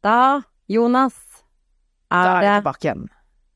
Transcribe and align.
Da, 0.00 0.42
Jonas, 0.66 1.14
er 2.10 2.24
Da 2.24 2.36
er 2.36 2.42
det 2.44 2.52
tilbake 2.62 2.86
igjen. 2.86 3.08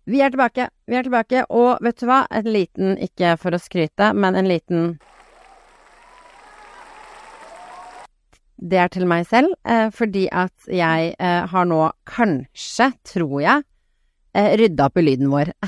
Vi 0.04 0.20
er 0.20 0.30
tilbake. 0.30 0.68
Vi 0.86 0.96
er 0.98 1.06
tilbake. 1.06 1.44
Og 1.48 1.78
vet 1.80 2.00
du 2.00 2.06
hva? 2.10 2.24
En 2.30 2.48
liten, 2.52 2.96
ikke 3.00 3.36
for 3.40 3.56
å 3.56 3.60
skryte, 3.60 4.12
men 4.12 4.36
en 4.36 4.48
liten 4.50 4.94
Det 8.64 8.78
er 8.80 8.88
til 8.88 9.04
meg 9.04 9.26
selv, 9.28 9.50
eh, 9.68 9.90
fordi 9.92 10.28
at 10.32 10.68
jeg 10.72 11.14
eh, 11.18 11.46
har 11.50 11.64
nå 11.68 11.80
kanskje, 12.08 12.86
tror 13.04 13.42
jeg, 13.42 13.64
eh, 14.32 14.54
rydda 14.56 14.86
opp 14.86 14.96
i 14.96 15.04
lyden 15.04 15.32
vår. 15.32 15.52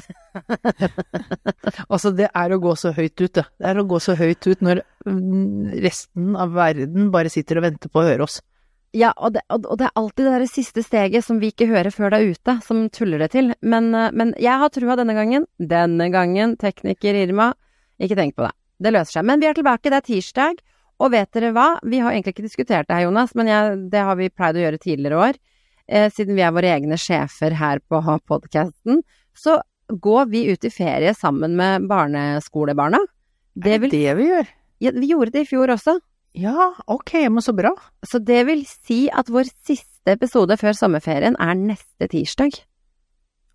Altså, 1.92 2.12
det 2.16 2.28
er 2.30 2.52
å 2.52 2.60
gå 2.62 2.72
så 2.78 2.92
høyt 2.96 3.20
ut, 3.20 3.34
det. 3.36 3.44
Det 3.58 3.68
er 3.68 3.80
å 3.80 3.84
gå 3.88 3.98
så 4.00 4.14
høyt 4.16 4.46
ut 4.46 4.62
når 4.64 4.80
mm, 5.04 5.76
resten 5.84 6.36
av 6.40 6.54
verden 6.56 7.10
bare 7.12 7.32
sitter 7.32 7.60
og 7.60 7.66
venter 7.66 7.92
på 7.92 8.00
å 8.00 8.06
høre 8.06 8.24
oss. 8.24 8.38
Ja, 8.96 9.10
og 9.20 9.34
det, 9.34 9.42
og 9.52 9.74
det 9.76 9.90
er 9.90 9.98
alltid 10.00 10.24
det 10.24 10.32
der 10.32 10.48
siste 10.48 10.82
steget 10.84 11.24
som 11.26 11.40
vi 11.42 11.50
ikke 11.52 11.68
hører 11.68 11.92
før 11.92 12.14
det 12.14 12.20
er 12.20 12.30
ute, 12.32 12.54
som 12.64 12.86
tuller 12.94 13.20
det 13.20 13.34
til. 13.34 13.52
Men, 13.60 13.90
eh, 13.94 14.12
men 14.16 14.32
jeg 14.40 14.62
har 14.62 14.72
trua 14.72 14.96
denne 14.96 15.16
gangen. 15.16 15.44
Denne 15.60 16.08
gangen, 16.14 16.56
tekniker 16.60 17.18
Irma. 17.20 17.50
Ikke 18.00 18.16
tenk 18.16 18.38
på 18.38 18.46
det. 18.46 18.54
Det 18.80 18.92
løser 18.94 19.18
seg. 19.18 19.28
Men 19.28 19.42
vi 19.42 19.50
er 19.50 19.58
tilbake, 19.58 19.92
det 19.92 20.00
er 20.00 20.06
tirsdag. 20.06 20.64
Og 20.96 21.12
vet 21.12 21.28
dere 21.36 21.52
hva? 21.52 21.68
Vi 21.84 22.00
har 22.00 22.14
egentlig 22.14 22.32
ikke 22.38 22.46
diskutert 22.46 22.88
det 22.88 22.96
her, 22.96 23.04
Jonas, 23.10 23.34
men 23.36 23.50
jeg, 23.52 23.76
det 23.92 24.04
har 24.08 24.16
vi 24.16 24.32
pleid 24.32 24.56
å 24.56 24.64
gjøre 24.64 24.80
tidligere 24.80 25.22
år. 25.28 25.40
Eh, 25.86 26.08
siden 26.10 26.38
vi 26.38 26.44
er 26.46 26.54
våre 26.56 26.72
egne 26.72 26.96
sjefer 26.96 27.56
her 27.60 27.82
på 27.84 28.00
podkasten, 28.24 29.02
så 29.36 29.60
går 29.92 30.30
vi 30.32 30.46
ut 30.48 30.64
i 30.64 30.72
ferie 30.72 31.12
sammen 31.14 31.52
med 31.58 31.84
barneskolebarna. 31.90 33.02
Det 33.54 33.76
er 33.76 33.84
det 33.84 33.92
det 33.92 34.16
vi 34.16 34.30
gjør? 34.32 34.56
ja, 34.78 34.92
vi 34.92 35.08
gjorde 35.12 35.32
det 35.36 35.44
i 35.44 35.48
fjor 35.48 35.72
også. 35.72 35.98
Ja, 36.36 36.72
ok, 36.86 37.12
men 37.32 37.40
så 37.42 37.54
bra. 37.56 37.70
Så 38.04 38.18
det 38.20 38.42
vil 38.48 38.64
si 38.68 39.06
at 39.08 39.30
vår 39.32 39.48
siste 39.64 40.12
episode 40.12 40.56
før 40.60 40.76
sommerferien 40.76 41.36
er 41.40 41.54
neste 41.56 42.08
tirsdag. 42.12 42.58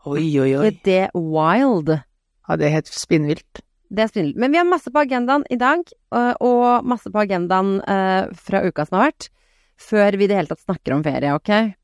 Oi, 0.10 0.24
oi, 0.42 0.56
oi. 0.58 0.64
Er 0.72 0.80
det 0.88 1.02
wild? 1.14 1.92
Ja, 1.94 2.58
det 2.58 2.66
er 2.68 2.74
helt 2.80 2.90
spinnvilt. 2.90 3.62
Det 3.92 4.06
er 4.06 4.10
spinnvilt. 4.10 4.40
Men 4.42 4.52
vi 4.56 4.58
har 4.58 4.66
masse 4.66 4.90
på 4.90 5.04
agendaen 5.04 5.46
i 5.54 5.60
dag, 5.62 5.84
og- 6.12 6.84
masse 6.90 7.12
på 7.12 7.22
agendaen 7.22 7.82
eh, 7.86 8.32
fra 8.34 8.64
uka 8.66 8.86
som 8.88 8.98
har 8.98 9.12
vært, 9.12 9.30
før 9.78 10.18
vi 10.18 10.24
i 10.26 10.28
det 10.28 10.38
hele 10.40 10.48
tatt 10.50 10.66
snakker 10.66 10.96
om 10.96 11.04
ferie, 11.06 11.36
ok? 11.38 11.76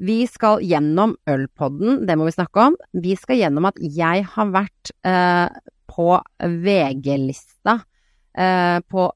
Vi 0.00 0.22
skal 0.26 0.62
gjennom 0.64 1.16
ølpodden, 1.28 2.06
det 2.08 2.16
må 2.16 2.24
vi 2.24 2.32
snakke 2.32 2.56
om. 2.70 2.76
Vi 2.96 3.12
skal 3.20 3.36
gjennom 3.36 3.66
at 3.68 3.76
jeg 3.82 4.24
har 4.24 4.46
vært 4.54 4.92
eh, 5.04 5.48
på 5.90 6.08
VG-lista, 6.40 7.82
eh, 8.38 8.80
på 8.88 9.10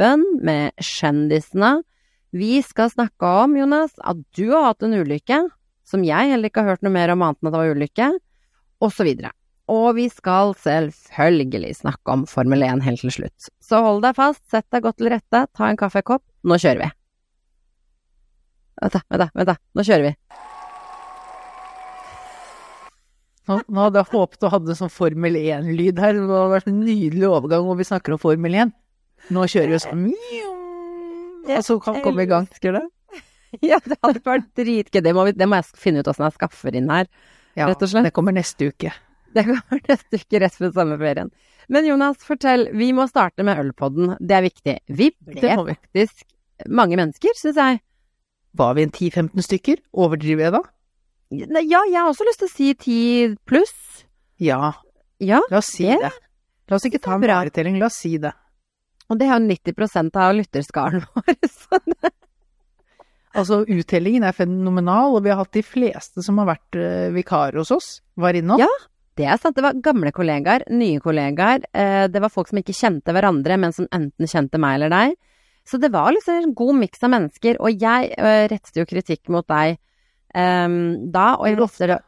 Vippen 0.00 0.22
med 0.40 0.72
kjendisene. 0.80 1.82
Vi 2.32 2.62
skal 2.64 2.88
snakke 2.88 3.26
om, 3.42 3.52
Jonas, 3.58 3.92
at 4.00 4.16
du 4.32 4.46
har 4.48 4.70
hatt 4.70 4.86
en 4.86 4.96
ulykke, 4.96 5.42
som 5.84 6.06
jeg 6.06 6.30
heller 6.30 6.48
ikke 6.48 6.62
har 6.64 6.72
hørt 6.72 6.86
noe 6.86 6.94
mer 6.94 7.12
om 7.12 7.20
annet 7.20 7.36
enn 7.42 7.50
at 7.50 7.52
det 7.52 7.60
var 7.60 7.74
ulykke, 7.76 8.08
og 8.80 8.94
så. 8.96 9.04
Og 9.68 9.88
vi 9.98 10.06
skal 10.08 10.54
selvfølgelig 10.56 11.74
snakke 11.82 12.16
om 12.16 12.24
Formel 12.24 12.64
1 12.64 12.80
helt 12.86 13.04
til 13.04 13.12
slutt. 13.12 13.52
Så 13.60 13.82
hold 13.84 14.00
deg 14.06 14.16
fast, 14.16 14.40
sett 14.48 14.64
deg 14.72 14.88
godt 14.88 15.02
til 15.02 15.12
rette, 15.12 15.44
ta 15.52 15.68
en 15.68 15.76
kaffekopp, 15.76 16.24
nå 16.48 16.56
kjører 16.56 16.86
vi. 16.86 16.90
Vent 18.80 18.96
da, 18.96 19.04
vent 19.04 19.20
da, 19.26 19.30
vent 19.36 19.52
da, 19.52 19.60
nå 19.76 19.84
kjører 19.84 20.08
vi. 20.08 20.16
Nå, 23.50 23.64
nå 23.68 23.84
hadde 23.84 24.00
jeg 24.00 24.14
håpet 24.16 24.48
å 24.48 24.56
en 24.56 24.76
sånn 24.80 24.96
Formel 24.96 25.36
1-lyd 25.36 26.00
her. 26.00 26.16
Det 26.16 26.24
hadde 26.24 26.52
vært 26.56 26.72
en 26.72 26.84
nydelig 26.86 27.28
overgang 27.28 27.68
hvor 27.68 27.76
vi 27.76 27.92
snakker 27.92 28.16
om 28.16 28.28
Formel 28.30 28.62
1. 28.64 28.78
Nå 29.30 29.44
kjører 29.46 29.68
vi 29.74 29.78
sånn 29.84 30.06
Og 31.50 31.64
så 31.66 31.76
kan 31.82 31.94
vi 31.98 32.02
komme 32.04 32.22
i 32.24 32.30
gang. 32.30 32.48
Skulle. 32.56 32.80
det. 32.80 32.90
Ja, 33.66 33.80
det 33.82 33.96
hadde 34.04 34.20
vært 34.22 34.44
dritgøy. 34.54 35.00
Det, 35.02 35.12
det 35.36 35.46
må 35.50 35.58
jeg 35.58 35.64
finne 35.74 36.00
ut 36.04 36.08
åssen 36.10 36.22
jeg 36.28 36.36
skaffer 36.36 36.76
inn 36.78 36.88
her. 36.92 37.08
Ja, 37.58 37.66
Rett 37.66 37.82
og 37.82 37.88
slett. 37.90 38.04
det 38.06 38.12
kommer 38.14 38.32
neste 38.36 38.68
uke. 38.70 38.92
Det 39.34 39.42
kommer 39.48 39.80
neste 39.90 40.20
uke 40.22 40.40
rett 40.44 40.54
før 40.54 40.70
sommerferien. 40.76 41.32
Men 41.70 41.86
Jonas, 41.86 42.22
fortell. 42.26 42.68
Vi 42.78 42.92
må 42.94 43.08
starte 43.10 43.42
med 43.46 43.58
ølpodden. 43.58 44.14
Det 44.22 44.36
er 44.38 44.44
viktig. 44.46 44.76
Vi 44.88 45.10
Det 45.18 45.40
ble 45.42 45.56
vi. 45.66 45.74
faktisk 45.74 46.22
mange 46.70 46.96
mennesker, 47.00 47.34
syns 47.38 47.58
jeg. 47.58 47.80
Var 48.54 48.74
vi 48.78 48.82
en 48.86 48.90
10-15 48.94 49.42
stykker? 49.46 49.82
Overdriver 49.98 50.46
jeg 50.46 50.54
da? 50.54 50.62
Ja, 51.62 51.82
jeg 51.86 51.98
har 51.98 52.08
også 52.10 52.26
lyst 52.26 52.40
til 52.42 52.48
å 52.50 52.54
si 52.54 52.70
10 52.74 53.36
pluss. 53.46 53.74
Ja, 54.42 54.72
Ja, 55.20 55.42
la 55.50 55.58
oss 55.58 55.66
si 55.74 55.84
Det- 55.84 55.98
det. 56.00 56.10
La 56.70 56.76
oss 56.78 56.86
ikke 56.86 57.02
ta 57.02 57.14
en 57.14 57.20
Bra. 57.20 57.42
varetelling, 57.42 57.78
la 57.78 57.86
oss 57.90 57.98
si 57.98 58.16
det. 58.18 58.32
Og 59.10 59.18
det 59.20 59.26
er 59.26 59.36
jo 59.36 59.50
90% 59.50 60.18
av 60.22 60.34
lytterskaren 60.38 61.04
vår. 61.14 61.36
Så 61.50 61.80
det, 61.86 62.14
Altså, 63.38 63.60
uttellingen 63.62 64.24
er 64.26 64.34
fenomenal, 64.34 65.14
og 65.14 65.22
vi 65.22 65.30
har 65.30 65.38
hatt 65.38 65.54
de 65.54 65.62
fleste 65.62 66.22
som 66.26 66.40
har 66.42 66.48
vært 66.48 66.78
eh, 66.78 67.10
vikarer 67.14 67.60
hos 67.60 67.70
oss, 67.74 67.90
var 68.18 68.34
innom. 68.34 68.58
Ja. 68.58 68.70
det 69.18 69.28
er 69.30 69.38
sant. 69.38 69.54
Det 69.54 69.62
var 69.62 69.78
gamle 69.84 70.10
kollegaer, 70.14 70.64
nye 70.74 70.98
kollegaer. 71.02 71.62
Eh, 71.70 72.06
det 72.10 72.22
var 72.24 72.32
folk 72.34 72.50
som 72.50 72.58
ikke 72.58 72.74
kjente 72.74 73.14
hverandre, 73.14 73.58
men 73.62 73.74
som 73.76 73.86
enten 73.94 74.30
kjente 74.30 74.58
meg 74.58 74.80
eller 74.80 74.94
deg. 74.94 75.14
Så 75.68 75.78
det 75.78 75.92
var 75.94 76.10
liksom 76.16 76.40
en 76.40 76.56
god 76.58 76.80
miks 76.80 77.06
av 77.06 77.14
mennesker. 77.14 77.60
Og 77.62 77.78
jeg 77.78 78.10
eh, 78.16 78.44
rettet 78.50 78.82
jo 78.82 78.88
kritikk 78.90 79.30
mot 79.30 79.46
deg 79.46 79.78
um, 80.34 81.10
da, 81.14 81.36
og 81.36 81.46
jeg 81.46 81.60
retter 81.60 81.94
det 81.94 82.00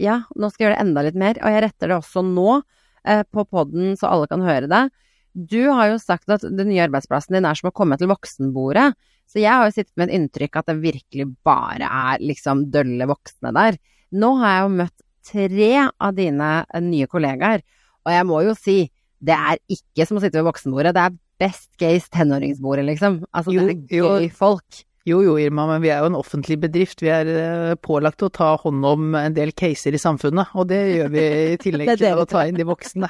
Ja, 0.00 0.22
nå 0.34 0.48
skal 0.48 0.64
jeg 0.64 0.70
gjøre 0.70 0.78
det 0.78 0.84
enda 0.86 1.02
litt 1.04 1.18
mer, 1.20 1.38
og 1.44 1.52
jeg 1.52 1.62
retter 1.66 1.92
det 1.92 1.98
også 2.00 2.24
nå 2.26 2.62
uh, 2.62 3.22
på 3.28 3.44
poden, 3.44 3.92
så 4.00 4.08
alle 4.08 4.30
kan 4.30 4.42
høre 4.42 4.70
det. 4.72 4.86
Du 5.32 5.60
har 5.70 5.88
jo 5.92 5.98
sagt 6.02 6.28
at 6.32 6.44
den 6.44 6.68
nye 6.68 6.84
arbeidsplassen 6.84 7.36
din 7.36 7.46
er 7.48 7.56
som 7.58 7.70
å 7.70 7.74
komme 7.74 7.96
til 8.00 8.10
voksenbordet. 8.10 8.92
Så 9.30 9.40
jeg 9.40 9.48
har 9.48 9.64
jo 9.64 9.72
sittet 9.72 9.94
med 9.96 10.10
et 10.10 10.18
inntrykk 10.18 10.58
at 10.60 10.68
det 10.68 10.76
virkelig 10.82 11.28
bare 11.46 11.88
er 11.88 12.20
liksom 12.20 12.66
dølle 12.74 13.06
voksne 13.08 13.52
der. 13.56 13.78
Nå 14.12 14.34
har 14.42 14.56
jeg 14.58 14.64
jo 14.66 14.72
møtt 14.82 15.04
tre 15.24 15.70
av 15.88 16.16
dine 16.18 16.48
eh, 16.66 16.82
nye 16.84 17.08
kollegaer, 17.08 17.62
og 18.02 18.12
jeg 18.12 18.28
må 18.28 18.40
jo 18.44 18.54
si, 18.58 18.78
det 19.22 19.36
er 19.38 19.60
ikke 19.70 20.04
som 20.08 20.18
å 20.18 20.22
sitte 20.24 20.40
ved 20.40 20.48
voksenbordet, 20.50 20.92
det 20.96 21.04
er 21.06 21.18
best 21.42 21.70
case 21.80 22.10
tenåringsbordet, 22.12 22.84
liksom. 22.90 23.22
Altså, 23.32 23.54
Jo, 23.54 23.68
det 23.70 23.76
er 23.78 24.00
jo. 24.02 24.10
gøy 24.18 24.26
folk. 24.36 24.82
Jo 25.08 25.22
jo, 25.24 25.38
Irma, 25.40 25.64
men 25.70 25.80
vi 25.82 25.90
er 25.90 26.02
jo 26.04 26.10
en 26.12 26.18
offentlig 26.18 26.60
bedrift. 26.62 27.00
Vi 27.02 27.08
er 27.10 27.30
eh, 27.32 27.72
pålagt 27.82 28.22
å 28.22 28.28
ta 28.30 28.52
hånd 28.60 28.84
om 28.86 29.16
en 29.18 29.34
del 29.34 29.54
caser 29.56 29.96
i 29.96 30.02
samfunnet, 30.02 30.52
og 30.54 30.68
det 30.70 30.82
gjør 30.98 31.14
vi 31.14 31.24
i 31.54 31.56
tillegg 31.64 31.96
til 31.98 32.20
å 32.20 32.26
ta 32.28 32.44
inn 32.50 32.58
de 32.58 32.66
voksne. 32.68 33.08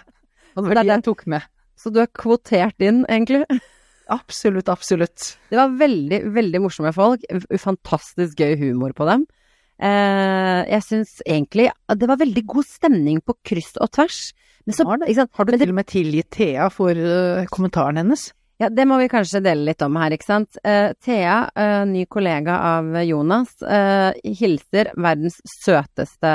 Og 0.54 0.62
det 0.62 0.70
var 0.70 0.80
det. 0.84 0.86
jeg 0.92 1.04
tok 1.08 1.26
med. 1.34 1.48
Så 1.78 1.90
du 1.92 2.00
er 2.02 2.10
kvotert 2.14 2.80
inn, 2.84 3.04
egentlig. 3.10 3.44
Absolutt, 4.12 4.68
absolutt. 4.68 5.36
Det 5.50 5.56
var 5.56 5.72
veldig, 5.78 6.18
veldig 6.34 6.60
morsomme 6.64 6.92
folk. 6.94 7.22
Fantastisk 7.62 8.42
gøy 8.42 8.56
humor 8.60 8.92
på 8.96 9.06
dem. 9.08 9.24
Eh, 9.82 10.60
jeg 10.68 10.84
syns 10.86 11.16
egentlig 11.26 11.70
det 11.98 12.06
var 12.10 12.20
veldig 12.20 12.44
god 12.46 12.66
stemning 12.68 13.22
på 13.24 13.34
kryss 13.46 13.72
og 13.82 13.90
tvers. 13.96 14.18
Men 14.66 14.76
så, 14.76 14.84
Har? 14.86 14.98
Har 15.32 15.44
du 15.44 15.50
det- 15.52 15.60
til 15.60 15.70
og 15.70 15.74
med 15.74 15.86
tilgitt 15.86 16.30
Thea 16.30 16.68
for 16.70 16.90
eh, 16.90 17.46
kommentaren 17.50 17.96
hennes? 17.98 18.32
Ja, 18.60 18.68
det 18.68 18.86
må 18.86 18.98
vi 19.00 19.08
kanskje 19.08 19.42
dele 19.42 19.64
litt 19.64 19.82
om 19.82 19.96
her, 19.96 20.10
ikke 20.14 20.28
sant. 20.28 20.56
Eh, 20.62 20.92
Thea, 21.02 21.50
ny 21.86 22.04
kollega 22.06 22.54
av 22.78 22.92
Jonas, 23.02 23.56
hilser 24.22 24.92
verdens 24.94 25.40
søteste 25.64 26.30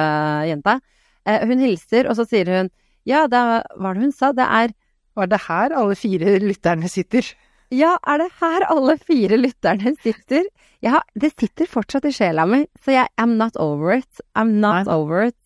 jente. 0.49 0.81
Hun 1.25 1.59
hilser, 1.59 2.09
og 2.09 2.17
så 2.17 2.27
sier 2.27 2.45
hun 2.51 2.69
ja, 3.07 3.27
det 3.27 3.39
var 3.79 3.93
det 3.93 4.01
hun 4.01 4.11
sa? 4.11 4.33
Det 4.33 4.43
er 4.43 4.73
Var 5.17 5.29
det 5.31 5.39
her 5.47 5.73
alle 5.73 5.95
fire 5.97 6.37
lytterne 6.43 6.89
sitter? 6.91 7.25
Ja, 7.73 7.95
er 8.07 8.21
det 8.21 8.29
her 8.39 8.63
alle 8.69 8.95
fire 9.01 9.39
lytterne 9.39 9.95
sitter? 10.03 10.45
Ja, 10.85 11.01
det 11.17 11.33
sitter 11.33 11.67
fortsatt 11.67 12.05
i 12.05 12.13
sjela 12.15 12.45
mi, 12.47 12.61
så 12.83 12.93
jeg 12.93 13.09
I'm 13.19 13.33
not 13.39 13.57
over 13.59 13.97
it. 13.97 14.21
I'm 14.37 14.53
not 14.61 14.85
Nei. 14.85 14.93
over 14.93 15.25
it. 15.31 15.39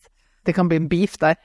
Det 0.45 0.53
kan 0.57 0.67
bli 0.69 0.81
en 0.81 0.89
beef 0.91 1.15
der. 1.21 1.39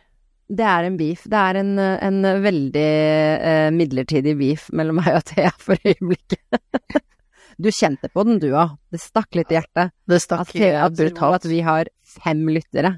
Det 0.47 0.67
er 0.67 0.87
en 0.87 0.97
beef. 0.99 1.25
Det 1.31 1.39
er 1.39 1.59
en, 1.63 1.73
en 1.79 2.19
veldig 2.43 2.87
eh, 2.87 3.71
midlertidig 3.75 4.37
beef 4.39 4.69
mellom 4.75 5.01
meg 5.01 5.17
og 5.19 5.25
Thea 5.31 5.51
for 5.63 5.79
øyeblikket. 5.87 6.61
du 7.63 7.71
kjente 7.75 8.11
på 8.13 8.27
den 8.29 8.39
du 8.43 8.51
òg. 8.53 8.77
Det 8.93 9.01
stakk 9.03 9.39
litt 9.39 9.51
i 9.55 9.59
hjertet. 9.59 9.95
Det 10.07 10.21
At 10.21 10.27
stakk 10.27 10.55
eh, 10.59 10.77
tror 10.83 10.95
brutalt. 10.99 11.41
at 11.41 11.51
vi 11.51 11.63
har 11.67 11.91
fem 12.19 12.45
lyttere. 12.51 12.97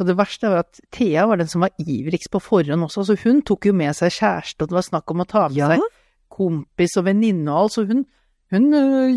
Og 0.00 0.08
det 0.08 0.16
verste 0.16 0.48
var 0.48 0.62
at 0.64 0.80
Thea 0.96 1.26
var 1.28 1.36
den 1.40 1.48
som 1.50 1.60
var 1.66 1.74
ivrigst 1.78 2.30
på 2.32 2.40
forhånd 2.40 2.86
også, 2.86 3.04
så 3.10 3.18
hun 3.24 3.42
tok 3.46 3.68
jo 3.68 3.74
med 3.76 3.92
seg 3.98 4.14
kjæreste, 4.16 4.62
og 4.64 4.70
det 4.72 4.78
var 4.78 4.86
snakk 4.86 5.12
om 5.12 5.20
å 5.20 5.28
ta 5.28 5.48
med 5.48 5.58
Ja. 5.60 5.68
seg 5.74 5.84
kompis 6.32 6.96
og 6.96 7.04
venninne 7.04 7.50
og 7.52 7.66
alt, 7.66 7.74
så 7.76 7.84
hun, 7.90 8.06
hun 8.54 8.70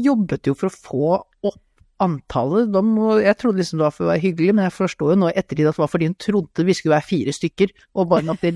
jobbet 0.04 0.50
jo 0.50 0.56
for 0.60 0.68
å 0.68 0.76
få 0.76 1.12
opp 1.48 1.62
antallet. 2.04 2.74
Må, 2.84 3.14
jeg 3.24 3.38
trodde 3.40 3.62
liksom 3.62 3.80
det 3.80 3.86
var 3.86 3.94
for 3.96 4.08
å 4.08 4.12
være 4.12 4.24
hyggelig, 4.26 4.56
men 4.58 4.66
jeg 4.68 4.76
forstår 4.76 5.14
jo 5.14 5.20
nå 5.22 5.30
i 5.32 5.38
ettertid 5.40 5.70
at 5.70 5.78
det 5.78 5.84
var 5.86 5.92
fordi 5.94 6.10
hun 6.10 6.18
trodde 6.20 6.66
vi 6.68 6.76
skulle 6.76 6.98
være 6.98 7.08
fire 7.08 7.36
stykker, 7.38 7.72
og 7.96 8.10
bare 8.12 8.28
måtte 8.28 8.52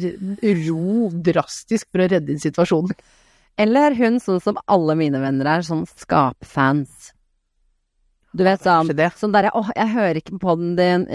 ro 0.65 1.07
drastisk 1.29 1.87
for 1.93 2.03
å 2.03 2.09
redde 2.11 2.33
inn 2.33 2.43
situasjonen. 2.43 2.97
Eller 3.57 3.93
er 3.93 3.95
hun 4.01 4.19
sånn 4.19 4.41
som 4.43 4.59
alle 4.67 4.97
mine 4.99 5.21
venner 5.23 5.47
er, 5.55 5.63
sånn 5.65 5.85
skapfans? 5.95 7.13
Du 8.37 8.43
vet 8.45 8.61
sånn 8.61 8.91
Sånn 9.17 9.33
derre 9.33 9.49
'Å, 9.49 9.63
jeg 9.73 9.93
hører 9.95 10.19
ikke 10.19 10.35
på 10.37 10.43
podden 10.45 10.75
din' 10.77 11.07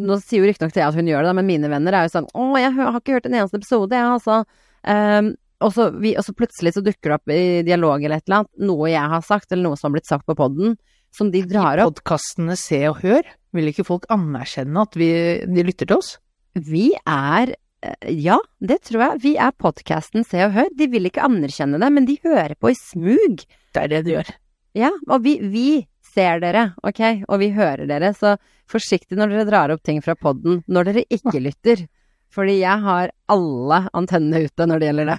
Nå 0.00 0.16
sier 0.22 0.40
jo 0.40 0.48
riktignok 0.48 0.72
Thea 0.72 0.88
at 0.88 0.96
hun 0.96 1.10
gjør 1.10 1.26
det, 1.28 1.34
men 1.36 1.48
mine 1.48 1.68
venner 1.68 1.92
er 1.92 2.06
jo 2.06 2.14
sånn 2.16 2.30
'Å, 2.32 2.58
jeg 2.58 2.72
har 2.78 2.96
ikke 2.96 3.16
hørt 3.18 3.26
en 3.26 3.36
eneste 3.36 3.60
episode, 3.60 3.92
jeg, 3.92 4.08
altså'. 4.08 4.44
Um, 4.80 5.34
og, 5.60 5.74
så 5.76 5.90
vi, 5.92 6.14
og 6.16 6.24
så 6.24 6.32
plutselig 6.32 6.72
så 6.72 6.82
dukker 6.84 7.10
det 7.10 7.16
opp 7.18 7.32
i 7.34 7.60
dialog 7.66 8.00
eller 8.00 8.16
et 8.16 8.28
eller 8.28 8.40
annet 8.40 8.64
noe 8.70 8.88
jeg 8.88 9.12
har 9.12 9.24
sagt, 9.26 9.52
eller 9.52 9.68
noe 9.68 9.76
som 9.76 9.90
har 9.90 9.98
blitt 9.98 10.08
sagt 10.08 10.24
på 10.24 10.36
podden, 10.38 10.78
som 11.12 11.30
de 11.30 11.42
drar 11.44 11.76
I 11.76 11.84
opp. 11.84 11.98
podkastene 11.98 12.56
Se 12.56 12.80
og 12.88 13.02
Hør, 13.04 13.28
vil 13.52 13.68
ikke 13.68 13.84
folk 13.84 14.06
anerkjenne 14.08 14.86
at 14.86 14.96
vi, 14.96 15.10
de 15.44 15.66
lytter 15.66 15.90
til 15.90 15.98
oss? 15.98 16.14
Vi 16.56 16.94
er 17.04 17.52
eh, 17.84 18.08
Ja, 18.08 18.38
det 18.64 18.80
tror 18.88 19.04
jeg. 19.04 19.22
Vi 19.26 19.36
er 19.36 19.52
podkasten 19.52 20.24
Se 20.24 20.40
og 20.46 20.56
Hør. 20.56 20.72
De 20.72 20.88
vil 20.88 21.10
ikke 21.10 21.26
anerkjenne 21.28 21.82
det, 21.82 21.92
men 21.92 22.08
de 22.08 22.16
hører 22.24 22.56
på 22.56 22.72
i 22.72 22.78
smug. 22.78 23.44
Det 23.74 23.84
er 23.84 23.92
det 23.92 24.04
de 24.06 24.16
gjør. 24.16 24.32
Ja, 24.78 24.90
og 25.10 25.24
vi, 25.26 25.36
vi 25.50 25.68
ser 26.10 26.40
dere, 26.42 26.66
ok, 26.86 27.00
og 27.28 27.38
vi 27.42 27.50
hører 27.54 27.86
dere, 27.90 28.12
så 28.16 28.34
forsiktig 28.70 29.16
når 29.18 29.32
dere 29.34 29.46
drar 29.48 29.72
opp 29.74 29.82
ting 29.86 30.00
fra 30.04 30.14
podden 30.18 30.60
når 30.70 30.90
dere 30.90 31.04
ikke 31.10 31.40
lytter. 31.48 31.86
Fordi 32.30 32.60
jeg 32.60 32.82
har 32.84 33.10
alle 33.32 33.80
antennene 33.98 34.44
ute 34.46 34.66
når 34.70 34.78
det 34.82 34.90
gjelder 34.90 35.08
det. 35.14 35.18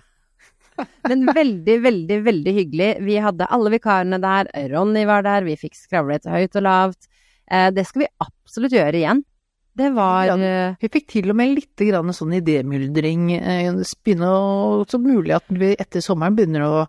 Men 1.10 1.26
veldig, 1.28 1.74
veldig, 1.84 2.20
veldig 2.26 2.54
hyggelig. 2.56 2.92
Vi 3.04 3.18
hadde 3.22 3.48
alle 3.52 3.74
vikarene 3.74 4.18
der. 4.24 4.48
Ronny 4.72 5.04
var 5.06 5.26
der. 5.28 5.44
Vi 5.46 5.58
fikk 5.60 5.76
skravlet 5.78 6.24
høyt 6.32 6.56
og 6.56 6.64
lavt. 6.66 7.10
Eh, 7.52 7.68
det 7.76 7.84
skal 7.90 8.06
vi 8.06 8.08
absolutt 8.24 8.72
gjøre 8.78 8.96
igjen. 9.02 9.20
Det 9.78 9.90
var 9.96 10.26
Ja. 10.32 10.38
eh, 10.40 10.76
Vi 10.82 10.90
fikk 10.96 11.08
til 11.12 11.30
og 11.30 11.36
med 11.36 11.54
litt 11.60 11.76
grann 11.84 12.16
sånn 12.16 12.34
idémyldring. 12.40 13.28
eh, 13.36 13.72
Begynne 14.04 14.32
å, 14.32 14.88
så 14.88 14.98
mulig 15.04 15.36
at 15.36 15.46
vi 15.52 15.76
etter 15.76 16.02
sommeren 16.02 16.36
begynner 16.40 16.64
å 16.66 16.88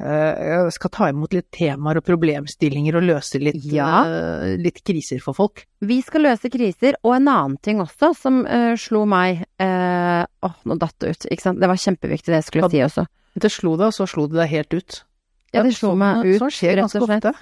eh, 0.00 0.68
skal 0.74 0.90
ta 0.90 1.08
imot 1.10 1.34
litt 1.36 1.50
temaer 1.54 2.00
og 2.00 2.06
problemstillinger 2.06 2.98
og 2.98 3.06
løse 3.06 3.40
litt, 3.42 3.60
Ja. 3.64 4.04
eh, 4.04 4.56
litt 4.60 4.82
kriser 4.84 5.20
for 5.22 5.34
folk. 5.34 5.66
Vi 5.80 6.00
skal 6.02 6.26
løse 6.26 6.50
kriser, 6.50 6.96
og 7.02 7.16
en 7.16 7.28
annen 7.28 7.56
ting 7.62 7.80
også 7.80 8.14
som 8.16 8.44
uh, 8.46 8.74
slo 8.76 9.04
meg 9.06 9.44
Åh, 9.60 9.66
uh, 9.66 10.26
oh, 10.42 10.54
nå 10.64 10.78
datt 10.80 10.96
det 11.00 11.14
ut, 11.14 11.26
ikke 11.30 11.42
sant. 11.42 11.60
Det 11.60 11.68
var 11.68 11.76
kjempeviktig 11.80 12.32
det 12.32 12.40
jeg 12.42 12.48
skulle 12.48 12.70
si 12.70 12.82
også. 12.84 13.06
Det 13.34 13.50
slo 13.50 13.76
deg, 13.76 13.90
og 13.90 13.94
så 13.94 14.06
slo 14.06 14.26
det 14.30 14.38
deg 14.38 14.50
helt 14.50 14.74
ut. 14.74 15.04
Ja, 15.54 15.62
det 15.62 15.74
slo 15.76 15.92
sånn, 15.92 16.00
meg 16.02 16.24
ut, 16.26 16.38
Sånn 16.42 16.54
skjer 16.54 16.80
ganske 16.82 17.02
ofte. 17.02 17.34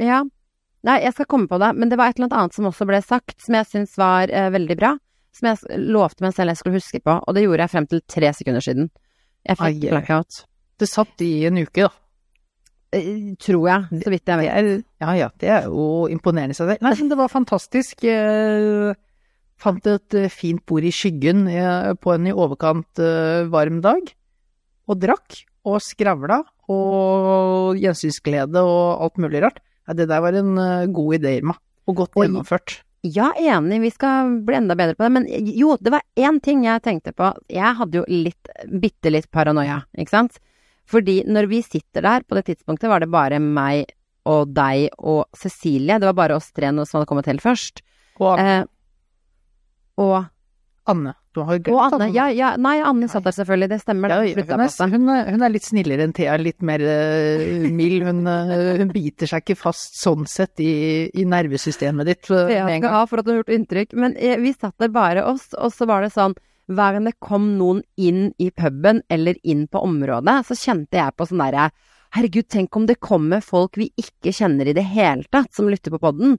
Ja. 0.00 0.22
Nei, 0.84 0.98
jeg 1.00 1.14
skal 1.16 1.28
komme 1.28 1.48
på 1.48 1.58
det, 1.60 1.70
men 1.76 1.88
det 1.88 1.96
var 2.00 2.12
et 2.12 2.18
eller 2.18 2.32
annet 2.32 2.56
som 2.56 2.68
også 2.68 2.86
ble 2.88 3.00
sagt, 3.04 3.38
som 3.40 3.56
jeg 3.56 3.68
syns 3.70 3.96
var 4.00 4.32
uh, 4.32 4.48
veldig 4.52 4.76
bra. 4.80 4.94
Som 5.34 5.50
jeg 5.50 5.78
lovte 5.90 6.22
meg 6.22 6.34
selv 6.36 6.52
jeg 6.52 6.60
skulle 6.60 6.78
huske 6.78 7.00
på, 7.02 7.18
og 7.18 7.34
det 7.34 7.42
gjorde 7.42 7.64
jeg 7.64 7.72
frem 7.72 7.86
til 7.90 8.02
tre 8.06 8.30
sekunder 8.36 8.62
siden. 8.64 8.90
Jeg 9.44 9.58
fikk 9.58 9.80
blackout. 9.90 10.44
Det 10.80 10.88
satt 10.90 11.22
i 11.24 11.44
en 11.48 11.60
uke, 11.62 11.86
da. 11.86 11.92
Eh, 12.94 13.34
tror 13.42 13.64
jeg, 13.68 14.02
så 14.04 14.12
vidt 14.12 14.30
jeg 14.30 14.40
vet. 14.40 14.84
ja 15.02 15.14
ja, 15.18 15.30
det 15.40 15.50
er 15.50 15.64
jo 15.66 16.06
imponerende 16.10 16.54
i 16.54 16.58
seg 16.58 16.70
selv. 16.70 16.84
Nei, 16.84 16.94
men 17.00 17.10
det 17.10 17.18
var 17.18 17.32
fantastisk. 17.32 18.06
Jeg 18.06 18.94
fant 19.60 19.90
et 19.90 20.18
eh, 20.18 20.30
fint 20.32 20.62
bord 20.66 20.86
i 20.86 20.92
skyggen 20.94 21.46
eh, 21.50 21.90
på 21.98 22.14
en 22.14 22.30
i 22.30 22.34
overkant 22.34 23.02
eh, 23.02 23.46
varm 23.50 23.80
dag, 23.84 24.14
og 24.90 25.00
drakk 25.00 25.42
og 25.64 25.80
skravla 25.82 26.42
og 26.70 27.78
gjensynsglede 27.80 28.62
og 28.62 29.04
alt 29.04 29.22
mulig 29.22 29.44
rart. 29.44 29.62
Ja, 29.88 29.96
det 29.96 30.08
der 30.10 30.22
var 30.24 30.36
en 30.38 30.56
eh, 30.58 30.88
god 30.94 31.18
idé, 31.18 31.38
Irma, 31.40 31.56
og 31.88 32.02
godt 32.02 32.18
gjennomført. 32.20 32.80
Ja, 33.04 33.34
enig, 33.36 33.82
vi 33.82 33.90
skal 33.92 34.38
bli 34.46 34.56
enda 34.56 34.76
bedre 34.78 34.96
på 34.96 35.04
det. 35.04 35.12
Men 35.12 35.26
jo, 35.28 35.74
det 35.76 35.92
var 35.92 36.06
én 36.16 36.38
ting 36.40 36.62
jeg 36.64 36.80
tenkte 36.86 37.12
på. 37.12 37.34
Jeg 37.52 37.76
hadde 37.76 38.00
jo 38.00 38.04
litt, 38.08 38.48
bitte 38.80 39.12
litt 39.12 39.28
paranoia, 39.34 39.82
ikke 39.98 40.14
sant. 40.14 40.38
Fordi 40.90 41.22
når 41.26 41.48
vi 41.50 41.62
sitter 41.64 42.04
der, 42.04 42.24
på 42.28 42.36
det 42.38 42.46
tidspunktet 42.50 42.90
var 42.90 43.04
det 43.04 43.12
bare 43.12 43.40
meg 43.40 43.88
og 44.28 44.52
deg 44.56 44.88
og 44.98 45.26
Cecilie. 45.36 45.98
Det 46.00 46.08
var 46.10 46.16
bare 46.16 46.38
oss 46.38 46.52
tre 46.52 46.70
som 46.84 46.98
hadde 46.98 47.08
kommet 47.08 47.28
til 47.28 47.42
først. 47.44 47.84
Og 48.20 48.38
Eh, 48.40 48.62
og, 50.00 50.24
Anne, 50.90 51.12
du 51.34 51.40
har 51.46 51.60
glemt 51.62 51.76
og 51.78 51.94
Anne. 51.96 52.08
Ja, 52.14 52.26
ja, 52.34 52.54
nei, 52.60 52.74
Anne 52.84 53.06
satt 53.10 53.24
der 53.28 53.34
selvfølgelig, 53.36 53.68
det 53.70 53.78
stemmer. 53.80 54.10
Ja, 54.10 54.18
hun, 54.24 54.64
er, 54.64 54.88
hun, 54.90 55.08
er, 55.14 55.28
hun 55.32 55.46
er 55.46 55.52
litt 55.54 55.68
snillere 55.68 56.06
enn 56.06 56.14
Thea, 56.16 56.34
litt 56.40 56.64
mer 56.66 56.82
uh, 56.82 57.68
mild. 57.70 58.04
Hun, 58.08 58.24
uh, 58.26 58.74
hun 58.80 58.90
biter 58.94 59.30
seg 59.30 59.44
ikke 59.44 59.60
fast 59.60 60.00
sånn 60.00 60.26
sett 60.30 60.60
i, 60.64 60.72
i 61.14 61.26
nervesystemet 61.30 62.10
ditt 62.10 62.32
jeg 62.32 62.66
med 62.66 62.80
en 62.80 62.82
skal 62.82 62.96
ha 62.98 63.04
for 63.10 63.22
at 63.22 63.28
hun 63.28 63.36
har 63.36 63.42
gjort 63.44 63.54
inntrykk. 63.58 63.94
Men 64.02 64.18
vi 64.18 64.54
satt 64.56 64.76
der 64.82 64.92
bare 64.94 65.24
oss, 65.30 65.46
og 65.54 65.72
så 65.74 65.88
var 65.90 66.04
det 66.04 66.12
sånn 66.16 66.36
hver 66.66 66.96
gang 66.96 67.08
det 67.08 67.18
kom 67.22 67.54
noen 67.58 67.82
inn 68.00 68.30
i 68.40 68.50
puben 68.54 69.02
eller 69.12 69.36
inn 69.42 69.66
på 69.68 69.82
området, 69.84 70.40
så 70.48 70.56
kjente 70.56 71.00
jeg 71.00 71.16
på 71.16 71.28
sånn 71.28 71.44
derre 71.44 71.70
Herregud, 72.14 72.46
tenk 72.46 72.76
om 72.78 72.84
det 72.86 73.00
kommer 73.02 73.40
folk 73.42 73.74
vi 73.74 73.88
ikke 73.98 74.30
kjenner 74.30 74.68
i 74.70 74.74
det 74.76 74.84
hele 74.86 75.24
tatt, 75.34 75.48
som 75.50 75.66
lytter 75.66 75.90
på 75.90 75.98
podden. 75.98 76.36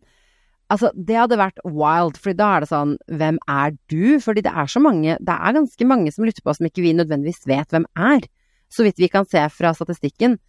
Altså, 0.72 0.88
det 0.96 1.18
hadde 1.20 1.36
vært 1.36 1.60
wild, 1.68 2.16
for 2.16 2.38
da 2.38 2.54
er 2.56 2.64
det 2.64 2.70
sånn 2.72 2.96
Hvem 3.12 3.36
er 3.52 3.76
du? 3.92 4.16
Fordi 4.24 4.42
det 4.48 4.54
er 4.56 4.72
så 4.72 4.82
mange 4.82 5.18
Det 5.20 5.36
er 5.36 5.58
ganske 5.60 5.86
mange 5.86 6.14
som 6.16 6.26
lytter 6.26 6.42
på 6.42 6.50
oss 6.54 6.62
som 6.62 6.70
ikke 6.70 6.82
vi 6.82 6.96
nødvendigvis 6.98 7.44
vet 7.50 7.76
hvem 7.76 7.86
er. 8.00 8.24
Så 8.72 8.88
vidt 8.88 9.04
vi 9.04 9.12
kan 9.12 9.28
se 9.30 9.44
fra 9.54 9.76
statistikken. 9.78 10.40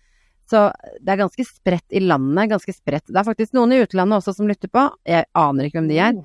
Så 0.49 0.71
det 1.03 1.13
er 1.13 1.21
ganske 1.25 1.45
spredt 1.45 1.91
i 1.91 2.01
landet, 2.01 2.53
ganske 2.55 2.73
spredt. 2.73 3.11
Det 3.11 3.19
er 3.19 3.27
faktisk 3.27 3.53
noen 3.59 3.75
i 3.75 3.83
utlandet 3.83 4.23
også 4.23 4.39
som 4.39 4.49
lytter 4.49 4.71
på. 4.73 4.87
Jeg 5.05 5.27
aner 5.37 5.67
ikke 5.67 5.83
hvem 5.83 5.91
de 5.91 6.01
er. 6.07 6.21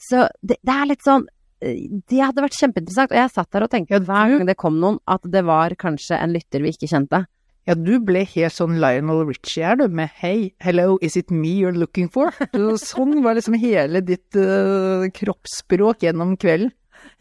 Så 0.00 0.26
det, 0.42 0.58
det 0.66 0.74
er 0.74 0.90
litt 0.90 1.06
sånn 1.06 1.28
Det 1.60 2.22
hadde 2.22 2.44
vært 2.44 2.56
kjempeinteressant. 2.56 3.12
Og 3.12 3.20
jeg 3.20 3.32
satt 3.34 3.50
der 3.52 3.66
og 3.66 3.72
tenkte 3.72 3.98
Ja, 3.98 4.00
hver 4.04 4.32
gang 4.32 4.48
det 4.48 4.56
kom 4.60 4.80
noen, 4.80 4.98
at 5.10 5.26
det 5.28 5.44
var 5.48 5.74
kanskje 5.80 6.16
en 6.16 6.32
lytter 6.36 6.64
vi 6.64 6.72
ikke 6.72 6.88
kjente. 6.90 7.24
Ja, 7.68 7.76
du 7.76 8.00
ble 8.02 8.22
helt 8.24 8.56
sånn 8.56 8.78
Lionel 8.80 9.26
Richie 9.28 9.66
her, 9.68 9.76
du, 9.76 9.84
med 9.92 10.10
Hey, 10.18 10.54
hello, 10.64 10.96
is 11.04 11.18
it 11.20 11.30
me 11.30 11.52
you're 11.60 11.76
looking 11.76 12.08
for? 12.10 12.32
Sånn 12.80 13.20
var 13.22 13.36
liksom 13.36 13.58
hele 13.60 14.00
ditt 14.02 14.38
uh, 14.38 15.04
kroppsspråk 15.14 16.06
gjennom 16.06 16.38
kvelden. 16.40 16.72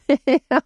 ja, 0.50 0.62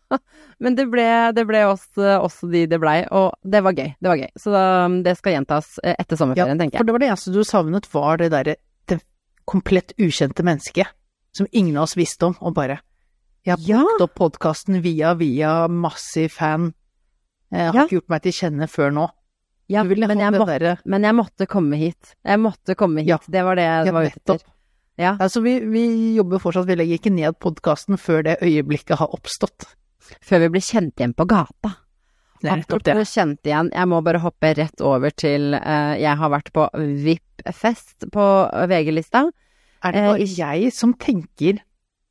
men 0.63 0.77
det 0.77 0.85
ble, 0.91 1.05
det 1.35 1.43
ble 1.49 1.65
oss, 1.67 1.83
eh, 1.99 2.15
også 2.15 2.47
de 2.51 2.63
det 2.69 2.79
blei, 2.79 3.01
og 3.11 3.33
det 3.43 3.59
var 3.65 3.75
gøy. 3.75 3.89
Det 3.99 4.09
var 4.09 4.21
gøy. 4.21 4.29
Så 4.39 4.53
da, 4.53 4.63
det 5.03 5.17
skal 5.19 5.35
gjentas 5.35 5.73
eh, 5.83 5.97
etter 5.99 6.19
sommerferien, 6.19 6.59
tenker 6.61 6.77
jeg. 6.77 6.79
for 6.79 6.87
det 6.87 6.95
var 6.95 7.03
det 7.03 7.09
eneste 7.11 7.33
du 7.35 7.41
savnet, 7.47 7.89
var 7.91 8.21
det 8.21 8.29
derre 8.31 8.55
det 8.87 8.99
komplett 9.49 9.91
ukjente 9.99 10.45
mennesket 10.47 10.95
som 11.35 11.49
ingen 11.51 11.75
av 11.75 11.89
oss 11.89 11.97
visste 11.99 12.29
om, 12.29 12.37
og 12.39 12.55
bare 12.55 12.79
Jeg 13.45 13.57
har 13.57 13.63
Ja. 13.67 13.79
plukket 13.83 14.01
opp 14.05 14.15
podkasten 14.15 14.81
via 14.81 15.13
via 15.19 15.67
massiv 15.67 16.31
fan. 16.31 16.73
Jeg 17.51 17.65
har 17.65 17.73
Ja. 17.73 17.83
ikke 17.85 17.99
gjort 17.99 18.09
meg 18.09 18.21
til 18.23 18.31
kjenne 18.31 18.67
før 18.69 18.91
nå. 18.93 19.09
Ja, 19.69 19.83
men, 19.83 19.97
jeg 19.97 20.31
det 20.33 20.39
må, 20.39 20.77
men 20.85 21.03
jeg 21.03 21.15
måtte 21.15 21.47
komme 21.47 21.77
hit. 21.77 22.15
Jeg 22.25 22.39
måtte 22.39 22.75
komme 22.75 22.99
hit. 22.99 23.07
Ja. 23.07 23.17
Det 23.29 23.43
var 23.43 23.55
det 23.55 23.63
jeg 23.63 23.85
Ja, 23.87 23.91
var 23.91 24.03
ute 24.05 24.19
etter. 24.19 24.39
Ja. 24.97 25.17
Altså, 25.19 25.41
vi, 25.41 25.59
vi 25.59 26.15
jobber 26.15 26.39
fortsatt, 26.39 26.67
vi 26.67 26.75
legger 26.75 26.99
ikke 26.99 27.11
ned 27.13 27.39
podkasten 27.39 27.97
før 27.97 28.23
det 28.23 28.39
øyeblikket 28.41 28.97
har 28.99 29.07
oppstått. 29.07 29.65
Før 30.21 30.39
vi 30.39 30.49
blir 30.49 30.61
kjent 30.61 30.93
igjen 30.99 31.15
på 31.15 31.25
gata. 31.25 31.77
Apropos 32.43 33.07
kjent 33.15 33.39
igjen, 33.47 33.71
jeg 33.71 33.87
må 33.87 34.01
bare 34.03 34.19
hoppe 34.19 34.53
rett 34.57 34.81
over 34.83 35.09
til 35.15 35.53
uh, 35.55 35.95
Jeg 35.95 36.17
har 36.19 36.29
vært 36.29 36.51
på 36.51 36.67
VIP-fest 36.75 38.09
på 38.11 38.25
VG-lista. 38.67 39.29
Er 39.83 39.91
det 39.91 40.03
bare 40.03 40.17
bare 40.17 40.27
jeg 40.27 40.73
som 40.75 40.93
tenker 40.93 41.59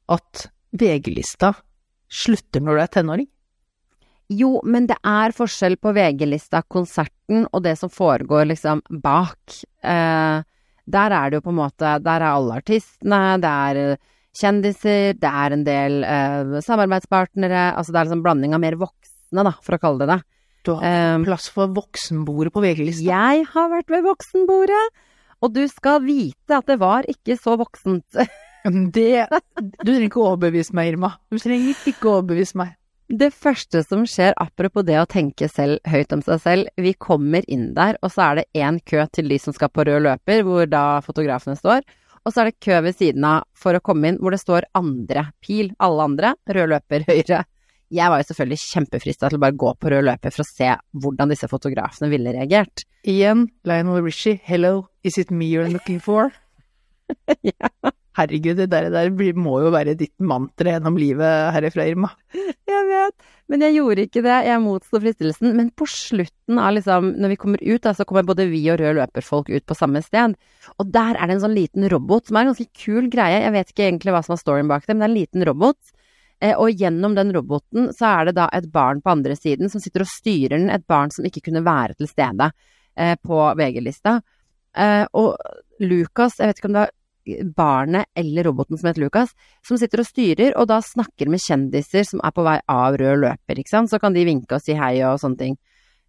at 0.08 0.48
VG-lista 0.72 1.52
slutter 2.12 2.64
når 2.64 2.78
du 2.78 2.82
er 2.82 2.92
tenåring? 2.92 3.28
Jo, 4.32 4.60
men 4.64 4.86
det 4.88 4.96
er 5.04 5.34
forskjell 5.36 5.76
på 5.82 5.92
VG-lista, 5.96 6.62
konserten, 6.70 7.44
og 7.52 7.64
det 7.66 7.74
som 7.80 7.90
foregår 7.92 8.46
liksom 8.52 8.80
bak. 9.02 9.58
Eh, 9.84 10.40
der 10.92 11.14
er 11.14 11.30
det 11.30 11.38
jo 11.38 11.44
på 11.44 11.52
en 11.52 11.60
måte 11.60 11.90
Der 12.02 12.24
er 12.24 12.32
alle 12.32 12.56
artistene, 12.58 13.20
det 13.42 13.52
er 13.68 13.80
eh, 13.82 14.00
kjendiser, 14.38 15.14
det 15.20 15.32
er 15.44 15.56
en 15.56 15.64
del 15.66 16.02
eh, 16.08 16.58
samarbeidspartnere. 16.64 17.72
Altså 17.76 17.92
det 17.92 18.00
er 18.00 18.08
liksom 18.08 18.24
blanding 18.24 18.56
av 18.56 18.62
mer 18.64 18.78
voksne, 18.80 19.44
da, 19.44 19.54
for 19.60 19.76
å 19.76 19.82
kalle 19.82 20.04
det 20.04 20.14
det. 20.14 20.20
Du 20.62 20.74
har 20.76 20.86
Eh, 20.86 21.24
plass 21.26 21.48
for 21.50 21.72
voksenbordet 21.74 22.54
på 22.54 22.62
VG-lista. 22.62 23.04
jeg 23.04 23.46
har 23.52 23.68
vært 23.72 23.90
ved 23.90 24.06
voksenbordet, 24.06 24.84
og 25.42 25.52
du 25.52 25.66
skal 25.68 26.00
vite 26.06 26.56
at 26.56 26.66
det 26.70 26.78
var 26.78 27.04
ikke 27.10 27.36
så 27.36 27.58
voksent. 27.58 28.06
Det 28.64 29.26
Du 29.82 29.90
trenger 29.90 30.06
ikke 30.06 30.22
å 30.22 30.30
overbevise 30.34 30.74
meg, 30.76 30.92
Irma. 30.92 31.16
Du 31.30 31.38
trenger 31.42 31.88
ikke 31.88 32.08
å 32.08 32.20
overbevise 32.20 32.58
meg. 32.60 32.76
Det 33.12 33.28
første 33.34 33.82
som 33.84 34.06
skjer, 34.08 34.32
apropos 34.40 34.86
det 34.88 34.96
å 34.96 35.08
tenke 35.10 35.48
selv 35.50 35.82
høyt 35.90 36.14
om 36.14 36.22
seg 36.24 36.38
selv, 36.40 36.70
vi 36.80 36.94
kommer 36.96 37.44
inn 37.50 37.74
der, 37.76 37.98
og 38.00 38.12
så 38.14 38.22
er 38.24 38.38
det 38.38 38.62
én 38.64 38.78
kø 38.88 39.04
til 39.12 39.28
de 39.28 39.36
som 39.42 39.52
skal 39.52 39.68
på 39.68 39.84
rød 39.84 40.06
løper, 40.06 40.40
hvor 40.46 40.70
da 40.70 41.02
fotografene 41.04 41.58
står, 41.58 41.84
og 42.22 42.32
så 42.32 42.40
er 42.40 42.48
det 42.48 42.62
kø 42.64 42.78
ved 42.86 42.96
siden 42.96 43.26
av 43.28 43.44
for 43.58 43.76
å 43.76 43.82
komme 43.84 44.08
inn, 44.08 44.20
hvor 44.22 44.32
det 44.32 44.40
står 44.40 44.68
andre 44.78 45.26
pil, 45.44 45.74
alle 45.82 46.08
andre, 46.08 46.32
rød 46.56 46.72
løper 46.72 47.04
høyre. 47.10 47.42
Jeg 47.92 48.08
var 48.08 48.22
jo 48.22 48.28
selvfølgelig 48.30 48.62
kjempefrista 48.62 49.28
til 49.28 49.36
å 49.36 49.44
bare 49.44 49.60
gå 49.60 49.74
på 49.76 49.92
rød 49.92 50.06
løper 50.08 50.32
for 50.32 50.46
å 50.46 50.48
se 50.48 50.70
hvordan 51.04 51.34
disse 51.34 51.50
fotografene 51.50 52.08
ville 52.14 52.32
reagert. 52.32 52.86
Igjen, 53.04 53.50
Lionel 53.68 54.00
Richie, 54.06 54.40
hello, 54.46 54.86
is 55.04 55.20
it 55.20 55.34
me 55.34 55.50
you're 55.52 55.68
looking 55.68 56.00
for? 56.00 56.32
Herregud, 58.18 58.58
det 58.58 58.68
der, 58.72 58.90
der 58.92 59.36
må 59.38 59.54
jo 59.64 59.70
være 59.72 59.94
ditt 59.96 60.12
mantra 60.20 60.74
gjennom 60.74 60.98
livet 61.00 61.52
herifra, 61.54 61.86
Irma. 61.88 62.10
Jeg 62.68 62.82
vet, 62.88 63.30
men 63.48 63.64
jeg 63.64 63.76
gjorde 63.78 64.04
ikke 64.06 64.22
det. 64.24 64.36
Jeg 64.46 64.60
motsto 64.60 65.00
fristelsen. 65.00 65.54
Men 65.56 65.70
på 65.76 65.88
slutten 65.88 66.60
av 66.60 66.74
liksom, 66.76 67.08
når 67.20 67.32
vi 67.32 67.38
kommer 67.40 67.64
ut, 67.64 67.80
da, 67.84 67.94
så 67.96 68.06
kommer 68.08 68.26
både 68.28 68.46
vi 68.50 68.60
og 68.72 68.78
rød 68.80 68.98
løperfolk 68.98 69.48
ut 69.52 69.64
på 69.68 69.76
samme 69.78 70.02
sted. 70.04 70.36
Og 70.76 70.92
der 70.92 71.16
er 71.16 71.28
det 71.28 71.38
en 71.38 71.44
sånn 71.46 71.56
liten 71.56 71.88
robot 71.92 72.28
som 72.28 72.36
er 72.36 72.44
en 72.44 72.52
ganske 72.52 72.84
kul 72.84 73.08
greie. 73.12 73.40
Jeg 73.46 73.56
vet 73.56 73.72
ikke 73.72 73.88
egentlig 73.88 74.16
hva 74.16 74.22
som 74.26 74.36
er 74.36 74.42
storyen 74.44 74.70
bak 74.72 74.84
det, 74.86 74.94
men 74.94 75.04
det 75.04 75.08
er 75.08 75.12
en 75.12 75.20
liten 75.20 75.48
robot. 75.48 75.96
Eh, 76.42 76.54
og 76.58 76.74
gjennom 76.74 77.16
den 77.16 77.32
roboten 77.36 77.90
så 77.94 78.08
er 78.16 78.28
det 78.28 78.36
da 78.40 78.48
et 78.52 78.68
barn 78.72 79.02
på 79.02 79.12
andre 79.14 79.36
siden 79.38 79.72
som 79.72 79.82
sitter 79.82 80.04
og 80.04 80.10
styrer 80.10 80.58
den. 80.58 80.70
Et 80.74 80.86
barn 80.90 81.12
som 81.14 81.26
ikke 81.28 81.44
kunne 81.48 81.64
være 81.64 81.96
til 81.96 82.10
stede 82.10 82.50
eh, 82.96 83.14
på 83.16 83.44
VG-lista. 83.58 84.18
Eh, 84.72 85.04
og 85.12 85.36
Lukas, 85.82 86.38
jeg 86.40 86.50
vet 86.50 86.60
ikke 86.60 86.72
om 86.72 86.76
det 86.78 86.86
er 86.88 86.98
barnet 87.56 88.08
eller 88.18 88.48
roboten 88.48 88.78
som 88.78 88.88
heter 88.88 89.04
Lucas, 89.04 89.34
som 89.66 89.78
sitter 89.80 90.02
og 90.02 90.08
styrer, 90.08 90.54
og 90.58 90.68
da 90.70 90.80
snakker 90.84 91.30
med 91.30 91.42
kjendiser 91.42 92.06
som 92.08 92.22
er 92.24 92.34
på 92.34 92.44
vei 92.46 92.58
av 92.70 92.98
rød 93.00 93.22
løper, 93.24 93.60
ikke 93.60 93.74
sant. 93.74 93.92
Så 93.92 94.00
kan 94.02 94.16
de 94.16 94.26
vinke 94.28 94.58
og 94.58 94.64
si 94.64 94.76
hei 94.78 94.96
og 95.08 95.20
sånne 95.22 95.40
ting. 95.40 95.58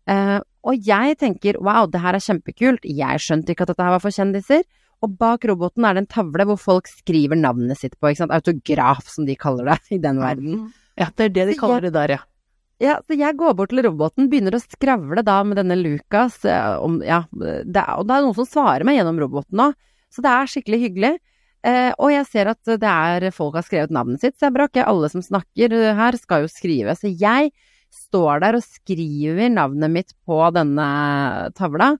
Uh, 0.09 0.39
og 0.67 0.79
jeg 0.83 1.15
tenker 1.21 1.59
wow, 1.63 1.87
det 1.87 2.01
her 2.03 2.17
er 2.17 2.23
kjempekult, 2.23 2.87
jeg 2.87 3.23
skjønte 3.23 3.53
ikke 3.53 3.67
at 3.67 3.73
dette 3.73 3.85
her 3.85 3.95
var 3.95 4.03
for 4.03 4.15
kjendiser. 4.15 4.65
Og 5.03 5.15
bak 5.19 5.43
roboten 5.49 5.83
er 5.83 5.97
det 5.97 6.05
en 6.05 6.11
tavle 6.11 6.45
hvor 6.47 6.59
folk 6.59 6.87
skriver 6.87 7.35
navnet 7.39 7.79
sitt 7.79 7.97
på, 7.99 8.09
ikke 8.09 8.23
sant. 8.23 8.35
Autograf, 8.35 9.09
som 9.11 9.27
de 9.27 9.35
kaller 9.39 9.73
det 9.73 9.97
i 9.97 10.03
den 10.03 10.21
verden. 10.23 10.69
Ja, 10.99 11.09
det 11.11 11.27
er 11.27 11.33
det 11.35 11.49
de 11.51 11.57
kaller 11.59 11.83
det 11.83 11.95
der, 11.95 12.15
ja. 12.17 12.21
Ja, 12.81 12.97
så 13.05 13.15
jeg 13.15 13.37
går 13.39 13.53
bort 13.55 13.71
til 13.71 13.83
roboten, 13.85 14.27
begynner 14.31 14.57
å 14.57 14.63
skravle 14.63 15.23
da 15.23 15.37
med 15.45 15.59
denne 15.61 15.77
Lucas 15.79 16.41
eh, 16.49 16.73
om 16.83 16.97
Ja, 17.05 17.21
det 17.31 17.83
og 17.93 18.07
det 18.09 18.15
er 18.15 18.25
noen 18.25 18.35
som 18.35 18.49
svarer 18.49 18.83
meg 18.87 18.97
gjennom 18.97 19.21
roboten 19.21 19.59
nå, 19.59 19.69
så 20.13 20.23
det 20.23 20.31
er 20.31 20.51
skikkelig 20.51 20.79
hyggelig. 20.85 21.13
Eh, 21.63 21.91
og 21.95 22.11
jeg 22.11 22.27
ser 22.27 22.49
at 22.51 22.71
det 22.79 22.89
er 22.89 23.29
folk 23.31 23.55
har 23.55 23.65
skrevet 23.65 23.93
navnet 23.95 24.23
sitt, 24.23 24.35
så 24.35 24.49
jeg 24.49 24.67
Ikke 24.67 24.87
Alle 24.87 25.09
som 25.09 25.23
snakker 25.23 25.73
eh, 25.73 25.95
her, 25.95 26.17
skal 26.19 26.43
jo 26.43 26.51
skrive. 26.51 26.95
Så 26.95 27.07
jeg 27.07 27.53
står 27.93 28.43
der 28.43 28.57
og 28.57 28.65
skriver 28.65 29.49
navnet 29.49 29.91
mitt 29.91 30.11
på 30.25 30.39
denne 30.51 31.51
tavla, 31.55 31.93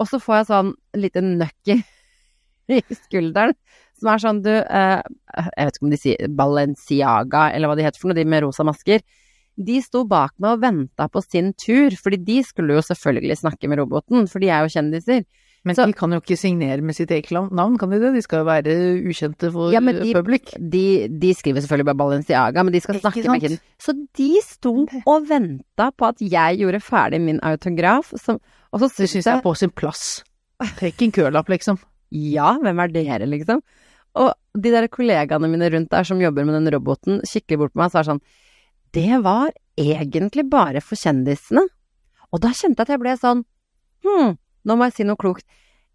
og 0.00 0.08
så 0.08 0.20
får 0.20 0.36
jeg 0.36 0.50
sånn 0.50 0.74
lite 0.96 1.22
nøkk 1.24 1.74
i 2.76 2.82
skulderen. 3.06 3.56
Som 4.00 4.12
er 4.12 4.20
sånn, 4.22 4.44
du 4.44 4.52
eh, 4.52 5.00
Jeg 5.00 5.66
vet 5.66 5.76
ikke 5.76 5.86
om 5.86 5.94
de 5.94 6.00
sier 6.00 6.36
Balenciaga, 6.36 7.50
eller 7.54 7.70
hva 7.70 7.76
de 7.76 7.88
heter 7.88 8.00
for 8.00 8.10
noe, 8.10 8.20
de 8.20 8.28
med 8.28 8.44
rosa 8.44 8.64
masker 8.66 9.04
de 9.60 9.80
sto 9.84 10.04
bak 10.08 10.32
meg 10.40 10.56
og 10.56 10.62
venta 10.62 11.06
på 11.10 11.22
sin 11.24 11.52
tur, 11.58 11.94
fordi 12.00 12.20
de 12.24 12.38
skulle 12.46 12.76
jo 12.76 12.84
selvfølgelig 12.84 13.40
snakke 13.42 13.68
med 13.68 13.82
roboten, 13.82 14.28
for 14.30 14.42
de 14.42 14.50
er 14.52 14.64
jo 14.64 14.72
kjendiser. 14.72 15.24
Men 15.64 15.74
Så- 15.76 15.84
de 15.86 15.92
kan 15.92 16.10
jo 16.10 16.20
ikke 16.20 16.38
signere 16.40 16.80
med 16.80 16.94
sitt 16.96 17.10
eget 17.10 17.30
navn, 17.52 17.76
kan 17.78 17.90
de 17.90 17.98
det? 18.00 18.14
De 18.14 18.22
skal 18.22 18.38
jo 18.40 18.44
være 18.48 18.76
ukjente 19.04 19.50
for 19.52 19.70
Ja, 19.72 19.80
men 19.80 19.96
de- 20.02 20.14
public. 20.14 20.54
De, 20.56 21.06
de 21.08 21.34
skriver 21.34 21.60
selvfølgelig 21.60 21.84
bare 21.90 22.00
Balenciaga, 22.00 22.62
men 22.64 22.72
de 22.72 22.80
skal 22.80 22.94
snakke 23.00 23.24
med 23.28 23.40
kiden. 23.42 23.60
Så 23.78 23.92
de 24.16 24.40
sto 24.40 24.86
og 25.06 25.28
venta 25.28 25.90
på 25.92 26.08
at 26.08 26.16
jeg 26.20 26.58
gjorde 26.62 26.80
ferdig 26.80 27.20
min 27.20 27.40
autograf, 27.42 28.12
som, 28.16 28.38
og 28.72 28.80
så 28.80 28.88
Det 28.96 29.08
syns 29.10 29.26
jeg 29.26 29.36
er 29.36 29.42
på 29.42 29.54
sin 29.56 29.70
plass. 29.70 30.22
Trekk 30.78 31.02
en 31.02 31.12
kølapp, 31.12 31.48
liksom. 31.48 31.78
Ja, 32.10 32.56
hvem 32.58 32.80
er 32.80 32.88
dere, 32.88 33.26
liksom? 33.28 33.60
Og 34.16 34.32
de 34.58 34.70
der 34.72 34.88
kollegaene 34.88 35.46
mine 35.48 35.68
rundt 35.70 35.90
der 35.90 36.02
som 36.04 36.18
jobber 36.20 36.44
med 36.44 36.54
den 36.64 36.72
roboten, 36.74 37.20
kikker 37.20 37.58
bort 37.58 37.72
på 37.74 37.78
meg 37.78 37.86
og 37.86 37.92
så 37.92 37.98
er 38.00 38.08
sånn 38.14 38.20
Det 38.92 39.22
var 39.22 39.50
egentlig 39.78 40.48
bare 40.50 40.80
for 40.80 40.96
kjendisene. 40.96 41.62
Og 42.32 42.40
da 42.40 42.48
kjente 42.48 42.80
jeg 42.80 42.88
at 42.88 42.88
jeg 42.88 42.98
ble 42.98 43.14
sånn 43.20 43.44
Hm, 44.02 44.38
nå 44.66 44.76
må 44.76 44.88
jeg 44.88 44.98
si 44.98 45.08
noe 45.08 45.20
klokt. 45.20 45.46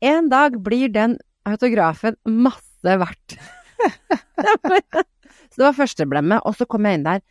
En 0.03 0.29
dag 0.31 0.57
blir 0.63 0.91
den 0.93 1.17
autografen 1.45 2.17
masse 2.25 2.97
verdt. 3.01 3.37
så 5.51 5.57
det 5.57 5.67
var 5.67 5.77
førsteblemmet, 5.77 6.43
og 6.45 6.57
så 6.57 6.67
kom 6.69 6.87
jeg 6.87 6.99
inn 6.99 7.07
der, 7.07 7.23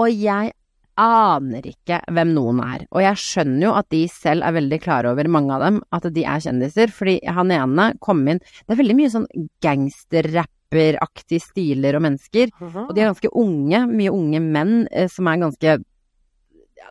og 0.00 0.10
jeg 0.10 0.52
aner 1.00 1.66
ikke 1.66 2.00
hvem 2.14 2.34
noen 2.36 2.60
er. 2.62 2.84
Og 2.94 3.02
jeg 3.02 3.20
skjønner 3.20 3.66
jo 3.66 3.72
at 3.78 3.88
de 3.92 4.02
selv 4.10 4.46
er 4.46 4.54
veldig 4.56 4.78
klare 4.82 5.10
over, 5.10 5.30
mange 5.30 5.54
av 5.54 5.64
dem, 5.64 5.80
at 5.94 6.06
de 6.14 6.26
er 6.26 6.44
kjendiser, 6.44 6.92
fordi 6.94 7.16
han 7.26 7.50
ene 7.54 7.90
kom 8.04 8.22
inn 8.28 8.40
Det 8.42 8.74
er 8.74 8.80
veldig 8.80 8.98
mye 8.98 9.10
sånn 9.12 9.26
gangsterrapperaktige 9.64 11.42
stiler 11.42 11.98
og 11.98 12.06
mennesker, 12.06 12.54
og 12.60 12.94
de 12.94 13.02
er 13.02 13.10
ganske 13.10 13.32
unge, 13.32 13.82
mye 13.90 14.14
unge 14.14 14.42
menn 14.44 14.76
eh, 14.92 15.10
som 15.10 15.30
er 15.30 15.42
ganske 15.42 15.76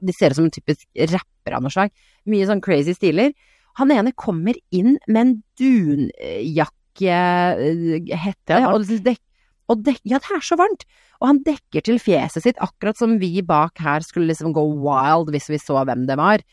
De 0.03 0.15
ser 0.15 0.33
ut 0.33 0.41
som 0.41 0.49
en 0.49 0.53
typisk 0.53 0.87
rapper 1.13 1.55
av 1.55 1.63
noe 1.63 1.71
slag. 1.71 1.91
Mye 2.27 2.47
sånn 2.49 2.63
crazy 2.63 2.95
stiler. 2.97 3.31
Han 3.80 3.94
ene 3.94 4.13
kommer 4.20 4.58
inn 4.75 4.98
med 5.08 5.22
en 5.22 5.36
dunjakke, 5.60 7.13
eh, 7.13 8.68
og, 8.70 8.86
dek, 9.06 9.22
og 9.72 9.82
dek, 9.86 10.01
Ja, 10.06 10.20
det 10.22 10.36
er 10.36 10.46
så 10.46 10.58
varmt! 10.60 10.86
Og 11.22 11.30
han 11.32 11.39
dekker 11.46 11.86
til 11.86 12.01
fjeset 12.03 12.46
sitt, 12.46 12.60
akkurat 12.62 13.00
som 13.00 13.15
vi 13.22 13.42
bak 13.46 13.80
her 13.82 14.03
skulle 14.06 14.30
liksom 14.30 14.53
gå 14.53 14.63
wild 14.84 15.32
hvis 15.34 15.50
vi 15.50 15.62
så 15.62 15.86
hvem 15.88 16.06
det 16.10 16.18
var. 16.20 16.44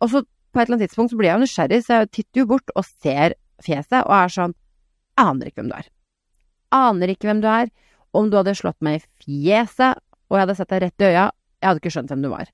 Og 0.00 0.12
så 0.12 0.22
på 0.22 0.60
et 0.60 0.68
eller 0.68 0.76
annet 0.76 0.88
tidspunkt 0.90 1.12
så 1.12 1.18
blir 1.18 1.30
jeg 1.30 1.38
jo 1.38 1.44
nysgjerrig, 1.46 1.80
så 1.84 2.00
jeg 2.00 2.10
titter 2.12 2.42
jo 2.42 2.48
bort 2.52 2.72
og 2.76 2.86
ser 2.86 3.36
fjeset, 3.64 4.02
og 4.04 4.14
er 4.16 4.32
sånn 4.32 4.56
Aner 5.20 5.50
ikke 5.50 5.60
hvem 5.60 5.68
du 5.68 5.76
er. 5.76 5.88
Aner 6.72 7.10
ikke 7.12 7.28
hvem 7.28 7.42
du 7.42 7.48
er. 7.52 7.68
Om 8.16 8.30
du 8.32 8.38
hadde 8.38 8.54
slått 8.56 8.78
meg 8.84 9.02
i 9.02 9.04
fjeset, 9.24 10.00
og 10.30 10.38
jeg 10.38 10.44
hadde 10.46 10.56
sett 10.56 10.70
deg 10.72 10.82
rett 10.86 11.04
i 11.04 11.08
øya, 11.10 11.26
jeg 11.60 11.68
hadde 11.68 11.82
ikke 11.82 11.92
skjønt 11.92 12.12
hvem 12.12 12.24
du 12.24 12.30
var. 12.32 12.48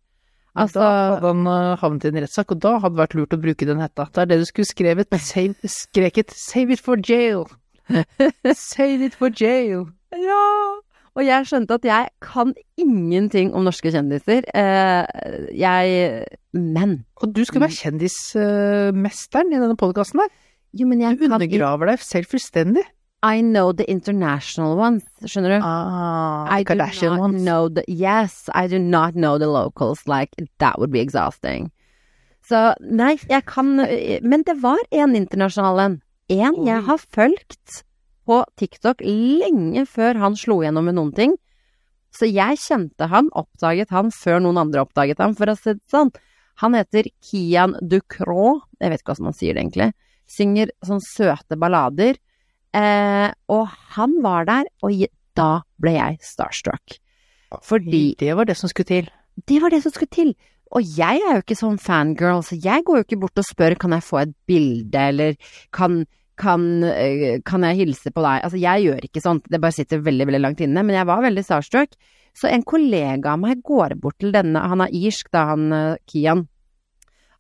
Altså 0.59 0.83
da 0.83 0.91
hadde 1.15 1.31
han 1.33 1.47
uh, 1.47 1.77
havnet 1.81 2.07
i 2.07 2.11
en 2.13 2.21
rettssak, 2.25 2.53
og 2.55 2.61
da 2.65 2.75
hadde 2.83 2.97
det 2.97 3.03
vært 3.05 3.17
lurt 3.19 3.37
å 3.37 3.41
bruke 3.43 3.69
den 3.69 3.83
hetta. 3.83 4.09
Det 4.15 4.25
er 4.25 4.33
det 4.33 4.41
du 4.43 4.49
skulle 4.49 4.69
skrevet, 4.69 5.15
save, 5.31 5.71
skreket 5.79 6.35
'save 6.35 6.75
it 6.77 6.83
for 6.83 6.99
jail'. 6.99 7.47
save 8.55 9.07
it 9.07 9.17
for 9.17 9.33
jail. 9.33 9.89
Ja! 10.13 10.45
Og 11.19 11.25
jeg 11.27 11.49
skjønte 11.51 11.79
at 11.81 11.87
jeg 11.87 12.11
kan 12.23 12.53
ingenting 12.79 13.51
om 13.57 13.65
norske 13.67 13.91
kjendiser. 13.91 14.45
Eh, 14.55 15.49
jeg 15.59 16.27
Men 16.53 17.05
Og 17.19 17.35
du 17.35 17.43
skal 17.45 17.65
være 17.65 17.75
kjendismesteren 17.75 19.51
i 19.51 19.59
denne 19.59 19.75
podkasten 19.77 20.23
her. 20.23 20.31
Jo, 20.79 20.87
men 20.87 21.03
jeg 21.03 21.19
Du 21.19 21.25
undergraver 21.27 21.91
deg 21.91 22.05
selv 22.05 22.31
fullstendig. 22.31 22.85
I 23.23 23.41
know 23.41 23.73
the 23.73 23.85
international 23.91 24.77
ones, 24.79 25.03
skjønner 25.27 25.57
du? 25.57 25.65
Ah, 25.67 26.47
I 26.55 26.63
do 26.63 26.75
not 26.77 27.19
ones. 27.19 27.43
know 27.43 27.69
the 27.69 27.83
Yes, 27.89 28.49
I 28.55 28.69
do 28.69 28.79
not 28.79 29.15
know 29.15 29.39
the 29.39 29.49
locals. 29.49 30.07
Like, 30.07 30.31
that 30.59 30.79
would 30.79 30.93
be 30.93 31.01
exhausting. 31.01 31.73
Så 32.49 32.75
nei, 32.81 33.19
jeg 33.29 33.45
kan 33.45 33.75
Men 34.23 34.45
det 34.47 34.57
var 34.63 34.79
en 34.91 35.17
internasjonal 35.17 35.81
en. 35.83 35.99
En 36.31 36.65
jeg 36.65 36.85
har 36.87 36.99
fulgt 36.99 37.83
på 38.29 38.45
TikTok 38.61 39.03
lenge 39.03 39.85
før 39.89 40.19
han 40.21 40.37
slo 40.37 40.61
gjennom 40.63 40.85
med 40.85 40.97
noen 40.97 41.13
ting. 41.17 41.37
Så 42.15 42.29
jeg 42.29 42.61
kjente 42.61 43.09
han, 43.11 43.29
oppdaget 43.37 43.91
han 43.93 44.13
før 44.15 44.41
noen 44.45 44.61
andre 44.63 44.85
oppdaget 44.85 45.21
han, 45.21 45.35
for 45.37 45.51
å 45.51 45.57
si 45.59 45.75
det 45.75 45.83
sånn. 45.93 46.13
Han 46.63 46.75
heter 46.75 47.09
Kian 47.23 47.77
Ducrot, 47.83 48.65
jeg 48.81 48.91
vet 48.93 49.03
ikke 49.03 49.13
hvordan 49.13 49.29
man 49.29 49.37
sier 49.37 49.55
det 49.55 49.63
egentlig. 49.63 49.91
Synger 50.29 50.73
sånn 50.85 51.03
søte 51.05 51.59
ballader. 51.61 52.19
Eh, 52.79 53.31
og 53.51 53.67
han 53.97 54.19
var 54.25 54.47
der, 54.49 54.69
og 54.85 55.07
da 55.39 55.51
ble 55.83 55.97
jeg 55.97 56.19
starstruck. 56.25 56.99
Fordi 57.65 58.15
Det 58.21 58.37
var 58.37 58.45
det 58.45 58.57
som 58.57 58.69
skulle 58.69 58.87
til. 58.87 59.11
det 59.49 59.63
var 59.63 59.71
det 59.71 59.83
som 59.83 59.93
skulle 59.93 60.11
til. 60.13 60.35
Og 60.77 60.85
jeg 60.85 61.23
er 61.25 61.39
jo 61.39 61.43
ikke 61.43 61.57
sånn 61.57 61.79
fangirl, 61.81 62.43
så 62.45 62.59
jeg 62.61 62.85
går 62.85 63.01
jo 63.01 63.05
ikke 63.07 63.21
bort 63.23 63.41
og 63.41 63.47
spør 63.47 63.79
kan 63.81 63.95
jeg 63.97 64.05
få 64.05 64.19
et 64.21 64.35
bilde, 64.47 65.01
eller 65.01 65.37
kan, 65.73 66.05
kan, 66.37 66.85
eh, 66.85 67.41
kan 67.41 67.65
jeg 67.65 67.79
hilse 67.87 68.13
på 68.13 68.21
deg? 68.21 68.45
Altså, 68.45 68.61
jeg 68.61 68.85
gjør 68.85 69.07
ikke 69.09 69.25
sånt, 69.25 69.49
det 69.49 69.63
bare 69.63 69.73
sitter 69.73 70.05
veldig, 70.05 70.27
veldig 70.29 70.43
langt 70.45 70.61
inne, 70.61 70.85
men 70.85 70.99
jeg 70.99 71.09
var 71.09 71.25
veldig 71.25 71.45
starstruck. 71.47 71.97
Så 72.37 72.51
en 72.53 72.63
kollega 72.63 73.33
av 73.33 73.41
meg 73.41 73.63
går 73.65 73.97
bort 73.99 74.19
til 74.21 74.31
denne, 74.33 74.61
han 74.61 74.85
er 74.85 74.93
irsk 74.93 75.33
da, 75.33 75.47
han 75.55 75.73
eh, 75.73 75.97
Kian. 76.07 76.45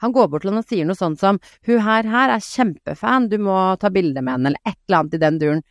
Han 0.05 0.15
går 0.15 0.29
bort 0.31 0.45
til 0.45 0.53
henne 0.53 0.63
og 0.63 0.71
sier 0.71 0.87
noe 0.87 0.99
sånt 0.99 1.21
som 1.21 1.41
hun 1.67 1.83
her, 1.83 2.07
her 2.07 2.35
er 2.35 2.45
kjempefan, 2.45 3.29
du 3.33 3.39
må 3.43 3.57
ta 3.83 3.91
bilde 3.95 4.23
med 4.23 4.37
henne, 4.37 4.53
eller 4.53 4.63
et 4.69 4.79
eller 4.87 5.01
annet 5.01 5.17
i 5.19 5.23
den 5.25 5.41
duren. 5.43 5.65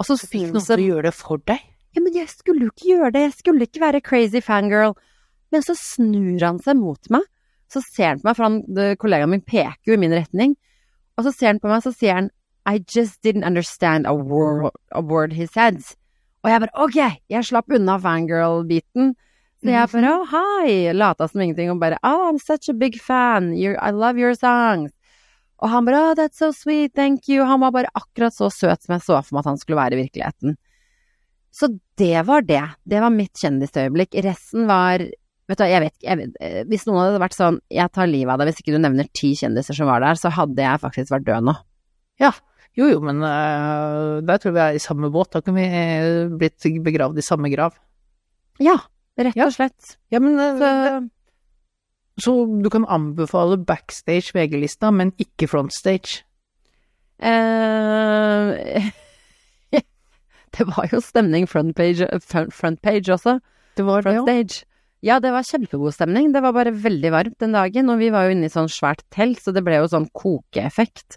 Og 0.00 0.08
så 0.08 0.16
fikk 0.18 0.50
noen 0.50 0.66
å 0.74 0.80
gjøre 0.82 1.06
det 1.10 1.14
for 1.14 1.42
deg. 1.46 1.62
ja, 1.92 2.00
men 2.00 2.14
jeg 2.16 2.28
skulle 2.32 2.66
jo 2.66 2.72
ikke 2.72 2.88
gjøre 2.88 3.12
det, 3.14 3.24
jeg 3.26 3.38
skulle 3.38 3.68
ikke 3.68 3.84
være 3.84 4.00
crazy 4.04 4.40
fangirl. 4.42 4.96
Men 5.52 5.62
så 5.62 5.76
snur 5.76 6.40
han 6.40 6.58
seg 6.64 6.78
mot 6.80 7.10
meg, 7.12 7.26
så 7.68 7.82
ser 7.84 8.14
han 8.14 8.22
på 8.22 8.28
meg, 8.28 8.36
for 8.38 8.48
han, 8.48 8.94
kollegaen 9.00 9.32
min 9.34 9.44
peker 9.44 9.92
jo 9.92 9.96
i 9.96 10.00
min 10.00 10.14
retning, 10.16 10.56
og 11.16 11.26
så 11.26 11.32
ser 11.34 11.52
han 11.52 11.60
på 11.60 11.68
meg, 11.68 11.84
så 11.84 11.92
sier 11.94 12.16
han 12.16 12.30
I 12.64 12.78
just 12.78 13.20
didn't 13.22 13.44
understand 13.44 14.06
a 14.06 14.14
word, 14.14 14.70
a 14.92 15.02
word 15.02 15.32
he 15.34 15.46
said. 15.46 15.82
Og 16.42 16.50
jeg 16.50 16.62
bare 16.62 16.84
ok, 16.84 16.98
jeg 17.30 17.46
slapp 17.46 17.74
unna 17.74 17.98
fangirl-biten. 18.02 19.14
Så 19.62 19.70
jeg 19.70 19.90
bare 19.92 20.10
oh, 20.16 20.32
hi, 20.32 20.72
lata 20.96 21.28
som 21.30 21.42
ingenting 21.44 21.70
og 21.70 21.78
bare 21.78 22.00
oh, 22.02 22.26
I'm 22.26 22.40
such 22.42 22.68
a 22.70 22.74
big 22.74 22.98
fan, 22.98 23.52
You're, 23.54 23.78
I 23.78 23.94
love 23.94 24.18
your 24.18 24.34
songs. 24.34 24.90
Og 25.62 25.70
han 25.70 25.86
bare 25.86 26.00
oh, 26.02 26.14
that's 26.18 26.42
so 26.42 26.50
sweet, 26.50 26.94
thank 26.98 27.28
you. 27.30 27.44
Han 27.46 27.62
var 27.62 27.70
bare 27.70 27.92
akkurat 27.94 28.34
så 28.34 28.50
søt 28.50 28.82
som 28.82 28.96
jeg 28.96 29.06
så 29.06 29.20
for 29.20 29.36
meg 29.36 29.44
at 29.44 29.50
han 29.52 29.60
skulle 29.60 29.78
være 29.78 29.94
i 29.94 30.02
virkeligheten. 30.02 30.56
Så 31.54 31.68
det 32.00 32.24
var 32.26 32.42
det. 32.48 32.64
Det 32.88 33.02
var 33.04 33.14
mitt 33.14 33.38
kjendisøyeblikk. 33.38 34.16
Resten 34.24 34.66
var 34.70 35.04
Vet 35.50 35.58
du 35.58 35.66
jeg 35.66 35.82
vet 35.82 35.94
ikke 35.98 36.26
eh, 36.40 36.60
Hvis 36.70 36.86
noen 36.86 37.00
hadde 37.02 37.18
vært 37.20 37.34
sånn 37.34 37.56
Jeg 37.66 37.90
tar 37.92 38.06
livet 38.06 38.30
av 38.30 38.38
deg 38.40 38.52
hvis 38.52 38.62
ikke 38.62 38.76
du 38.76 38.78
nevner 38.80 39.08
ti 39.10 39.32
kjendiser 39.36 39.74
som 39.76 39.90
var 39.90 40.00
der, 40.00 40.16
så 40.16 40.30
hadde 40.32 40.64
jeg 40.64 40.80
faktisk 40.80 41.12
vært 41.12 41.26
død 41.26 41.48
nå. 41.50 41.54
Jo 42.78 42.86
jo, 42.88 43.02
men 43.04 43.18
uh, 43.20 44.22
der 44.24 44.38
tror 44.40 44.48
jeg 44.48 44.56
vi 44.56 44.62
er 44.64 44.76
i 44.78 44.80
samme 44.80 45.10
båt. 45.12 45.28
Da 45.34 45.42
kunne 45.44 45.60
vi 45.60 45.66
eh, 45.76 46.30
blitt 46.40 46.64
begravd 46.86 47.20
i 47.20 47.24
samme 47.26 47.50
grav. 47.52 47.76
Ja, 48.62 48.78
rett 49.20 49.38
og 49.44 49.54
slett. 49.54 49.96
Ja, 50.12 50.20
men 50.22 50.38
eh, 50.40 50.58
Så 50.58 52.24
Så 52.24 52.34
du 52.62 52.68
kan 52.70 52.84
anbefale 52.86 53.58
backstage 53.58 54.34
VG-lista, 54.36 54.90
men 54.92 55.12
ikke 55.20 55.48
frontstage. 55.48 56.24
Uh, 57.22 58.90
Det 60.52 60.66
var 60.68 60.90
jo 60.92 61.00
stemning 61.00 61.46
frontpage 61.48 62.04
front, 62.20 62.52
frontpage 62.52 63.08
også. 63.14 63.38
Det 63.78 63.86
var 63.86 64.04
det, 64.04 64.18
ja. 64.18 64.42
Ja, 65.02 65.18
det 65.18 65.32
var 65.34 65.42
kjempegod 65.42 65.94
stemning. 65.96 66.30
Det 66.34 66.42
var 66.44 66.52
bare 66.54 66.70
veldig 66.70 67.10
varmt 67.10 67.38
den 67.42 67.56
dagen, 67.56 67.88
og 67.90 67.98
vi 67.98 68.12
var 68.14 68.28
jo 68.28 68.36
inne 68.36 68.46
i 68.46 68.52
sånn 68.52 68.70
svært 68.70 69.02
telt, 69.10 69.40
så 69.42 69.50
det 69.54 69.64
ble 69.66 69.80
jo 69.80 69.88
sånn 69.90 70.06
kokeeffekt. 70.14 71.16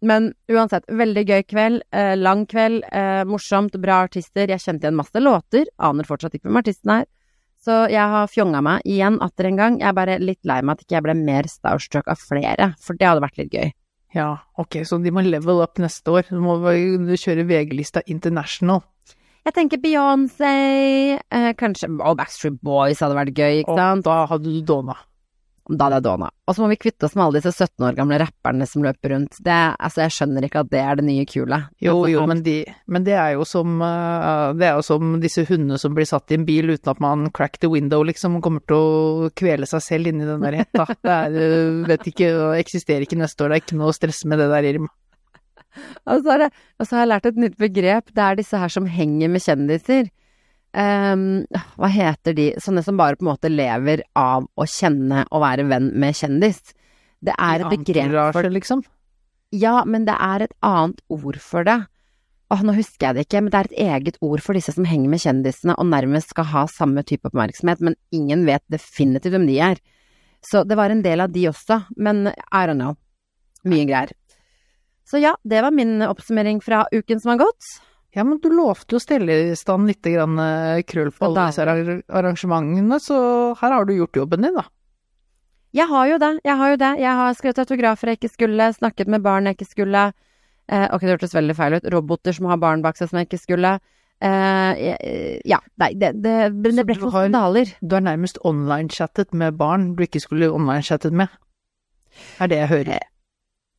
Men 0.00 0.32
uansett, 0.50 0.84
veldig 0.86 1.24
gøy 1.26 1.42
kveld. 1.50 1.82
Eh, 1.90 2.14
lang 2.16 2.44
kveld, 2.46 2.84
eh, 2.92 3.24
morsomt, 3.26 3.74
bra 3.82 4.04
artister. 4.06 4.46
Jeg 4.46 4.62
kjente 4.62 4.86
igjen 4.86 4.98
masse 4.98 5.18
låter. 5.18 5.66
Aner 5.78 6.06
fortsatt 6.06 6.34
ikke 6.34 6.46
hvem 6.46 6.60
artisten 6.62 6.92
er. 7.00 7.06
Så 7.58 7.90
jeg 7.90 8.06
har 8.12 8.30
fjonga 8.30 8.62
meg 8.62 8.86
igjen 8.86 9.18
atter 9.20 9.48
en 9.48 9.58
gang. 9.58 9.78
Jeg 9.80 9.88
er 9.90 9.96
bare 9.96 10.18
litt 10.22 10.44
lei 10.46 10.60
meg 10.62 10.78
at 10.78 10.84
ikke 10.84 10.96
jeg 10.96 11.06
ble 11.08 11.14
mer 11.18 11.48
starstruck 11.50 12.06
av 12.06 12.20
flere, 12.22 12.70
for 12.78 12.94
det 12.94 13.08
hadde 13.08 13.24
vært 13.24 13.40
litt 13.42 13.50
gøy. 13.50 13.72
Ja, 14.14 14.38
ok, 14.56 14.84
så 14.88 15.02
de 15.02 15.10
må 15.12 15.24
level 15.26 15.60
up 15.60 15.80
neste 15.82 16.14
år. 16.14 16.30
Du 16.30 16.40
må 16.40 16.56
kjøre 16.62 17.44
VG-lista 17.44 18.00
international. 18.06 18.84
Jeg 19.48 19.54
tenker 19.56 19.80
Beyoncé, 19.80 21.18
eh, 21.18 21.52
kanskje 21.54 21.88
Og 22.04 22.16
Backstreet 22.18 22.60
Boys 22.62 23.00
hadde 23.00 23.16
vært 23.16 23.34
gøy, 23.34 23.62
ikke 23.64 23.76
sant? 23.76 24.06
Og 24.06 24.10
da 24.10 24.26
hadde 24.26 24.44
du 24.44 24.62
dåna. 24.62 24.96
Da 25.68 25.84
hadde 25.84 25.98
jeg 25.98 26.04
dåna. 26.06 26.28
Og 26.48 26.56
så 26.56 26.62
må 26.62 26.68
vi 26.70 26.78
kvitte 26.80 27.04
oss 27.04 27.14
med 27.18 27.26
alle 27.26 27.40
disse 27.42 27.52
17 27.52 27.84
år 27.84 27.96
gamle 27.98 28.18
rapperne 28.22 28.66
som 28.68 28.84
løper 28.86 29.12
rundt. 29.12 29.36
Det, 29.44 29.56
altså, 29.76 30.00
jeg 30.06 30.14
skjønner 30.16 30.46
ikke 30.46 30.62
at 30.64 30.70
det 30.72 30.80
er 30.80 31.00
det 31.00 31.04
nye 31.04 31.26
kule. 31.28 31.58
Jo, 31.84 31.98
Altså, 31.98 32.12
jo, 32.14 32.22
men, 32.30 32.42
de, 32.46 32.54
men 32.88 33.04
det 33.04 33.16
er 33.20 33.34
jo 33.34 33.44
som 33.48 33.82
eh, 33.84 34.54
Det 34.56 34.68
er 34.68 34.78
jo 34.78 34.86
som 34.86 35.18
disse 35.20 35.44
hundene 35.48 35.80
som 35.80 35.96
blir 35.96 36.08
satt 36.08 36.32
i 36.32 36.38
en 36.38 36.46
bil 36.48 36.72
uten 36.72 36.92
at 36.94 37.02
man 37.04 37.28
crack 37.36 37.60
the 37.60 37.68
window, 37.72 38.00
liksom, 38.06 38.40
kommer 38.44 38.64
til 38.64 38.78
å 38.78 39.32
kvele 39.36 39.68
seg 39.68 39.84
selv 39.84 40.12
inni 40.12 40.28
den 40.28 40.46
der 40.46 40.60
hetta. 40.62 40.88
Det 41.04 41.16
er, 41.18 41.36
eh, 41.36 41.82
vet 41.88 42.08
ikke, 42.12 42.32
eksisterer 42.62 43.04
ikke 43.04 43.20
neste 43.20 43.44
år, 43.44 43.52
det 43.52 43.60
er 43.60 43.66
ikke 43.66 43.80
noe 43.82 43.92
å 43.92 43.98
stresse 43.98 44.28
med 44.30 44.40
det 44.40 44.48
der, 44.54 44.72
Irma. 44.72 44.92
Og 46.08 46.22
så, 46.24 46.30
har 46.32 46.46
jeg, 46.46 46.54
og 46.80 46.86
så 46.88 46.96
har 46.96 47.04
jeg 47.04 47.10
lært 47.12 47.28
et 47.28 47.42
nytt 47.44 47.58
begrep. 47.60 48.14
Det 48.16 48.24
er 48.24 48.38
disse 48.38 48.58
her 48.58 48.72
som 48.72 48.88
henger 48.88 49.30
med 49.30 49.44
kjendiser. 49.44 50.08
Ehm, 50.76 51.46
hva 51.78 51.88
heter 51.88 52.36
de? 52.36 52.48
Sånne 52.60 52.84
som 52.84 52.98
bare 53.00 53.16
på 53.16 53.24
en 53.24 53.32
måte 53.32 53.50
lever 53.52 54.04
av 54.18 54.46
å 54.52 54.66
kjenne 54.68 55.24
og 55.30 55.42
være 55.44 55.66
venn 55.70 55.92
med 55.98 56.16
kjendis. 56.16 56.60
Det 57.24 57.34
er 57.34 57.64
et 57.64 57.72
begrep 57.72 58.34
for 58.36 58.48
liksom. 58.52 58.84
Ja, 59.56 59.80
men 59.88 60.04
det 60.04 60.16
er 60.20 60.44
et 60.44 60.54
annet 60.64 61.00
ord 61.08 61.38
for 61.40 61.64
det. 61.64 61.80
Åh, 62.52 62.62
nå 62.64 62.72
husker 62.76 63.08
jeg 63.08 63.16
det 63.16 63.24
ikke, 63.26 63.42
men 63.44 63.52
det 63.52 63.58
er 63.58 63.68
et 63.68 63.80
eget 63.84 64.18
ord 64.24 64.40
for 64.44 64.56
disse 64.56 64.72
som 64.72 64.86
henger 64.88 65.10
med 65.12 65.20
kjendisene 65.20 65.74
og 65.76 65.88
nærmest 65.88 66.32
skal 66.32 66.48
ha 66.48 66.62
samme 66.72 67.04
type 67.04 67.28
oppmerksomhet, 67.28 67.82
men 67.84 67.96
ingen 68.14 68.46
vet 68.48 68.64
definitivt 68.72 69.34
hvem 69.34 69.44
de 69.48 69.58
er. 69.60 69.82
Så 70.44 70.62
det 70.64 70.78
var 70.78 70.92
en 70.92 71.02
del 71.04 71.20
av 71.20 71.32
de 71.34 71.44
også, 71.50 71.82
men 71.96 72.28
I 72.30 72.62
don't 72.68 72.80
know. 72.80 72.96
Mye 73.68 73.84
greier. 73.88 74.14
Så 75.08 75.20
ja, 75.20 75.34
det 75.44 75.60
var 75.64 75.74
min 75.76 76.00
oppsummering 76.04 76.60
fra 76.64 76.86
uken 76.92 77.20
som 77.20 77.34
har 77.34 77.42
gått. 77.42 77.68
Ja, 78.18 78.24
men 78.26 78.40
du 78.42 78.48
lovte 78.50 78.96
jo 78.96 78.98
å 78.98 79.02
stelle 79.02 79.34
i 79.46 79.56
stand 79.58 79.86
litt 79.86 80.02
grann 80.02 80.40
eh, 80.42 80.80
krøll 80.88 81.12
på 81.14 81.28
alle 81.28 81.44
disse 81.52 81.62
arrangementene, 81.62 82.98
så 82.98 83.18
her 83.60 83.74
har 83.76 83.86
du 83.86 83.94
gjort 83.94 84.18
jobben 84.18 84.42
din, 84.42 84.56
da. 84.58 84.64
Jeg 85.76 85.86
har 85.86 86.08
jo 86.08 86.16
det, 86.18 86.30
jeg 86.48 86.56
har 86.58 86.72
jo 86.72 86.78
det. 86.80 86.90
Jeg 86.98 87.18
har 87.20 87.36
skrevet 87.36 87.60
autografer 87.62 88.10
jeg 88.10 88.18
ikke 88.18 88.32
skulle, 88.32 88.72
snakket 88.74 89.12
med 89.12 89.22
barn 89.22 89.46
jeg 89.46 89.58
ikke 89.58 89.68
skulle. 89.68 90.08
Eh, 90.66 90.86
ok, 90.90 91.04
det 91.04 91.14
hørtes 91.14 91.36
veldig 91.36 91.56
feil 91.56 91.76
ut. 91.78 91.86
Roboter 91.94 92.34
som 92.34 92.48
har 92.50 92.58
barn 92.60 92.82
bak 92.82 92.98
seg 92.98 93.12
som 93.12 93.20
jeg 93.20 93.28
ikke 93.28 93.40
skulle. 93.44 93.76
Eh, 94.18 95.38
ja, 95.46 95.60
nei, 95.78 95.92
det, 95.94 96.16
det, 96.24 96.34
det, 96.56 96.72
det 96.74 96.86
ble 96.88 96.96
ikke 96.96 97.04
noen 97.04 97.14
skandaler. 97.14 97.70
Du 97.78 97.94
har 97.94 98.02
nærmest 98.08 98.40
online-chattet 98.48 99.36
med 99.36 99.60
barn 99.60 99.92
du 99.94 100.02
ikke 100.08 100.24
skulle 100.24 100.50
online-chattet 100.50 101.14
med. 101.14 101.30
Er 102.42 102.50
det 102.50 102.60
jeg 102.64 102.72
hører. 102.72 103.06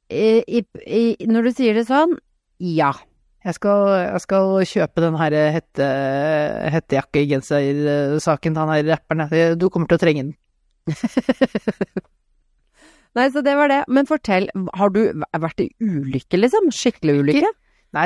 Eh, 0.10 0.42
i, 0.48 0.64
i, 0.86 1.04
når 1.28 1.50
du 1.50 1.56
sier 1.58 1.76
det 1.76 1.90
sånn, 1.90 2.16
ja. 2.64 2.94
Jeg 3.48 3.56
skal, 3.56 3.86
jeg 4.04 4.22
skal 4.26 4.50
kjøpe 4.68 5.04
den 5.06 5.16
her 5.22 5.36
hette, 5.56 5.86
hettejakke-genser-saken 6.76 8.56
til 8.56 8.60
han 8.60 8.74
her 8.74 8.90
rapperen. 8.92 9.30
Du 9.56 9.70
kommer 9.72 9.88
til 9.88 9.96
å 10.00 10.02
trenge 10.02 10.26
den. 10.28 10.34
Nei, 13.18 13.30
så 13.34 13.42
det 13.46 13.56
var 13.58 13.72
det. 13.72 13.80
Men 13.88 14.10
fortell, 14.10 14.50
har 14.78 14.92
du 14.94 15.02
vært 15.16 15.64
i 15.64 15.72
ulykke, 15.82 16.38
liksom? 16.44 16.70
Skikkelig 16.76 17.16
ulykke? 17.24 17.52
Nei, 17.98 18.06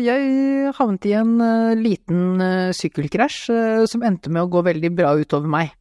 jeg 0.00 0.70
havnet 0.78 1.06
i 1.10 1.12
en 1.18 1.34
eh, 1.44 1.74
liten 1.76 2.40
eh, 2.40 2.70
sykkelkrasj 2.72 3.40
eh, 3.52 3.82
som 3.90 4.04
endte 4.06 4.32
med 4.32 4.46
å 4.46 4.48
gå 4.54 4.62
veldig 4.64 4.90
bra 4.96 5.12
utover 5.18 5.50
meg. 5.52 5.74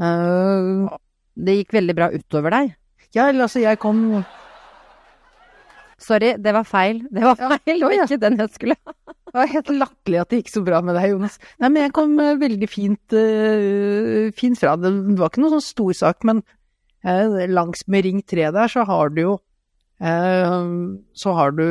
Det 0.00 1.54
gikk 1.60 1.74
veldig 1.76 1.94
bra 1.94 2.08
utover 2.10 2.56
deg? 2.56 2.76
ja, 3.14 3.28
altså, 3.28 3.60
jeg 3.60 3.78
kom 3.82 4.22
Sorry, 6.00 6.32
det 6.40 6.52
var 6.56 6.64
feil. 6.64 7.02
Det 7.12 7.22
var 7.24 7.36
feil, 7.36 7.82
ja. 7.82 7.86
og 7.86 7.94
ikke 7.94 8.20
den 8.22 8.38
jeg 8.40 8.52
skulle 8.54 8.76
ha. 8.78 8.94
Det 9.30 9.36
var 9.36 9.50
helt 9.52 9.68
latterlig 9.74 10.20
at 10.22 10.32
det 10.32 10.38
gikk 10.40 10.52
så 10.54 10.62
bra 10.66 10.80
med 10.82 10.96
deg, 10.98 11.12
Jonas. 11.12 11.36
Nei, 11.60 11.68
men 11.68 11.84
jeg 11.84 11.94
kom 11.94 12.16
eh, 12.22 12.38
veldig 12.40 12.68
fint, 12.70 13.14
uh, 13.14 14.30
fint 14.36 14.58
fra. 14.58 14.74
Det 14.80 14.90
Det 14.90 15.18
var 15.20 15.30
ikke 15.30 15.44
noe 15.44 15.54
sånn 15.58 15.66
stor 15.66 15.98
sak, 16.00 16.26
men 16.26 16.40
uh, 17.04 17.36
langs 17.52 17.84
med 17.86 18.08
Ring 18.08 18.24
3 18.24 18.48
der 18.56 18.72
så 18.72 18.86
har 18.88 19.14
du 19.14 19.24
jo 19.28 19.38
Så 20.00 21.32
har 21.36 21.50
du 21.52 21.66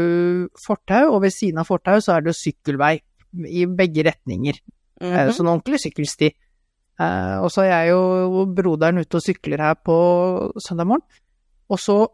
fortau, 0.62 1.16
og 1.16 1.24
ved 1.24 1.34
siden 1.34 1.58
av 1.58 1.66
fortau 1.66 1.98
så 1.98 2.14
er 2.14 2.22
det 2.22 2.30
jo 2.30 2.38
sykkelvei 2.38 3.00
i 3.50 3.64
begge 3.66 4.04
retninger. 4.06 4.60
Mm 5.02 5.10
-hmm. 5.10 5.32
Sånn 5.34 5.50
ordentlig 5.50 5.80
sykkelsti. 5.82 6.30
Og 7.42 7.50
så 7.50 7.64
er 7.64 7.72
jeg 7.72 7.90
jo 7.90 8.46
broderen 8.46 9.02
ute 9.02 9.18
og 9.18 9.24
sykler 9.24 9.58
her 9.58 9.74
på 9.74 9.98
søndag 10.62 10.86
morgen, 10.86 11.02
og 11.70 11.80
så 11.80 12.06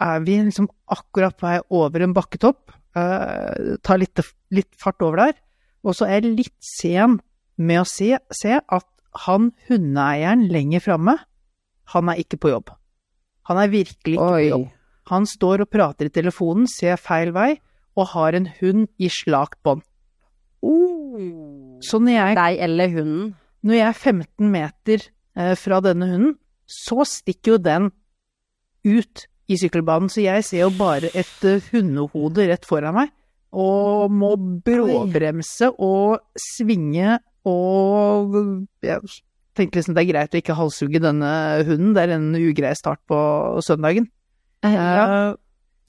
er 0.00 0.22
vi 0.24 0.38
liksom 0.40 0.68
akkurat 0.90 1.36
på 1.38 1.46
vei 1.48 1.58
over 1.70 2.06
en 2.06 2.16
bakketopp, 2.16 2.76
Uh, 2.90 3.76
tar 3.86 4.00
litt, 4.02 4.18
litt 4.50 4.72
fart 4.74 4.98
over 5.06 5.20
der, 5.20 5.36
og 5.86 5.94
så 5.94 6.08
er 6.08 6.24
jeg 6.24 6.32
litt 6.40 6.56
sen 6.58 7.20
med 7.54 7.84
å 7.84 7.86
se, 7.86 8.16
se 8.34 8.56
at 8.58 8.88
han 9.28 9.52
hundeeieren 9.68 10.48
lenger 10.50 10.82
framme, 10.82 11.14
han 11.94 12.10
er 12.10 12.18
ikke 12.18 12.40
på 12.42 12.50
jobb. 12.50 12.72
Han 13.46 13.60
er 13.62 13.70
virkelig 13.70 14.16
ikke 14.18 14.26
Oi. 14.26 14.42
på 14.42 14.48
jobb. 14.48 14.66
Han 15.12 15.26
står 15.30 15.62
og 15.62 15.70
prater 15.70 16.10
i 16.10 16.14
telefonen, 16.18 16.66
ser 16.70 16.98
feil 16.98 17.30
vei, 17.34 17.52
og 17.94 18.10
har 18.16 18.34
en 18.38 18.50
hund 18.58 18.88
i 18.98 19.10
slakt 19.10 19.60
bånd. 19.62 19.86
Så 21.86 22.02
når 22.02 22.14
jeg 22.16 22.36
Deg 22.42 22.58
eller 22.66 22.92
hunden? 22.92 23.30
når 23.62 23.74
jeg 23.76 23.86
er 23.86 23.98
15 24.10 24.50
meter 24.50 25.02
eh, 25.36 25.54
fra 25.58 25.80
denne 25.84 26.06
hunden, 26.10 26.36
så 26.66 27.04
stikker 27.06 27.54
jo 27.54 27.62
den 27.62 27.90
ut 28.86 29.26
i 29.50 29.58
sykkelbanen, 29.58 30.10
så 30.12 30.22
jeg 30.22 30.44
ser 30.46 30.62
jo 30.64 30.70
bare 30.78 31.10
et 31.16 31.46
eh, 31.48 31.64
hundehode 31.72 32.46
rett 32.50 32.66
foran 32.68 32.96
meg, 32.96 33.10
og 33.50 34.12
må 34.14 34.34
bråbremse 34.62 35.72
og 35.82 36.20
svinge 36.38 37.18
og 37.50 38.36
Jeg 38.84 39.00
tenkte 39.58 39.80
liksom 39.80 39.96
det 39.96 40.02
er 40.04 40.10
greit 40.12 40.34
å 40.36 40.40
ikke 40.42 40.54
halshugge 40.58 41.00
denne 41.02 41.30
hunden, 41.66 41.94
det 41.96 42.04
er 42.04 42.12
en 42.18 42.28
ugrei 42.38 42.74
start 42.78 43.00
på 43.10 43.18
søndagen. 43.66 44.06
Eh, 44.62 44.76
Ja. 44.76 45.30
Eh, 45.30 45.34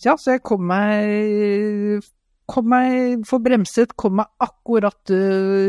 ja, 0.02 0.16
så 0.18 0.32
jeg 0.34 0.42
kom 0.42 0.64
meg 0.66 2.02
Kom 2.50 2.66
meg 2.72 3.22
Får 3.30 3.40
bremset, 3.46 3.92
kom 3.96 4.16
meg 4.18 4.32
akkurat 4.42 5.12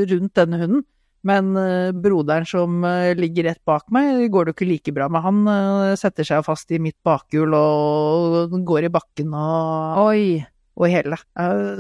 rundt 0.09 0.33
denne 0.39 0.59
hunden. 0.63 0.81
Men 1.29 1.53
eh, 1.59 1.91
broderen 1.95 2.47
som 2.49 2.83
eh, 2.87 3.13
ligger 3.19 3.47
rett 3.51 3.63
bak 3.69 3.87
meg, 3.95 4.25
går 4.33 4.49
det 4.49 4.53
jo 4.53 4.57
ikke 4.57 4.71
like 4.71 4.95
bra 4.97 5.07
med. 5.13 5.23
Han 5.23 5.45
eh, 5.53 5.93
setter 6.01 6.27
seg 6.27 6.43
fast 6.47 6.73
i 6.75 6.81
mitt 6.83 6.99
bakhjul 7.07 7.55
og 7.59 8.57
går 8.67 8.89
i 8.89 8.93
bakken 8.93 9.37
og, 9.39 10.03
Oi. 10.03 10.41
og 10.79 10.91
hele. 10.91 11.21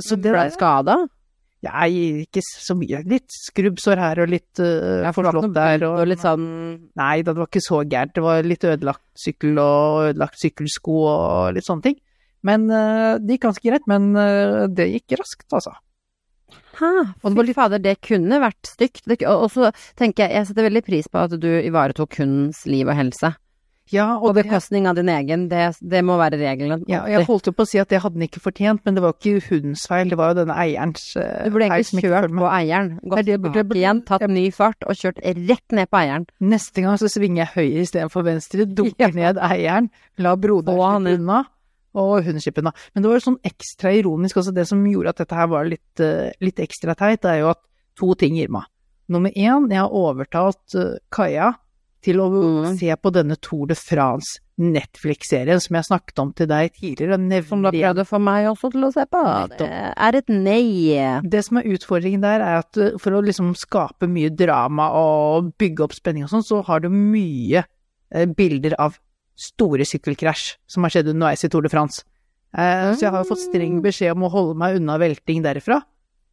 Så 0.04 0.18
det 0.20 0.30
Ble 0.34 0.46
du 0.46 0.54
skada? 0.54 1.02
Nei, 1.62 2.24
ikke 2.24 2.42
så 2.42 2.74
mye. 2.74 3.04
Litt 3.06 3.30
skrubbsår 3.30 4.00
her 4.02 4.20
og 4.24 4.32
litt 4.32 4.58
uh, 4.58 5.06
forslått 5.14 5.52
der. 5.54 5.84
Og, 5.86 6.00
og 6.02 6.08
litt 6.10 6.22
sånn 6.22 6.46
Nei 6.98 7.20
det 7.22 7.36
var 7.36 7.46
ikke 7.46 7.62
så 7.62 7.84
gærent. 7.86 8.16
Det 8.16 8.24
var 8.24 8.42
litt 8.46 8.66
ødelagt 8.66 9.04
sykkel 9.22 9.60
og 9.62 10.08
ødelagt 10.08 10.40
sykkelsko 10.42 10.96
og 11.06 11.54
litt 11.54 11.68
sånne 11.68 11.86
ting. 11.86 12.00
Men 12.42 12.66
uh, 12.66 13.14
det 13.22 13.36
gikk 13.36 13.46
ganske 13.46 13.68
greit. 13.68 13.86
Men 13.90 14.10
uh, 14.18 14.66
det 14.74 14.90
gikk 14.90 15.14
raskt, 15.22 15.46
altså. 15.54 15.76
Hæ, 16.78 16.90
Og 17.22 17.36
det 17.36 17.54
fader, 17.54 17.78
det 17.78 17.98
kunne 18.00 18.40
vært 18.42 18.66
stygt. 18.66 19.04
Det, 19.06 19.20
og, 19.28 19.46
og 19.46 19.50
så 19.52 19.70
tenker 19.98 20.24
jeg, 20.26 20.38
jeg 20.38 20.46
setter 20.50 20.68
veldig 20.70 20.84
pris 20.86 21.08
på 21.12 21.18
at 21.26 21.36
du 21.40 21.48
ivaretok 21.60 22.18
hundens 22.22 22.64
liv 22.66 22.88
og 22.88 22.96
helse. 22.96 23.34
Ja, 23.92 24.14
og 24.16 24.30
på 24.30 24.38
bekostning 24.38 24.86
av 24.88 24.94
din 24.96 25.10
egen, 25.12 25.48
det, 25.50 25.74
det 25.84 26.00
må 26.06 26.14
være 26.16 26.38
regelen. 26.40 26.84
ja, 26.88 27.02
jeg 27.10 27.26
holdt 27.28 27.50
jo 27.50 27.52
på 27.52 27.64
å 27.66 27.68
si 27.68 27.80
at 27.82 27.90
det 27.90 27.98
hadde 28.00 28.14
den 28.16 28.24
ikke 28.24 28.40
fortjent, 28.40 28.80
men 28.86 28.96
det 28.96 29.02
var 29.04 29.12
ikke 29.18 29.42
hundens 29.50 29.82
feil, 29.90 30.08
det 30.08 30.16
var 30.16 30.30
jo 30.32 30.38
denne 30.38 30.54
eierens 30.62 31.02
eh, 31.20 31.42
Du 31.44 31.50
burde 31.52 31.66
egentlig 31.68 32.04
kjørt 32.06 32.32
på 32.32 32.46
eieren, 32.48 32.92
gått 33.02 33.26
tilbake 33.28 33.76
igjen, 33.82 34.00
tatt 34.08 34.24
ny 34.32 34.46
fart 34.54 34.86
og 34.86 34.96
kjørt 34.96 35.20
rett 35.26 35.76
ned 35.76 35.90
på 35.92 35.98
eieren. 35.98 36.24
Neste 36.40 36.86
gang 36.86 36.96
så 37.02 37.10
svinger 37.12 37.42
jeg 37.42 37.52
høyre 37.58 37.82
istedenfor 37.84 38.24
venstre, 38.30 38.64
dunker 38.70 39.10
Ja. 39.12 39.12
ned 39.18 39.42
eieren, 39.50 39.90
la 40.16 40.36
broderen 40.40 41.02
slippe 41.10 41.18
unna, 41.20 41.42
og 41.94 42.24
hunden 42.24 42.64
da. 42.64 42.72
Men 42.94 43.02
det 43.02 43.10
var 43.10 43.18
jo 43.18 43.26
sånn 43.30 43.40
ekstra 43.44 43.92
ironisk 43.98 44.36
også, 44.40 44.54
det 44.54 44.66
som 44.68 44.84
gjorde 44.86 45.12
at 45.12 45.16
dette 45.24 45.34
her 45.36 45.50
var 45.52 45.64
litt, 45.68 46.00
eh, 46.00 46.30
litt 46.40 46.56
ekstra 46.62 46.94
teit, 46.96 47.20
det 47.22 47.30
er 47.30 47.40
jo 47.42 47.50
at 47.52 47.60
to 47.98 48.14
ting, 48.14 48.36
gir 48.36 48.48
meg. 48.48 48.64
Nummer 49.12 49.30
én, 49.34 49.68
jeg 49.68 49.78
har 49.82 49.90
overtalt 49.92 50.74
eh, 50.78 50.96
Kaja 51.12 51.52
til 52.02 52.16
å 52.18 52.30
Mm. 52.32 52.76
se 52.78 52.94
på 52.96 53.12
denne 53.12 53.36
Tour 53.40 53.66
de 53.70 53.74
France 53.78 54.40
Netflix-serien 54.58 55.60
som 55.62 55.76
jeg 55.76 55.86
snakket 55.86 56.18
om 56.22 56.32
til 56.32 56.48
deg 56.50 56.72
tidligere. 56.74 57.18
Nevlig. 57.18 57.48
Som 57.48 57.62
du 57.62 57.68
har 57.68 57.76
prøvd 57.76 58.02
å 58.02 58.08
få 58.08 58.20
meg 58.22 58.48
også 58.50 58.70
til 58.74 58.86
å 58.88 58.90
se 58.94 59.04
på. 59.10 59.22
Det 59.58 59.68
er 59.70 60.18
et 60.18 60.28
nei. 60.28 61.20
Det 61.22 61.44
som 61.46 61.58
er 61.60 61.68
utfordringen 61.74 62.24
der, 62.24 62.40
er 62.40 62.58
at 62.62 62.76
uh, 62.80 62.98
for 63.02 63.12
å 63.18 63.22
liksom 63.24 63.54
skape 63.58 64.08
mye 64.10 64.30
drama 64.34 64.90
og 64.98 65.52
bygge 65.60 65.86
opp 65.86 65.94
spenning 65.96 66.24
og 66.26 66.32
sånn, 66.34 66.44
så 66.46 66.62
har 66.66 66.80
du 66.84 66.88
mye 66.92 67.64
eh, 68.12 68.26
bilder 68.26 68.74
av 68.82 68.98
store 69.42 69.86
sykkelkrasj 69.88 70.56
som 70.70 70.86
har 70.86 70.94
skjedd 70.94 71.12
underveis 71.12 71.44
i 71.46 71.50
Tour 71.52 71.66
de 71.66 71.72
France. 71.72 72.04
Eh, 72.52 72.90
så 72.94 73.06
jeg 73.06 73.14
har 73.14 73.28
fått 73.28 73.46
streng 73.46 73.80
beskjed 73.84 74.14
om 74.14 74.26
å 74.28 74.32
holde 74.32 74.58
meg 74.60 74.78
unna 74.80 74.98
velting 75.00 75.42
derifra. 75.44 75.80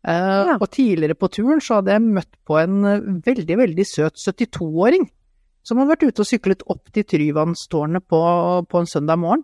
Eh, 0.08 0.56
Og 0.56 0.68
tidligere 0.72 1.16
på 1.20 1.28
turen 1.32 1.60
så 1.64 1.80
hadde 1.80 1.96
jeg 1.96 2.06
møtt 2.06 2.34
på 2.48 2.60
en 2.60 2.82
eh, 2.88 3.08
veldig, 3.26 3.58
veldig 3.66 3.86
søt 3.88 4.20
72-åring 4.20 5.10
som 5.68 5.80
hadde 5.80 5.92
vært 5.92 6.06
ute 6.08 6.24
og 6.24 6.28
syklet 6.28 6.64
opp 6.72 6.92
til 6.96 7.04
Tryvannstårnet 7.04 8.06
på, 8.08 8.20
på 8.72 8.80
en 8.80 8.90
søndag 8.90 9.20
morgen. 9.20 9.44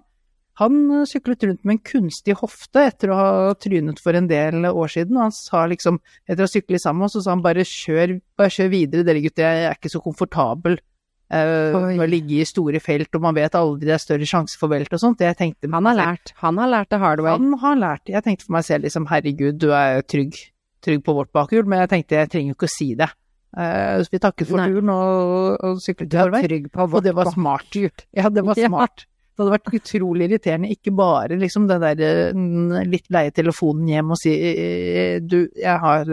Han 0.62 1.04
syklet 1.04 1.44
rundt 1.44 1.66
med 1.68 1.76
en 1.76 1.84
kunstig 1.84 2.38
hofte 2.40 2.86
etter 2.88 3.12
å 3.12 3.18
ha 3.20 3.56
trynet 3.60 4.00
for 4.00 4.16
en 4.16 4.30
del 4.30 4.64
år 4.70 4.94
siden, 4.94 5.18
og 5.20 5.26
han 5.26 5.34
sa 5.36 5.66
liksom, 5.68 6.00
etter 6.24 6.46
å 6.46 6.48
ha 6.48 6.54
syklet 6.54 6.80
sammen, 6.86 7.12
så 7.12 7.20
sa 7.20 7.34
han 7.34 7.44
bare 7.44 7.66
kjør, 7.68 8.16
bare 8.40 8.54
kjør 8.56 8.72
videre 8.72 9.04
dere 9.04 9.24
gutter, 9.26 9.44
jeg 9.44 9.68
er 9.68 9.76
ikke 9.76 9.92
så 9.92 10.00
komfortabel 10.06 10.80
med 11.30 12.04
å 12.06 12.08
ligge 12.10 12.40
i 12.40 12.48
store 12.48 12.80
felt, 12.84 13.10
og 13.18 13.24
man 13.24 13.36
vet 13.38 13.56
aldri 13.58 13.90
det 13.90 13.96
er 13.96 14.04
større 14.04 14.28
sjanse 14.30 14.60
for 14.60 14.72
velt 14.72 14.94
og 14.94 15.02
sånt. 15.02 15.24
Jeg 15.26 15.38
tenkte 15.40 15.70
Han 15.72 15.90
har 15.90 15.98
lært. 15.98 16.34
Han 16.44 16.60
har 16.62 16.70
lært 16.72 16.92
det 16.94 17.00
hard 17.02 17.24
way. 17.26 17.34
Han 17.34 17.58
har 17.62 17.80
lært. 17.82 18.12
Jeg 18.12 18.26
tenkte 18.26 18.48
for 18.48 18.58
meg 18.58 18.68
selv 18.68 18.86
liksom, 18.86 19.08
herregud, 19.10 19.58
du 19.62 19.72
er 19.74 20.04
trygg, 20.06 20.38
trygg 20.86 21.04
på 21.06 21.18
vårt 21.18 21.34
bakhjul, 21.36 21.66
men 21.66 21.84
jeg 21.86 21.94
tenkte 21.96 22.22
jeg 22.22 22.32
trenger 22.34 22.54
jo 22.54 22.60
ikke 22.60 22.70
å 22.70 22.76
si 22.76 22.92
det. 23.00 23.10
Uh, 23.56 24.04
så 24.04 24.12
vi 24.12 24.20
takket 24.20 24.50
for 24.50 24.60
Nei. 24.60 24.68
turen 24.68 24.90
og, 24.92 25.60
og 25.64 25.78
syklet 25.80 26.10
til 26.12 26.20
forvei. 26.26 26.42
Og 26.86 27.04
det 27.04 27.14
var 27.16 27.30
smart. 27.32 27.70
gjort. 27.72 28.08
Ja, 28.12 28.30
det 28.30 28.44
var 28.46 28.60
smart. 28.60 29.06
Det 29.36 29.44
hadde 29.44 29.52
vært 29.58 29.74
utrolig 29.76 30.28
irriterende, 30.30 30.72
ikke 30.72 30.94
bare 30.96 31.36
liksom 31.36 31.66
den 31.68 31.82
der 31.84 32.00
eh, 32.08 32.84
litt 32.88 33.10
leie 33.12 33.34
telefonen 33.36 33.90
hjem 33.92 34.14
og 34.16 34.20
si 34.22 34.32
eh, 34.32 35.18
du, 35.20 35.42
jeg 35.60 35.82
har 35.82 36.08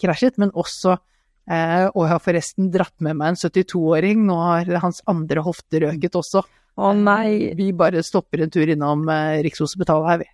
krasjet, 0.00 0.38
men 0.40 0.54
også 0.56 0.96
og 1.92 2.04
jeg 2.04 2.12
har 2.12 2.20
forresten 2.22 2.68
dratt 2.74 2.94
med 3.02 3.16
meg 3.18 3.32
en 3.32 3.40
72-åring, 3.40 4.20
nå 4.28 4.36
har 4.38 4.68
hans 4.84 5.00
andre 5.10 5.42
hofte 5.42 5.80
røket 5.82 6.14
også. 6.20 6.44
Å 6.78 6.92
nei. 6.96 7.50
Vi 7.58 7.72
bare 7.76 8.00
stopper 8.06 8.44
en 8.44 8.52
tur 8.52 8.70
innom 8.72 9.02
eh, 9.12 9.40
Rikshospitalet 9.44 10.08
her, 10.08 10.22
vi. 10.22 10.28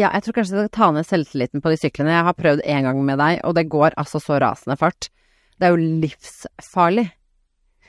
Ja, 0.00 0.10
jeg 0.14 0.24
tror 0.24 0.36
kanskje 0.38 0.56
jeg 0.56 0.64
skal 0.68 0.74
ta 0.78 0.88
ned 0.94 1.06
selvtilliten 1.08 1.62
på 1.64 1.70
de 1.72 1.78
syklene. 1.80 2.12
Jeg 2.16 2.26
har 2.26 2.36
prøvd 2.38 2.64
en 2.64 2.88
gang 2.88 2.98
med 3.06 3.20
deg, 3.20 3.38
og 3.46 3.54
det 3.58 3.66
går 3.72 3.96
altså 4.00 4.20
så 4.22 4.38
rasende 4.42 4.76
fart. 4.80 5.08
Det 5.58 5.68
er 5.68 5.74
jo 5.74 5.86
livsfarlig. 6.02 7.06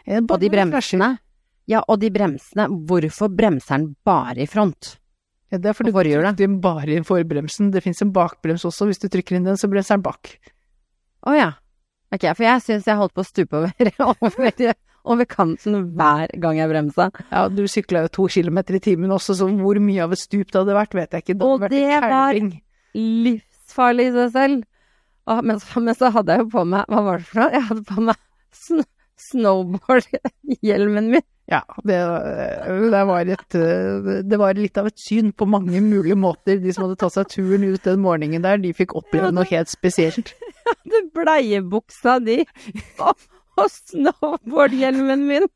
Eh, 0.05 0.21
Og 0.21 0.37
de 0.41 0.49
bremsene. 0.53 1.09
Ja, 1.69 1.83
og 1.87 1.99
de 2.01 2.09
bremsene. 2.13 2.67
Hvorfor 2.89 3.29
bremser 3.29 3.77
den 3.77 3.91
bare 4.07 4.41
i 4.43 4.49
front? 4.49 4.95
Ja, 5.49 5.57
det 5.57 5.71
er 5.71 5.77
fordi 5.77 5.91
du 5.91 5.97
trykker 5.97 6.43
inn 6.45 6.59
bare 6.61 6.93
inn 6.97 7.05
forbremsen. 7.05 7.71
Det 7.73 7.81
fins 7.85 8.01
en 8.05 8.13
bakbrems 8.13 8.65
også, 8.69 8.85
hvis 8.89 9.01
du 9.01 9.07
trykker 9.09 9.37
inn 9.37 9.47
den, 9.49 9.57
så 9.57 9.69
bremser 9.69 9.97
den 9.97 10.05
bak. 10.05 10.35
Å 11.25 11.33
ja. 11.37 11.49
Ok, 12.15 12.23
for 12.33 12.45
jeg 12.47 12.63
syns 12.65 12.87
jeg 12.89 12.97
holdt 12.97 13.13
på 13.13 13.21
å 13.21 13.27
stupe 13.27 13.59
over, 13.59 13.91
over, 14.09 14.71
over 15.13 15.27
kanten 15.29 15.77
hver 15.97 16.31
gang 16.41 16.57
jeg 16.57 16.71
bremsa. 16.71 17.09
Ja, 17.29 17.43
du 17.53 17.63
sykla 17.69 18.05
jo 18.07 18.11
to 18.17 18.27
kilometer 18.33 18.79
i 18.79 18.81
timen 18.83 19.13
også, 19.13 19.35
så 19.37 19.49
hvor 19.59 19.77
mye 19.83 20.07
av 20.07 20.15
et 20.15 20.21
stup 20.23 20.49
det 20.49 20.57
hadde 20.63 20.77
vært, 20.77 20.97
vet 20.97 21.13
jeg 21.13 21.25
ikke. 21.27 21.37
Det 21.37 21.45
Og 21.49 21.67
det 21.69 21.85
var- 22.01 22.41
Livsfarlig 22.97 24.07
i 24.09 24.13
seg 24.17 24.31
selv. 24.33 24.63
Og, 25.29 25.43
men, 25.45 25.59
men 25.85 25.93
så 25.97 26.09
hadde 26.15 26.33
jeg 26.33 26.41
jo 26.41 26.47
på 26.55 26.63
meg 26.65 26.87
Hva 26.89 27.01
var 27.05 27.19
det 27.21 27.27
for 27.29 27.43
noe? 27.43 27.51
Jeg 27.53 27.67
hadde 27.67 27.83
på 27.85 28.01
meg 28.07 28.23
sn 28.57 28.81
snowboardhjelmen 29.19 31.09
min. 31.11 31.21
Ja, 31.49 31.63
det, 31.83 31.97
det, 32.93 33.01
var 33.09 33.25
et, 33.33 33.55
eh, 33.57 34.19
det 34.23 34.37
var 34.39 34.53
litt 34.57 34.77
av 34.77 34.87
et 34.89 35.01
syn 35.01 35.31
på 35.33 35.47
mange 35.49 35.81
mulige 35.81 36.15
måter. 36.17 36.59
De 36.61 36.73
som 36.75 36.85
hadde 36.85 36.97
tatt 37.01 37.15
seg 37.15 37.29
turen 37.33 37.65
ut 37.65 37.83
den 37.87 38.03
morgenen 38.03 38.45
der, 38.45 38.61
de 38.61 38.71
fikk 38.77 38.93
oppleve 38.99 39.31
noe 39.33 39.47
helt 39.49 39.71
spesielt. 39.71 40.33
Det 40.89 41.03
bleiebuksa 41.15 42.17
di 42.23 42.39
og, 43.01 43.27
og 43.60 43.67
snowboard-hjelmen 43.73 45.25
min. 45.29 45.49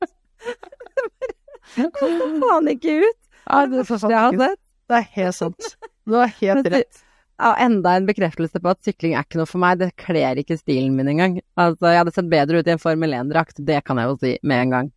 Det 1.76 1.90
kom 1.98 2.20
faen 2.44 2.70
ikke 2.74 3.00
ut. 3.04 3.20
Ja, 3.48 3.66
det, 3.68 3.84
er 3.84 4.06
jeg 4.10 4.20
har 4.20 4.38
sett. 4.38 4.62
det 4.90 5.00
er 5.00 5.10
helt 5.18 5.38
sant. 5.38 5.74
Du 6.08 6.16
har 6.20 6.32
helt 6.40 6.70
rett. 6.72 7.04
Ja, 7.42 7.56
enda 7.60 7.96
en 7.98 8.06
bekreftelse 8.08 8.60
på 8.62 8.72
at 8.72 8.84
sykling 8.86 9.16
er 9.18 9.26
ikke 9.26 9.40
noe 9.42 9.50
for 9.50 9.60
meg. 9.64 9.80
Det 9.82 9.94
kler 10.00 10.40
ikke 10.40 10.60
stilen 10.60 10.94
min 10.98 11.10
engang. 11.12 11.40
Altså, 11.60 11.90
jeg 11.90 12.04
hadde 12.04 12.14
sett 12.16 12.30
bedre 12.32 12.60
ut 12.60 12.70
i 12.70 12.76
en 12.76 12.82
Formel 12.82 13.16
1-drakt, 13.18 13.64
det 13.68 13.82
kan 13.88 14.00
jeg 14.00 14.12
jo 14.12 14.20
si 14.22 14.36
med 14.44 14.68
en 14.68 14.76
gang. 14.78 14.92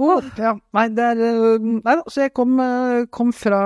Oh, 0.00 0.24
ja, 0.40 0.54
nei, 0.72 0.86
det 0.96 1.04
er 1.04 1.18
Nei 1.60 1.94
så 2.08 2.22
jeg 2.24 2.32
kom, 2.32 2.56
kom 3.12 3.32
fra, 3.36 3.62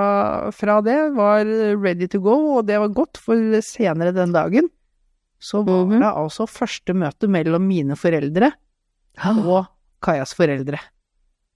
fra 0.51 0.81
det, 0.83 0.97
var 1.15 1.47
ready 1.79 2.09
to 2.11 2.19
go, 2.23 2.35
og 2.57 2.65
det 2.67 2.81
var 2.83 2.91
godt, 2.95 3.19
for 3.23 3.61
senere 3.63 4.11
den 4.15 4.35
dagen 4.35 4.67
så 5.39 5.63
var 5.65 5.85
Mhm. 5.85 5.99
det 5.99 6.13
altså 6.15 6.47
første 6.49 6.93
møte 6.93 7.27
mellom 7.27 7.61
mine 7.67 7.95
foreldre 7.95 8.51
og 9.25 9.67
Kajas 10.01 10.33
foreldre. 10.37 10.77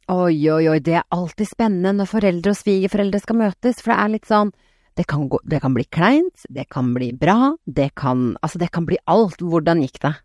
Oi, 0.09 0.49
oi, 0.49 0.67
oi, 0.67 0.79
det 0.79 0.95
er 0.97 1.03
alltid 1.13 1.47
spennende 1.47 1.93
når 1.95 2.07
foreldre 2.09 2.49
og 2.51 2.57
svigerforeldre 2.57 3.19
skal 3.21 3.35
møtes, 3.37 3.81
for 3.81 3.93
det 3.93 3.99
er 3.99 4.09
litt 4.09 4.25
sånn 4.25 4.51
det 4.97 5.05
kan, 5.07 5.29
gå, 5.29 5.37
det 5.47 5.61
kan 5.61 5.73
bli 5.73 5.85
kleint, 5.85 6.41
det 6.51 6.65
kan 6.69 6.89
bli 6.93 7.11
bra, 7.13 7.53
det 7.65 7.93
kan 7.95 8.35
Altså, 8.43 8.59
det 8.59 8.71
kan 8.71 8.85
bli 8.85 8.97
alt. 9.07 9.37
Hvordan 9.39 9.79
gikk 9.81 9.99
det? 10.01 10.15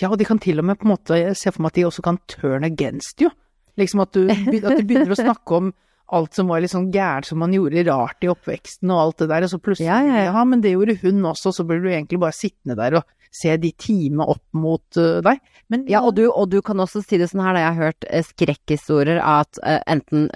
Ja, 0.00 0.08
og 0.10 0.18
de 0.18 0.24
kan 0.24 0.38
til 0.42 0.58
og 0.58 0.64
med 0.64 0.78
på 0.80 0.84
en 0.88 0.96
måte 0.96 1.36
se 1.36 1.52
for 1.52 1.62
meg 1.62 1.70
at 1.70 1.74
de 1.78 1.84
også 1.86 2.02
kan 2.02 2.18
turn 2.26 2.64
against 2.64 3.20
you. 3.22 3.30
Liksom 3.78 4.00
at 4.02 4.12
du, 4.12 4.26
at 4.28 4.78
du 4.78 4.82
begynner 4.84 5.12
å 5.14 5.20
snakke 5.24 5.50
om 5.60 5.72
alt 6.14 6.36
som 6.38 6.50
var 6.50 6.62
litt 6.62 6.72
sånn 6.72 6.92
gærent 6.94 7.26
som 7.26 7.40
man 7.42 7.54
gjorde 7.54 7.82
rart 7.88 8.22
i 8.22 8.30
oppveksten 8.30 8.90
og 8.94 9.02
alt 9.02 9.22
det 9.22 9.30
der, 9.32 9.46
og 9.46 9.52
så 9.52 9.58
plutselig 9.62 9.88
Ja, 9.88 10.00
ja, 10.06 10.24
ja. 10.28 10.44
men 10.46 10.62
det 10.62 10.76
gjorde 10.76 10.98
hun 11.02 11.24
også, 11.26 11.52
så 11.54 11.66
blir 11.66 11.82
du 11.82 11.88
egentlig 11.90 12.20
bare 12.22 12.36
sittende 12.36 12.78
der 12.78 13.00
og 13.00 13.06
se 13.34 13.56
de 13.60 13.72
time 13.76 14.24
opp 14.24 14.44
mot 14.56 15.00
uh, 15.00 15.18
deg. 15.24 15.42
Men 15.72 15.84
Ja, 15.90 16.00
og 16.06 16.14
du, 16.16 16.24
og 16.30 16.48
du 16.52 16.60
kan 16.64 16.80
også 16.80 17.02
si 17.04 17.18
det 17.20 17.28
sånn 17.32 17.42
her, 17.44 17.56
da 17.56 17.64
jeg 17.64 17.74
har 17.74 17.90
hørt 17.90 18.06
eh, 18.08 18.24
skrekkhistorier 18.24 19.20
av 19.20 19.44
at 19.44 19.60
uh, 19.60 19.80
enten 19.92 20.28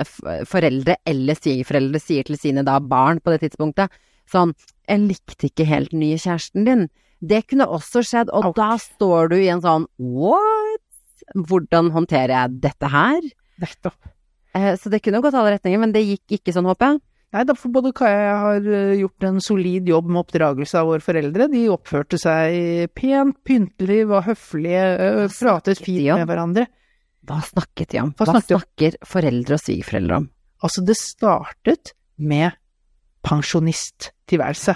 foreldre 0.51 0.99
eller 1.09 1.39
svigerforeldre 1.39 2.03
sier 2.03 2.27
til 2.29 2.41
sine 2.41 2.67
da 2.67 2.77
barn 2.83 3.23
på 3.23 3.33
det 3.33 3.45
tidspunktet 3.47 3.95
sånn 4.31 4.55
'Jeg 4.91 5.07
likte 5.07 5.47
ikke 5.49 5.67
helt 5.71 5.91
den 5.95 6.03
nye 6.03 6.19
kjæresten 6.19 6.67
din'. 6.67 6.89
Det 7.23 7.47
kunne 7.47 7.67
også 7.69 8.03
skjedd, 8.03 8.31
og 8.33 8.51
Ouch. 8.51 8.57
da 8.57 8.77
står 8.81 9.31
du 9.31 9.37
i 9.39 9.51
en 9.53 9.63
sånn 9.63 9.87
'what'? 9.99 10.87
Hvordan 11.47 11.93
håndterer 11.95 12.35
jeg 12.35 12.61
dette 12.61 12.89
her? 12.91 13.21
Nettopp. 13.61 13.95
Eh, 14.57 14.75
så 14.77 14.91
det 14.91 15.03
kunne 15.05 15.21
gått 15.23 15.37
alle 15.39 15.55
retninger, 15.57 15.81
men 15.83 15.93
det 15.95 16.03
gikk 16.07 16.39
ikke 16.41 16.55
sånn, 16.57 16.69
håper 16.71 16.95
jeg. 16.95 17.01
Nei, 17.31 17.45
da 17.47 17.55
for 17.55 17.71
både 17.71 17.93
Kaja 17.95 18.17
og 18.19 18.25
jeg 18.27 18.39
har 18.43 18.65
eh, 18.75 18.95
gjort 18.99 19.27
en 19.29 19.37
solid 19.45 19.87
jobb 19.87 20.09
med 20.11 20.25
oppdragelse 20.25 20.81
av 20.81 20.89
våre 20.91 21.05
foreldre. 21.05 21.47
De 21.53 21.61
oppførte 21.71 22.19
seg 22.19 22.89
pent, 22.99 23.37
pyntelig, 23.47 24.01
var 24.11 24.27
høflige, 24.27 24.83
eh, 24.99 25.37
pratet 25.39 25.79
fint 25.79 26.09
med 26.11 26.27
hverandre. 26.27 26.67
Hva 27.31 27.39
snakket 27.47 27.93
de 27.95 28.01
om? 28.03 28.11
Hva 28.19 28.27
Hva, 28.27 28.41
om? 28.41 28.43
snakker 28.49 28.97
foreldre 29.07 29.55
og 29.55 29.63
svigerforeldre 29.63 30.19
om? 30.25 30.27
Altså, 30.67 30.83
det 30.85 30.97
startet 30.99 31.93
med 32.19 32.57
pensjonisttilværelse. 33.23 34.75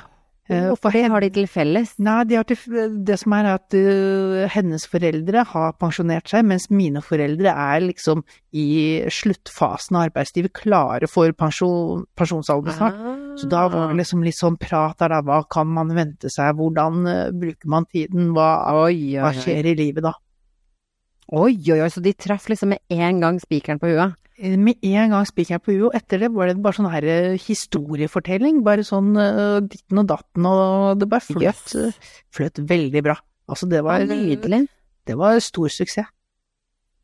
Eh, 0.53 0.75
For 0.77 0.93
det 0.93 1.07
har 1.09 1.25
de 1.25 1.31
til 1.33 1.47
felles. 1.49 1.95
Nei, 2.05 2.19
de 2.29 2.37
har 2.37 2.45
til, 2.45 2.59
det 3.07 3.17
som 3.23 3.33
er 3.33 3.47
at 3.55 3.77
uh, 3.79 4.43
hennes 4.53 4.83
foreldre 4.91 5.45
har 5.49 5.71
pensjonert 5.81 6.29
seg, 6.29 6.45
mens 6.45 6.67
mine 6.69 7.01
foreldre 7.05 7.49
er 7.49 7.87
liksom 7.87 8.21
i 8.53 8.67
sluttfasen 9.09 9.97
av 9.97 10.11
arbeidslivet, 10.11 10.53
klare 10.53 11.09
for 11.09 11.33
pensjon, 11.33 12.05
pensjonsalder 12.21 12.77
snart. 12.77 12.99
Så 13.41 13.49
da 13.51 13.65
var 13.73 13.89
det 13.91 14.03
liksom 14.03 14.21
litt 14.27 14.37
sånn 14.37 14.59
prat 14.61 15.01
der, 15.01 15.17
da. 15.17 15.23
Hva 15.25 15.41
kan 15.51 15.71
man 15.73 15.95
vente 15.97 16.29
seg? 16.33 16.53
Hvordan 16.61 17.01
uh, 17.09 17.31
bruker 17.33 17.73
man 17.73 17.89
tiden? 17.89 18.35
Hva, 18.37 18.51
Oi, 18.85 18.93
oi, 18.93 19.23
hva 19.23 19.33
oi. 19.33 19.41
skjer 19.41 19.73
i 19.73 19.75
livet 19.81 20.05
da? 20.05 20.13
Oi, 21.33 21.55
oi, 21.57 21.81
oi, 21.81 21.89
så 21.89 22.05
de 22.05 22.13
traff 22.21 22.51
liksom 22.53 22.75
med 22.75 22.85
en 22.93 23.25
gang 23.25 23.41
spikeren 23.41 23.81
på 23.81 23.89
huet. 23.95 24.13
Eh, 24.39 24.57
Med 24.59 24.81
en 24.83 25.13
gang 25.15 25.27
spikeren 25.29 25.63
på 25.63 25.73
huet, 25.77 25.85
og 25.91 25.95
etter 25.95 26.19
det 26.25 26.31
var 26.35 26.51
det 26.51 26.57
bare 26.63 26.75
sånn 26.79 26.91
her 26.91 27.05
eh, 27.07 27.37
historiefortelling. 27.39 28.63
Bare 28.67 28.83
sånn 28.87 29.13
uh, 29.15 29.61
ditten 29.63 30.01
og 30.03 30.09
datten, 30.11 30.49
og 30.51 30.99
det 30.99 31.09
bare 31.13 31.23
fløt, 31.23 31.75
Yes. 31.77 32.01
fløt 32.35 32.59
veldig 32.59 33.03
bra. 33.07 33.15
Altså, 33.49 33.69
det 33.71 33.83
var, 33.85 34.03
Nydelig. 34.09 34.65
det 35.07 35.17
var 35.21 35.39
stor 35.45 35.69
suksess. 35.71 36.09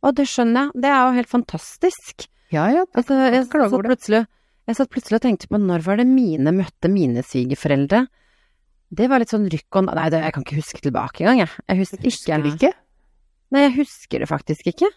Å, 0.00 0.10
det 0.16 0.24
skjønner 0.26 0.70
jeg. 0.70 0.80
Det 0.80 0.88
er 0.90 1.00
jo 1.04 1.16
helt 1.18 1.28
fantastisk. 1.30 2.24
Ja, 2.50 2.64
ja. 2.72 2.86
Altså, 2.96 3.18
jeg, 3.30 3.44
klager 3.52 3.76
over 3.76 3.92
det. 3.94 4.22
jeg 4.66 4.76
satt 4.78 4.90
plutselig 4.90 5.18
og 5.20 5.24
tenkte 5.26 5.50
på 5.52 5.60
når 5.60 5.84
var 5.84 6.00
det 6.00 6.06
mine 6.08 6.50
møtte 6.56 6.88
mine 6.90 7.22
svigerforeldre? 7.22 8.06
Det 8.90 9.06
var 9.12 9.20
litt 9.22 9.30
sånn 9.30 9.44
rykk 9.52 9.76
og 9.78 9.90
Nei, 9.92 10.08
det, 10.10 10.22
jeg 10.24 10.34
kan 10.34 10.42
ikke 10.46 10.56
huske 10.58 10.80
tilbake 10.82 11.22
engang, 11.22 11.44
jeg. 11.44 11.52
Jeg 11.68 11.78
husker, 11.84 12.00
Husker 12.08 12.48
ikke. 12.48 12.56
ikke? 12.56 12.72
Nei, 13.54 13.62
jeg 13.68 13.74
husker 13.76 14.24
det 14.24 14.30
faktisk 14.32 14.72
ikke. 14.72 14.88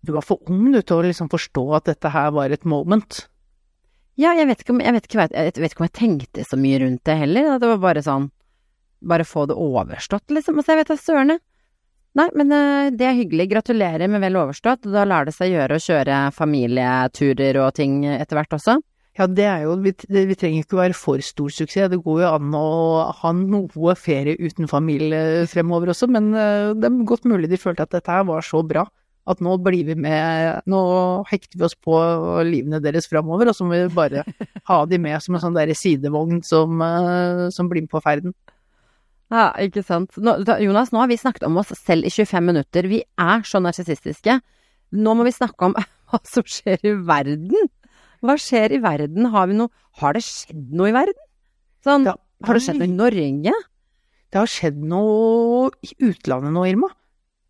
Du 0.00 0.12
var 0.16 0.24
for 0.24 0.40
ung 0.48 0.70
du 0.72 0.80
til 0.80 0.96
å 0.96 1.04
liksom 1.04 1.28
forstå 1.32 1.64
at 1.76 1.90
dette 1.90 2.12
her 2.12 2.32
var 2.32 2.52
et 2.52 2.64
moment. 2.68 3.26
Ja, 4.20 4.32
jeg 4.36 4.48
vet 4.50 4.62
ikke 4.62 4.74
om 4.74 4.82
jeg, 4.82 4.94
vet 4.96 5.06
ikke, 5.08 5.26
jeg 5.32 5.62
vet 5.62 5.72
ikke 5.72 5.82
om 5.84 5.88
jeg 5.88 5.96
tenkte 5.96 6.44
så 6.44 6.58
mye 6.60 6.80
rundt 6.82 7.04
det 7.08 7.16
heller. 7.22 7.54
Det 7.60 7.72
var 7.74 7.82
bare 7.88 8.04
sånn 8.04 8.30
Bare 9.00 9.24
få 9.24 9.46
det 9.48 9.54
overstått, 9.56 10.26
liksom. 10.28 10.58
Altså, 10.60 10.74
jeg 10.74 10.78
vet 10.82 10.90
da 10.90 10.94
søren. 11.00 11.38
Nei, 12.20 12.26
men 12.36 12.50
eh, 12.52 12.90
det 12.92 13.06
er 13.08 13.14
hyggelig. 13.16 13.46
Gratulerer 13.48 14.10
med 14.12 14.20
vel 14.20 14.36
overstått. 14.36 14.84
Da 14.92 15.06
lar 15.08 15.24
det 15.24 15.32
seg 15.32 15.54
gjøre 15.54 15.78
å 15.78 15.80
kjøre 15.80 16.18
familieturer 16.36 17.62
og 17.62 17.70
ting 17.78 18.02
etter 18.04 18.36
hvert 18.36 18.58
også. 18.58 18.74
Ja, 19.16 19.24
det 19.24 19.46
er 19.48 19.64
jo 19.64 19.78
Vi, 19.80 19.94
vi 20.12 20.36
trenger 20.36 20.66
ikke 20.66 20.82
være 20.82 20.98
for 21.00 21.24
stor 21.24 21.48
suksess. 21.48 21.88
Det 21.94 22.02
går 22.04 22.20
jo 22.26 22.34
an 22.34 22.52
å 22.60 22.66
ha 23.22 23.32
noe 23.32 23.96
ferie 23.96 24.36
uten 24.36 24.68
familie 24.68 25.48
fremover 25.48 25.94
også, 25.94 26.10
men 26.12 26.28
eh, 26.36 26.74
det 26.76 26.90
er 26.90 27.00
godt 27.08 27.24
mulig 27.24 27.48
de 27.48 27.62
følte 27.62 27.88
at 27.88 27.96
dette 27.96 28.18
her 28.20 28.28
var 28.28 28.44
så 28.44 28.60
bra 28.60 28.84
at 29.30 29.40
nå 29.44 29.56
blir 29.62 29.84
vi 29.88 29.94
med, 29.98 30.62
nå 30.70 30.80
hekter 31.30 31.58
vi 31.60 31.66
oss 31.68 31.76
på 31.78 31.96
livene 32.48 32.80
deres 32.82 33.06
framover, 33.10 33.50
og 33.50 33.56
så 33.56 33.66
må 33.66 33.76
vi 33.78 33.94
bare 33.94 34.24
ha 34.68 34.78
de 34.90 34.98
med 35.02 35.20
som 35.24 35.36
en 35.38 35.42
sånn 35.44 35.56
derre 35.56 35.76
sidevogn 35.78 36.42
som, 36.46 36.80
eh, 36.82 37.46
som 37.54 37.68
blir 37.70 37.84
med 37.86 37.92
på 37.92 38.02
ferden. 38.04 38.34
Ja, 39.30 39.52
ikke 39.62 39.84
sant. 39.86 40.16
Nå, 40.18 40.34
Jonas, 40.58 40.90
nå 40.90 40.98
har 41.04 41.10
vi 41.10 41.18
snakket 41.20 41.44
om 41.46 41.60
oss 41.62 41.70
selv 41.78 42.08
i 42.08 42.10
25 42.10 42.42
minutter. 42.50 42.88
Vi 42.90 43.04
er 43.22 43.44
så 43.46 43.60
narsissistiske. 43.62 44.40
Nå 44.98 45.12
må 45.14 45.22
vi 45.28 45.30
snakke 45.36 45.68
om 45.68 45.76
hva 46.10 46.18
som 46.26 46.42
skjer 46.50 46.82
i 46.82 46.96
verden. 47.06 47.68
Hva 48.26 48.34
skjer 48.42 48.74
i 48.74 48.80
verden? 48.82 49.30
Har 49.32 49.46
vi 49.48 49.54
noe 49.60 49.70
Har 50.00 50.14
det 50.16 50.22
skjedd 50.26 50.72
noe 50.76 50.90
i 50.90 50.94
verden? 50.96 51.14
Sånn, 51.86 52.04
Ja. 52.10 52.16
har 52.46 52.54
det 52.58 52.62
skjedd 52.64 52.78
noe 52.82 52.88
i 52.90 52.96
Norge? 52.96 53.54
Det 54.30 54.38
har 54.38 54.50
skjedd 54.50 54.76
noe 54.82 55.70
i 55.82 55.94
utlandet 56.10 56.52
nå, 56.54 56.62
Irma. 56.68 56.90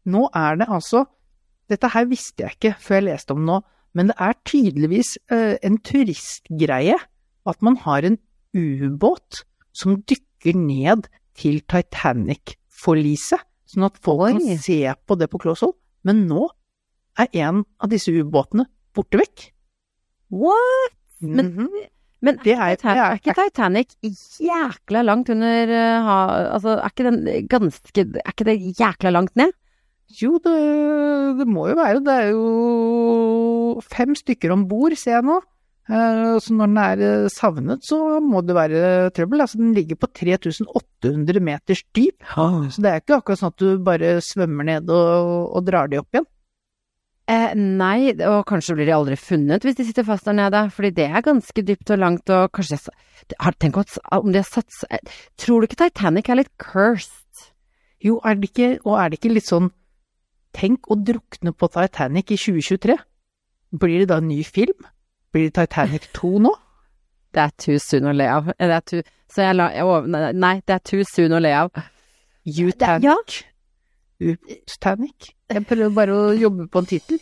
Nå 0.08 0.28
er 0.36 0.56
det 0.60 0.68
altså 0.72 1.02
Dette 1.70 1.88
her 1.94 2.08
visste 2.10 2.42
jeg 2.44 2.56
ikke 2.56 2.72
før 2.82 2.98
jeg 3.00 3.06
leste 3.12 3.34
om 3.36 3.44
det 3.44 3.48
nå, 3.52 3.58
men 3.94 4.10
det 4.10 4.16
er 4.22 4.34
tydeligvis 4.46 5.12
eh, 5.30 5.56
en 5.66 5.78
turistgreie 5.86 6.96
at 7.50 7.62
man 7.66 7.76
har 7.84 8.04
en 8.06 8.18
ubåt 8.54 9.44
som 9.72 10.00
dykker 10.10 10.56
ned 10.58 11.06
til 11.38 11.60
Titanic-forliset, 11.70 13.42
sånn 13.70 13.86
at 13.86 13.98
folk 14.02 14.26
Oi. 14.26 14.32
kan 14.34 14.58
se 14.62 14.80
på 15.06 15.16
det 15.20 15.30
på 15.30 15.40
close 15.42 15.62
hold. 15.66 15.76
Men 16.06 16.24
nå 16.30 16.48
er 17.20 17.28
en 17.46 17.62
av 17.82 17.90
disse 17.92 18.12
ubåtene 18.14 18.66
borte 18.96 19.20
vekk. 19.20 19.50
What? 20.30 20.94
Men- 21.20 21.54
Mhm. 21.54 21.68
Men 22.22 22.36
Det 22.44 22.52
er- 22.52 22.72
er, 22.72 22.76
det 22.76 22.84
er- 22.84 23.16
ikke 23.16 23.34
Titanic 23.34 23.96
jækla 24.02 25.02
langt 25.04 25.30
under 25.30 25.66
ha, 26.02 26.52
Altså, 26.54 26.76
er 26.78 26.90
ikke 26.90 27.10
den 27.10 27.48
ganske 27.48 27.98
Er 27.98 28.32
ikke 28.32 28.44
det 28.44 28.76
jækla 28.78 29.10
langt 29.10 29.34
ned? 29.36 29.52
Jo, 30.18 30.38
det, 30.42 30.56
det 31.38 31.46
må 31.46 31.68
jo 31.70 31.76
være. 31.78 32.00
Det 32.02 32.14
er 32.24 32.30
jo 32.32 33.80
fem 33.86 34.16
stykker 34.18 34.52
om 34.54 34.66
bord, 34.70 34.96
ser 34.98 35.18
jeg 35.18 35.26
nå. 35.28 35.36
Eh, 35.90 36.34
Så 36.42 36.54
når 36.56 36.70
den 36.72 36.80
er 36.82 37.04
eh, 37.06 37.28
savnet, 37.32 37.84
så 37.86 37.98
må 38.24 38.42
det 38.46 38.56
være 38.58 38.82
trøbbel. 39.16 39.44
Altså, 39.44 39.60
den 39.60 39.72
ligger 39.76 39.98
på 40.02 40.10
3800 40.10 41.40
meters 41.46 41.84
dyp, 41.96 42.18
så 42.74 42.82
det 42.84 42.90
er 42.92 43.00
ikke 43.02 43.20
akkurat 43.20 43.40
sånn 43.42 43.54
at 43.54 43.62
du 43.62 43.86
bare 43.86 44.16
svømmer 44.24 44.66
ned 44.72 44.90
og, 44.90 45.50
og 45.56 45.64
drar 45.66 45.90
de 45.90 45.98
opp 46.02 46.10
igjen. 46.18 46.28
Eh, 47.30 47.52
nei, 47.54 48.10
og 48.26 48.40
kanskje 48.50 48.74
blir 48.74 48.88
de 48.88 48.94
aldri 48.96 49.14
funnet 49.20 49.62
hvis 49.62 49.76
de 49.78 49.84
sitter 49.86 50.02
fast 50.08 50.26
der 50.26 50.34
nede, 50.34 50.64
fordi 50.74 50.90
det 50.96 51.04
er 51.14 51.22
ganske 51.22 51.62
dypt 51.62 51.92
og 51.94 52.00
langt, 52.02 52.30
og 52.34 52.50
kanskje 52.56 52.80
har, 53.38 53.54
Tenk 53.62 53.76
om 53.78 54.32
de 54.34 54.40
har 54.40 54.48
satt 54.48 54.80
eh, 54.90 54.98
Tror 55.38 55.62
du 55.62 55.68
ikke 55.68 55.78
Titanic 55.84 56.26
er 56.32 56.40
litt 56.40 56.50
cursed? 56.58 57.44
Jo, 58.02 58.16
er 58.26 58.34
det 58.40 58.48
ikke, 58.50 58.70
og 58.82 58.96
er 58.98 59.12
det 59.12 59.20
ikke 59.20 59.34
litt 59.36 59.46
sånn 59.46 59.68
Tenk 60.56 60.88
å 60.90 60.96
drukne 60.98 61.52
på 61.54 61.68
Titanic 61.70 62.32
i 62.34 62.38
2023. 62.40 62.96
Blir 63.80 64.02
det 64.02 64.08
da 64.10 64.18
en 64.18 64.28
ny 64.28 64.40
film? 64.44 64.86
Blir 65.32 65.48
det 65.50 65.54
Titanic 65.60 66.08
2 66.18 66.32
nå? 66.46 66.54
Det 67.34 67.38
er 67.44 67.52
too 67.62 67.78
soon 67.78 68.08
å 68.10 68.12
le 68.16 68.26
av. 68.26 68.48
Eh, 68.58 68.66
Det 68.66 68.74
er 68.80 68.86
too, 68.90 69.02
så 69.30 69.44
jeg 69.46 69.54
la 69.54 69.68
nei, 70.34 70.56
det 70.66 70.74
er 70.74 70.80
too 70.82 71.04
soon 71.06 71.36
å 71.36 71.38
le 71.38 71.52
av. 71.54 71.68
Utanic. 72.42 73.04
Ja. 73.06 73.14
Titanic. 74.66 75.28
Jeg 75.54 75.62
prøver 75.68 75.92
bare 75.94 76.16
å 76.16 76.32
jobbe 76.34 76.66
på 76.66 76.82
en 76.82 76.88
tittel. 76.90 77.20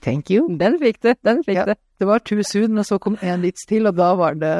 Thank 0.00 0.30
you. 0.32 0.46
Den 0.56 0.78
fikk 0.80 1.00
du, 1.04 1.10
den 1.26 1.42
fikk 1.44 1.58
Ja. 1.60 1.64
du. 1.68 1.74
Det 2.00 2.06
var 2.08 2.20
too 2.24 2.40
soon, 2.46 2.72
men 2.78 2.84
så 2.88 2.96
kom 3.02 3.18
en 3.20 3.42
vits 3.42 3.66
til, 3.68 3.84
og 3.90 3.96
da 3.98 4.12
var 4.16 4.34
det 4.38 4.52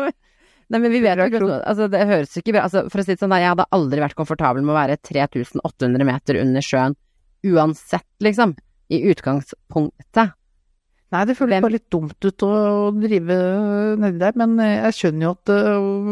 Nei, 0.70 0.78
men 0.78 0.92
vi 0.92 1.00
vet 1.02 1.18
jo 1.18 1.24
ikke 1.26 1.40
altså, 1.66 1.88
Det 1.90 2.04
høres 2.06 2.36
ikke 2.38 2.52
bra 2.54 2.60
altså, 2.68 2.84
For 2.92 3.02
å 3.02 3.04
si 3.04 3.16
det 3.16 3.18
sånn, 3.18 3.32
jeg 3.34 3.48
hadde 3.50 3.64
aldri 3.74 3.98
vært 4.04 4.14
komfortabel 4.14 4.62
med 4.62 4.70
å 4.70 4.76
være 4.78 4.96
3800 5.02 6.06
meter 6.06 6.38
under 6.44 6.62
sjøen. 6.62 6.94
Uansett, 7.46 8.06
liksom. 8.20 8.56
I 8.90 9.00
utgangspunktet. 9.12 10.34
Nei, 11.10 11.22
det 11.26 11.34
føles 11.38 11.62
bare 11.62 11.74
litt 11.74 11.88
dumt 11.90 12.22
ut 12.22 12.44
å 12.46 12.52
drive 12.94 13.38
nedi 13.98 14.20
der, 14.20 14.36
men 14.38 14.58
eh, 14.62 14.76
jeg 14.86 14.96
skjønner 14.98 15.26
jo 15.26 15.32
at 15.34 15.52
øh, 15.54 16.10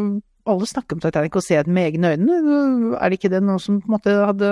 alle 0.51 0.67
snakker 0.67 0.97
om 0.97 1.03
Titanic 1.03 1.37
og 1.39 1.45
ser 1.45 1.67
den 1.67 1.75
med 1.77 1.87
egne 1.91 2.15
øyne. 2.15 2.39
Er 2.99 3.07
det 3.07 3.19
ikke 3.19 3.31
det 3.31 3.39
noe 3.45 3.61
som 3.63 3.79
på 3.79 3.87
en 3.87 3.95
måte 3.95 4.15
hadde 4.17 4.49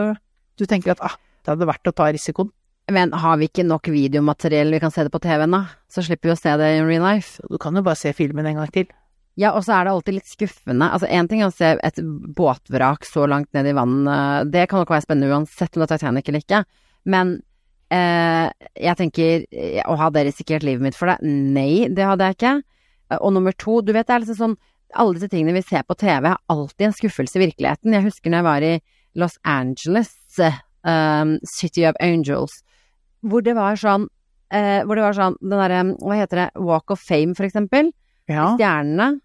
Du 0.58 0.64
tenker 0.66 0.96
at 0.96 1.04
ah, 1.04 1.18
det 1.44 1.52
hadde 1.52 1.68
vært 1.70 1.90
å 1.92 1.96
ta 1.96 2.08
risikoen? 2.14 2.54
Men 2.92 3.12
har 3.12 3.36
vi 3.42 3.50
ikke 3.50 3.68
nok 3.68 3.90
videomateriell 3.92 4.72
vi 4.72 4.80
kan 4.80 4.94
se 4.96 5.04
det 5.04 5.12
på 5.12 5.20
TV-en, 5.20 5.52
da? 5.52 5.66
Så 5.92 6.06
slipper 6.08 6.32
vi 6.32 6.38
å 6.38 6.40
se 6.40 6.54
det 6.60 6.70
i 6.78 6.84
real 6.86 7.04
life. 7.04 7.44
Du 7.52 7.60
kan 7.60 7.76
jo 7.76 7.84
bare 7.84 8.00
se 8.00 8.14
filmen 8.16 8.48
en 8.48 8.62
gang 8.62 8.72
til. 8.72 8.88
Ja, 9.38 9.52
og 9.54 9.62
så 9.68 9.76
er 9.78 9.86
det 9.86 9.92
alltid 9.94 10.16
litt 10.18 10.30
skuffende. 10.32 10.88
Altså, 10.90 11.08
én 11.14 11.28
ting 11.30 11.44
er 11.44 11.52
å 11.52 11.54
se 11.54 11.76
et 11.86 12.00
båtvrak 12.38 13.06
så 13.06 13.28
langt 13.30 13.52
ned 13.54 13.70
i 13.70 13.76
vannet, 13.78 14.50
det 14.54 14.64
kan 14.72 14.82
nok 14.82 14.90
være 14.96 15.06
spennende 15.06 15.30
uansett 15.30 15.78
om 15.78 15.84
det 15.84 15.92
er 15.92 15.98
Titanic 15.98 16.32
eller 16.32 16.42
ikke, 16.42 16.62
men 17.06 17.36
eh, 17.94 18.48
jeg 18.82 18.98
tenker 19.00 19.46
eh, 19.52 19.84
Å, 19.86 19.94
hadde 20.02 20.24
jeg 20.24 20.32
risikert 20.32 20.66
livet 20.66 20.82
mitt 20.88 20.98
for 20.98 21.12
det? 21.12 21.20
Nei, 21.22 21.86
det 21.94 22.04
hadde 22.10 22.26
jeg 22.32 22.38
ikke. 22.40 22.56
Og 23.22 23.32
nummer 23.36 23.54
to, 23.56 23.78
du 23.86 23.94
vet 23.96 24.10
det 24.10 24.16
er 24.18 24.24
liksom 24.26 24.40
sånn 24.42 24.58
Alle 24.98 25.16
disse 25.16 25.30
tingene 25.32 25.54
vi 25.56 25.62
ser 25.64 25.86
på 25.88 25.96
TV, 26.00 26.28
er 26.32 26.42
alltid 26.52 26.88
en 26.90 26.96
skuffelse 26.98 27.38
i 27.38 27.44
virkeligheten. 27.46 27.94
Jeg 27.94 28.06
husker 28.08 28.32
når 28.34 28.42
jeg 28.42 28.48
var 28.48 28.66
i 28.66 28.74
Los 29.22 29.38
Angeles, 29.48 30.12
um, 30.88 31.38
City 31.48 31.86
of 31.88 31.96
Angels, 32.04 32.62
hvor 33.22 33.46
det 33.46 33.56
var 33.58 33.78
sånn 33.80 34.10
eh, 34.54 34.82
Hvor 34.88 34.96
det 34.98 35.06
var 35.06 35.16
sånn 35.18 35.38
den 35.42 35.56
derre, 35.62 35.80
hva 36.02 36.20
heter 36.20 36.42
det, 36.44 36.50
Walk 36.64 36.92
of 36.96 37.02
Fame, 37.06 37.38
for 37.38 37.48
eksempel 37.48 37.94
Ja. 38.28 38.50
stjernene. 38.58 39.22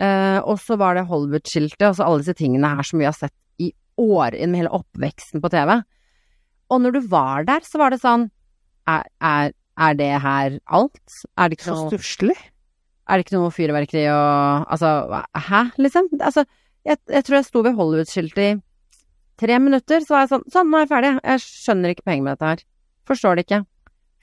Eh, 0.00 0.38
og 0.48 0.56
så 0.62 0.78
var 0.80 0.96
det 0.96 1.06
Hollywood-skiltet, 1.10 1.84
og 1.90 1.96
så 1.98 2.06
alle 2.06 2.22
disse 2.22 2.36
tingene 2.38 2.70
her 2.72 2.86
som 2.86 3.00
vi 3.02 3.08
har 3.08 3.16
sett 3.16 3.34
i 3.60 3.70
år, 4.00 4.36
gjennom 4.38 4.56
hele 4.62 4.72
oppveksten 4.80 5.42
på 5.44 5.50
TV. 5.52 5.74
Og 6.72 6.80
når 6.80 6.94
du 6.96 7.00
var 7.12 7.44
der, 7.48 7.66
så 7.66 7.80
var 7.82 7.92
det 7.92 8.00
sånn 8.00 8.28
Er, 8.88 9.04
er, 9.20 9.52
er 9.76 9.94
det 9.98 10.08
her 10.24 10.56
alt? 10.72 11.00
Er 11.36 11.50
det 11.50 11.58
ikke 11.58 11.66
Så 11.68 11.74
noe, 11.76 11.90
stusslig. 11.92 12.36
er 13.10 13.18
det 13.18 13.26
ikke 13.26 13.36
noe 13.36 13.50
fyrverkeri 13.52 14.06
og 14.08 14.64
Altså, 14.72 14.92
hæ, 15.48 15.60
liksom? 15.82 16.08
Altså, 16.20 16.46
jeg, 16.86 16.96
jeg 17.12 17.24
tror 17.26 17.36
jeg 17.36 17.48
sto 17.50 17.62
ved 17.66 17.76
Hollywood-skiltet 17.76 18.44
i 18.46 18.60
tre 19.40 19.58
minutter, 19.60 20.00
så 20.06 20.14
var 20.16 20.24
jeg 20.24 20.32
sånn 20.32 20.46
Sånn, 20.52 20.70
nå 20.70 20.78
er 20.78 20.86
jeg 20.86 20.92
ferdig. 20.94 21.12
Jeg 21.24 21.44
skjønner 21.44 21.92
ikke 21.94 22.06
poenget 22.08 22.24
med 22.24 22.38
dette 22.38 22.48
her. 22.54 22.64
Forstår 23.10 23.36
det 23.36 23.44
ikke. 23.46 23.60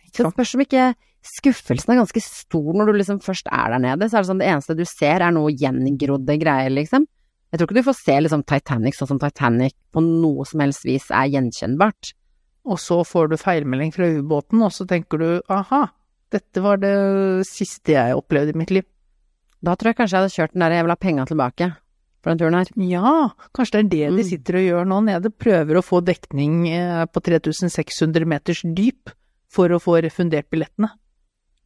Så 0.10 0.24
det 0.24 0.34
spørs 0.34 0.56
om 0.58 0.64
ikke 0.66 0.88
skuffelsen 1.26 1.94
er 1.94 2.00
ganske 2.02 2.22
stor 2.24 2.74
når 2.78 2.92
du 2.92 2.98
liksom 3.00 3.20
først 3.24 3.50
er 3.52 3.74
der 3.74 3.80
nede. 3.84 4.08
Så 4.10 4.18
er 4.18 4.24
det 4.26 4.30
sånn 4.32 4.42
det 4.42 4.50
eneste 4.52 4.76
du 4.78 4.84
ser 4.88 5.22
er 5.26 5.32
noe 5.36 5.52
gjengrodde 5.52 6.38
greier, 6.42 6.70
liksom. 6.74 7.08
Jeg 7.52 7.60
tror 7.60 7.70
ikke 7.70 7.80
du 7.80 7.88
får 7.88 7.98
se 8.02 8.16
liksom 8.26 8.44
Titanic 8.44 8.96
sånn 8.98 9.08
som 9.14 9.20
Titanic 9.22 9.76
på 9.96 10.02
noe 10.04 10.44
som 10.46 10.60
helst 10.64 10.84
vis 10.88 11.08
er 11.16 11.30
gjenkjennbart. 11.32 12.14
Og 12.68 12.80
så 12.84 13.00
får 13.08 13.30
du 13.32 13.38
feilmelding 13.40 13.94
fra 13.96 14.10
ubåten, 14.12 14.60
og 14.66 14.74
så 14.76 14.84
tenker 14.88 15.22
du 15.22 15.28
aha, 15.48 15.86
dette 16.36 16.60
var 16.60 16.82
det 16.82 16.92
siste 17.48 17.96
jeg 17.96 18.18
opplevde 18.20 18.52
i 18.52 18.60
mitt 18.60 18.74
liv. 18.76 18.84
Da 19.64 19.76
tror 19.76 19.94
jeg 19.94 20.00
kanskje 20.02 20.18
jeg 20.18 20.26
hadde 20.26 20.36
kjørt 20.36 20.54
den 20.58 20.66
der 20.66 20.76
jeg 20.76 20.84
vil 20.86 20.92
ha 20.92 21.00
penga 21.00 21.26
tilbake 21.30 21.70
for 22.22 22.34
den 22.34 22.42
turen 22.42 22.58
her. 22.60 22.72
Ja, 22.84 23.14
kanskje 23.56 23.78
det 23.78 23.80
er 23.80 23.88
det 23.88 24.18
de 24.18 24.24
Mm. 24.24 24.30
sitter 24.30 24.58
og 24.60 24.68
gjør 24.68 24.86
nå 24.92 24.98
nede, 25.08 25.32
prøver 25.32 25.80
å 25.80 25.86
få 25.88 26.04
dekning 26.04 26.68
eh, 26.68 27.06
på 27.08 27.24
3600 27.24 28.26
meters 28.28 28.62
dyp 28.76 29.10
for 29.50 29.70
å 29.72 29.80
få 29.80 30.02
refundert 30.04 30.50
billettene. 30.52 30.92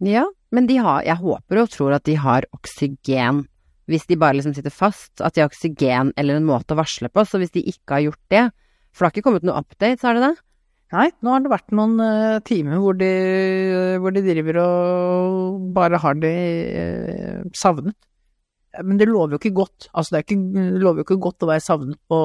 Ja, 0.01 0.25
men 0.51 0.67
de 0.67 0.79
har, 0.81 1.03
jeg 1.05 1.21
håper 1.21 1.61
og 1.61 1.71
tror 1.73 1.95
at 1.95 2.05
de 2.09 2.17
har 2.19 2.47
oksygen. 2.55 3.45
Hvis 3.89 4.07
de 4.09 4.17
bare 4.19 4.37
liksom 4.37 4.55
sitter 4.55 4.73
fast, 4.73 5.13
at 5.21 5.35
de 5.35 5.43
har 5.43 5.51
oksygen 5.51 6.13
eller 6.19 6.39
en 6.39 6.47
måte 6.47 6.73
å 6.73 6.79
varsle 6.79 7.09
på. 7.11 7.25
Så 7.27 7.41
hvis 7.41 7.53
de 7.53 7.63
ikke 7.69 7.97
har 7.97 8.05
gjort 8.07 8.23
det, 8.33 8.45
for 8.91 9.03
det 9.03 9.07
har 9.07 9.15
ikke 9.15 9.25
kommet 9.27 9.45
noe 9.47 9.61
update, 9.61 10.01
har 10.05 10.17
det 10.17 10.29
det? 10.29 10.35
Nei, 10.91 11.07
nå 11.23 11.31
har 11.31 11.43
det 11.43 11.51
vært 11.53 11.75
noen 11.75 11.93
uh, 12.03 12.41
timer 12.43 12.81
hvor 12.83 12.97
de, 12.99 13.11
hvor 14.03 14.11
de 14.11 14.23
driver 14.25 14.57
og 14.59 15.69
bare 15.75 16.01
har 16.03 16.17
det 16.19 16.33
uh, 16.75 17.45
savnet. 17.55 17.95
Men 18.79 18.99
det 18.99 19.07
lover 19.09 19.35
jo 19.35 19.39
ikke 19.41 19.55
godt. 19.55 19.89
Altså, 19.91 20.15
det, 20.15 20.25
ikke, 20.25 20.37
det 20.55 20.83
lover 20.83 21.01
jo 21.01 21.07
ikke 21.07 21.23
godt 21.23 21.43
å 21.43 21.49
være 21.49 21.63
savnet 21.63 21.99
på 22.11 22.19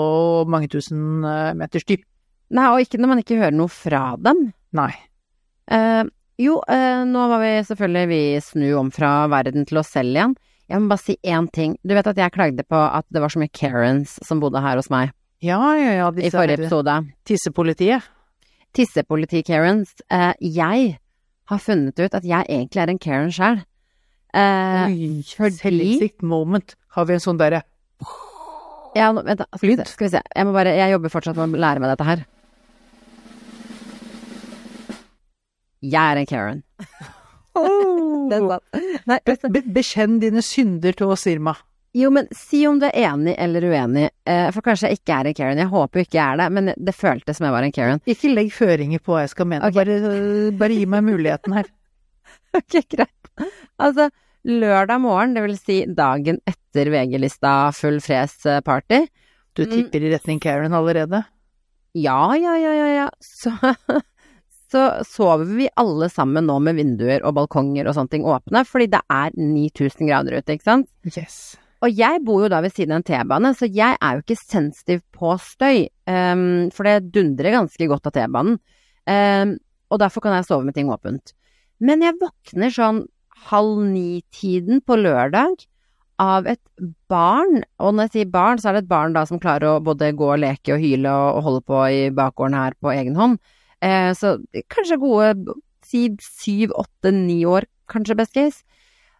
mange 0.50 0.70
tusen 0.70 1.24
eh, 1.26 1.54
meters 1.58 1.86
dyp. 1.88 2.04
Nei, 2.54 2.66
og 2.70 2.84
ikke 2.84 3.00
når 3.02 3.10
man 3.10 3.22
ikke 3.22 3.38
hører 3.40 3.56
noe 3.58 3.72
fra 3.72 4.02
dem. 4.22 4.44
Nei. 4.78 4.92
Eh, 5.74 6.04
jo, 6.38 6.58
eh, 6.68 7.04
nå 7.08 7.28
var 7.30 7.40
vi 7.40 7.52
selvfølgelig 7.68 8.08
vi 8.10 8.20
snu 8.44 8.66
om 8.78 8.90
fra 8.92 9.26
verden 9.32 9.64
til 9.68 9.78
oss 9.80 9.88
selv 9.94 10.12
igjen. 10.14 10.34
Jeg 10.68 10.80
må 10.82 10.88
bare 10.90 10.98
si 11.04 11.16
én 11.24 11.46
ting. 11.54 11.76
Du 11.86 11.94
vet 11.94 12.06
at 12.10 12.16
jeg 12.18 12.32
klagde 12.34 12.64
på 12.66 12.76
at 12.76 13.06
det 13.14 13.20
var 13.22 13.30
så 13.30 13.38
mye 13.38 13.52
Karens 13.54 14.16
som 14.26 14.40
bodde 14.42 14.60
her 14.60 14.76
hos 14.80 14.90
meg 14.90 15.12
Ja, 15.44 15.60
ja, 15.78 15.92
ja, 16.00 16.08
i 16.10 16.30
forrige 16.32 16.58
episode. 16.58 16.96
tissepolitiet. 17.28 18.02
Tissepoliti-Karens. 18.76 19.94
Eh, 20.10 20.32
jeg 20.40 20.98
har 21.48 21.58
funnet 21.62 21.98
ut 22.00 22.14
at 22.18 22.24
jeg 22.26 22.44
egentlig 22.48 22.82
er 22.82 22.90
en 22.92 22.98
Karen 22.98 23.30
sjøl. 23.32 23.62
Eh, 24.34 24.86
Oi, 24.90 25.22
fordi- 25.36 25.60
selvinnsikt 25.60 26.22
moment. 26.22 26.74
Har 26.96 27.04
vi 27.06 27.14
en 27.14 27.20
sånn 27.20 27.38
derre 27.38 27.62
ja, 28.96 29.12
vent 29.12 29.38
da. 29.38 29.44
Skal 29.84 30.06
vi, 30.08 30.08
se. 30.08 30.22
Jeg 30.34 30.46
bare 30.46 30.72
Jeg 30.74 30.90
jobber 30.92 31.10
fortsatt 31.12 31.36
med 31.36 31.52
å 31.52 31.60
lære 31.60 31.80
meg 31.80 31.90
dette 31.92 32.04
her. 32.06 32.24
Jeg 35.86 36.02
er 36.12 36.20
en 36.22 36.26
Karen. 36.30 36.62
Den 38.30 38.48
satt. 38.50 38.82
Nei, 39.08 39.18
Be, 39.24 39.36
be, 39.54 39.62
Bekjenn 39.78 40.18
dine 40.20 40.42
synder 40.44 40.96
til 40.98 41.12
oss, 41.14 41.24
Irma. 41.30 41.54
Jo, 41.96 42.10
men 42.12 42.26
si 42.36 42.58
om 42.68 42.76
du 42.76 42.84
er 42.90 42.96
enig 43.08 43.32
eller 43.40 43.64
uenig, 43.70 44.10
eh, 44.28 44.50
for 44.52 44.60
kanskje 44.66 44.90
jeg 44.90 44.98
ikke 44.98 45.14
er 45.16 45.30
en 45.30 45.36
Karen. 45.38 45.60
Jeg 45.62 45.70
håper 45.72 46.02
jo 46.02 46.04
ikke 46.04 46.18
jeg 46.18 46.26
er 46.34 46.40
det, 46.42 46.48
men 46.52 46.68
det 46.76 46.92
føltes 46.98 47.38
som 47.38 47.46
jeg 47.46 47.54
var 47.54 47.64
en 47.64 47.72
Karen. 47.72 48.02
Ikke 48.12 48.32
legg 48.34 48.50
føringer 48.52 49.00
på 49.00 49.14
hva 49.14 49.22
jeg 49.24 49.32
skal 49.32 49.48
mene, 49.48 49.64
okay. 49.70 49.78
bare, 49.80 50.50
bare 50.60 50.76
gi 50.76 50.84
meg 50.92 51.06
muligheten 51.08 51.56
her. 51.56 51.70
Ok, 52.56 52.76
greit. 52.88 53.46
Altså, 53.84 54.06
lørdag 54.48 55.00
morgen, 55.04 55.32
det 55.36 55.42
vil 55.44 55.56
si 55.60 55.74
dagen 55.92 56.38
etter 56.48 56.88
VG-lista 56.92 57.50
Full 57.76 57.98
fres-party. 58.04 59.00
Du 59.56 59.64
Mm. 59.64 59.72
tipper 59.72 60.04
i 60.04 60.12
retning 60.12 60.40
Karen 60.40 60.72
allerede? 60.76 61.22
Ja, 61.96 62.34
ja, 62.36 62.54
ja, 62.60 62.72
ja, 62.76 62.86
ja. 62.92 63.06
Så, 63.24 63.52
så 64.72 64.86
sover 65.06 65.46
vi 65.58 65.68
alle 65.78 66.08
sammen 66.12 66.48
nå 66.48 66.56
med 66.64 66.78
vinduer 66.80 67.22
og 67.22 67.36
balkonger 67.38 67.86
og 67.86 67.96
sånne 67.96 68.12
ting 68.12 68.26
åpne, 68.26 68.64
fordi 68.66 68.88
det 68.96 69.02
er 69.12 69.36
9000 69.38 70.10
grader 70.10 70.38
ute, 70.38 70.56
ikke 70.56 70.70
sant? 70.70 70.90
Yes. 71.12 71.56
Og 71.84 71.92
jeg 71.92 72.22
bor 72.24 72.42
jo 72.42 72.50
da 72.50 72.62
ved 72.64 72.74
siden 72.74 72.96
av 72.96 73.02
en 73.02 73.06
T-bane, 73.06 73.52
så 73.54 73.68
jeg 73.68 73.98
er 74.00 74.16
jo 74.16 74.24
ikke 74.24 74.38
sensitiv 74.40 75.04
på 75.14 75.36
støy, 75.42 75.86
Um, 76.06 76.70
for 76.70 76.86
det 76.86 77.10
dundrer 77.10 77.50
ganske 77.50 77.86
godt 77.90 78.06
av 78.06 78.14
T-banen. 78.14 78.60
Um, 79.10 79.56
og 79.90 79.98
derfor 80.02 80.22
kan 80.22 80.36
jeg 80.36 80.46
sove 80.46 80.66
med 80.66 80.76
ting 80.76 80.90
åpent. 80.94 81.32
Men 81.82 82.04
jeg 82.04 82.18
våkner 82.20 82.70
sånn 82.72 83.00
halv 83.50 83.80
ni-tiden 83.90 84.80
på 84.86 84.98
lørdag 85.00 85.66
av 86.22 86.46
et 86.48 86.62
barn, 87.10 87.60
og 87.82 87.92
når 87.92 88.06
jeg 88.06 88.14
sier 88.14 88.30
barn, 88.32 88.62
så 88.62 88.70
er 88.70 88.78
det 88.78 88.84
et 88.84 88.92
barn 88.92 89.16
da 89.16 89.26
som 89.28 89.40
klarer 89.42 89.74
å 89.74 89.82
både 89.84 90.14
gå 90.16 90.30
og 90.30 90.40
leke 90.40 90.76
og 90.76 90.80
hyle 90.80 91.10
og, 91.12 91.42
holde 91.44 91.64
på 91.66 91.82
i 91.90 92.00
bakgården 92.14 92.56
her 92.56 92.78
på 92.80 92.94
egen 92.94 93.18
hånd. 93.18 93.36
Eh, 93.84 94.12
så 94.16 94.36
kanskje 94.72 95.00
gode 95.00 95.56
si 95.86 96.08
syv, 96.22 96.72
åtte, 96.74 97.12
ni 97.12 97.44
år, 97.46 97.66
kanskje 97.90 98.16
best 98.18 98.34
case. 98.34 98.64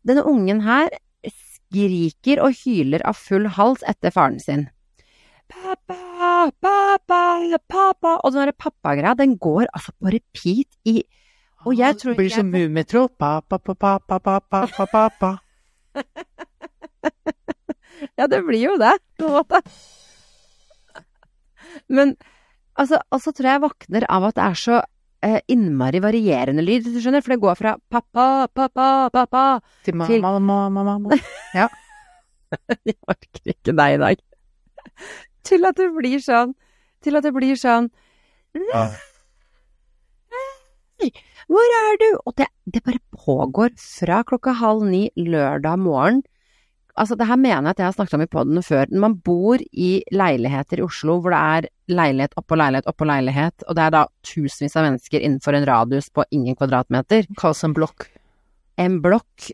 Denne 0.07 0.25
ungen 0.27 0.63
her 0.67 0.91
skriker 1.27 2.43
og 2.45 2.55
hyler 2.63 3.03
av 3.07 3.19
full 3.19 3.49
hals 3.57 3.85
etter 3.91 4.15
faren 4.15 4.41
sin. 4.43 4.67
Pappa, 5.47 6.51
pappa, 6.59 7.21
pappa 7.71 8.17
Og 8.25 8.33
den 8.33 8.41
derre 8.41 8.55
pappagreia, 8.59 9.15
den 9.15 9.37
går 9.39 9.69
altså 9.71 9.93
på 9.95 10.11
repeat 10.11 10.67
i 10.83 11.05
Og 11.63 11.79
jeg 11.79 11.95
ah, 11.95 11.95
tror 11.95 12.15
ikke 12.15 12.25
Blir 12.25 12.35
som 12.35 12.51
Mummitro. 12.51 13.07
Pappa, 13.09 13.59
pappa, 13.59 13.99
pappa, 14.09 14.41
pappa, 14.51 14.87
pappa. 14.91 15.31
ja, 18.19 18.27
det 18.27 18.43
blir 18.47 18.65
jo 18.65 18.75
det, 18.79 18.97
på 19.19 19.31
en 19.31 19.39
måte. 19.39 19.63
Men 21.89 22.17
altså, 22.79 23.01
og 23.13 23.21
så 23.25 23.33
tror 23.33 23.49
jeg 23.51 23.57
jeg 23.59 23.65
våkner 23.67 24.07
av 24.13 24.27
at 24.29 24.37
det 24.39 24.45
er 24.47 24.59
så 24.61 24.77
eh, 25.27 25.39
innmari 25.53 26.01
varierende 26.05 26.65
lyd, 26.65 26.85
hvis 26.87 26.97
du 26.97 27.01
skjønner, 27.05 27.25
for 27.25 27.35
det 27.35 27.41
går 27.43 27.59
fra 27.59 27.75
pappa, 27.93 28.27
pappa, 28.55 28.87
pappa 29.15 29.45
Til 29.87 29.99
Til- 30.07 30.23
mamma, 30.25 30.69
mamma, 30.71 30.85
mamma. 30.97 31.19
Jeg 32.87 32.95
orker 33.11 33.51
ikke 33.51 33.73
deg 33.75 33.97
i 33.97 34.01
dag. 34.05 34.21
Til 35.47 35.67
at 35.67 35.77
det 35.81 35.89
blir 35.97 36.21
sånn 36.23 36.53
Til 37.03 37.19
at 37.19 37.25
det 37.27 37.33
blir 37.35 37.59
sånn 37.59 37.89
Hvor 41.47 41.75
er 41.81 41.99
du? 42.01 42.07
Og 42.27 42.35
det, 42.39 42.47
det 42.71 42.83
bare 42.87 43.03
pågår 43.15 43.75
fra 43.79 44.23
klokka 44.27 44.55
halv 44.59 44.87
ni 44.89 45.03
lørdag 45.19 45.79
morgen. 45.83 46.23
Altså, 46.97 47.17
det 47.19 47.27
her 47.29 47.37
mener 47.37 47.69
jeg 47.69 47.75
at 47.75 47.81
jeg 47.83 47.87
har 47.91 47.97
snakket 47.97 48.17
om 48.17 48.25
i 48.25 48.31
poden 48.33 48.63
før. 48.65 48.89
Når 48.89 49.03
man 49.03 49.17
bor 49.25 49.61
i 49.61 49.91
leiligheter 50.17 50.81
i 50.81 50.87
Oslo 50.87 51.19
hvor 51.21 51.35
det 51.35 51.41
er 51.41 51.69
leilighet 51.93 52.39
oppå 52.41 52.57
leilighet 52.57 52.89
oppå 52.91 53.09
leilighet, 53.09 53.67
og 53.69 53.77
det 53.77 53.85
er 53.85 53.95
da 53.95 54.03
tusenvis 54.25 54.79
av 54.79 54.89
mennesker 54.89 55.21
innenfor 55.21 55.59
en 55.59 55.69
radius 55.69 56.09
på 56.11 56.25
ingen 56.33 56.57
kvadratmeter, 56.57 57.29
Kalles 57.39 57.63
en 57.69 57.77
blokk. 57.77 58.09
en 58.77 58.99
blokk, 59.01 59.51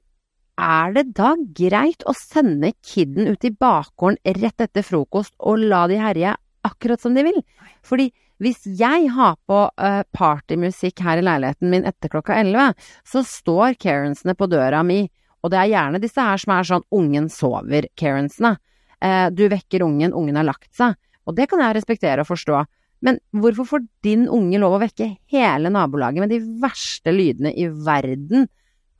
er 0.62 0.94
det 0.94 1.04
da 1.16 1.32
greit 1.56 2.02
å 2.06 2.14
sende 2.16 2.72
kidden 2.84 3.30
ut 3.30 3.44
i 3.46 3.52
bakgården 3.54 4.18
rett 4.42 4.60
etter 4.60 4.84
frokost 4.86 5.34
og 5.38 5.62
la 5.62 5.86
de 5.90 5.98
herje 5.98 6.34
akkurat 6.66 7.00
som 7.00 7.14
de 7.14 7.24
vil? 7.26 7.38
Fordi 7.86 8.10
hvis 8.42 8.64
jeg 8.66 9.10
har 9.14 9.36
på 9.46 9.58
uh, 9.70 10.02
partymusikk 10.14 11.02
her 11.06 11.20
i 11.20 11.24
leiligheten 11.24 11.70
min 11.70 11.86
etter 11.86 12.10
klokka 12.10 12.40
elleve, 12.40 12.72
så 13.06 13.22
står 13.26 13.78
Karensene 13.82 14.34
på 14.38 14.48
døra 14.50 14.82
mi, 14.86 15.04
og 15.42 15.50
det 15.52 15.58
er 15.58 15.72
gjerne 15.72 16.00
disse 16.02 16.22
her 16.22 16.38
som 16.40 16.54
er 16.54 16.68
sånn 16.68 16.84
ungen 16.94 17.26
sover, 17.32 17.88
Karensene. 17.98 18.54
Eh, 19.02 19.26
du 19.34 19.48
vekker 19.50 19.82
ungen, 19.82 20.14
ungen 20.14 20.38
har 20.38 20.46
lagt 20.46 20.70
seg. 20.78 20.94
Og 21.26 21.36
det 21.38 21.48
kan 21.50 21.62
jeg 21.62 21.76
respektere 21.76 22.22
og 22.22 22.30
forstå. 22.30 22.62
Men 23.02 23.18
hvorfor 23.34 23.66
får 23.66 23.86
din 24.06 24.28
unge 24.30 24.60
lov 24.62 24.76
å 24.76 24.82
vekke 24.84 25.08
hele 25.32 25.70
nabolaget 25.74 26.22
med 26.22 26.30
de 26.30 26.38
verste 26.62 27.14
lydene 27.14 27.50
i 27.58 27.66
verden 27.66 28.46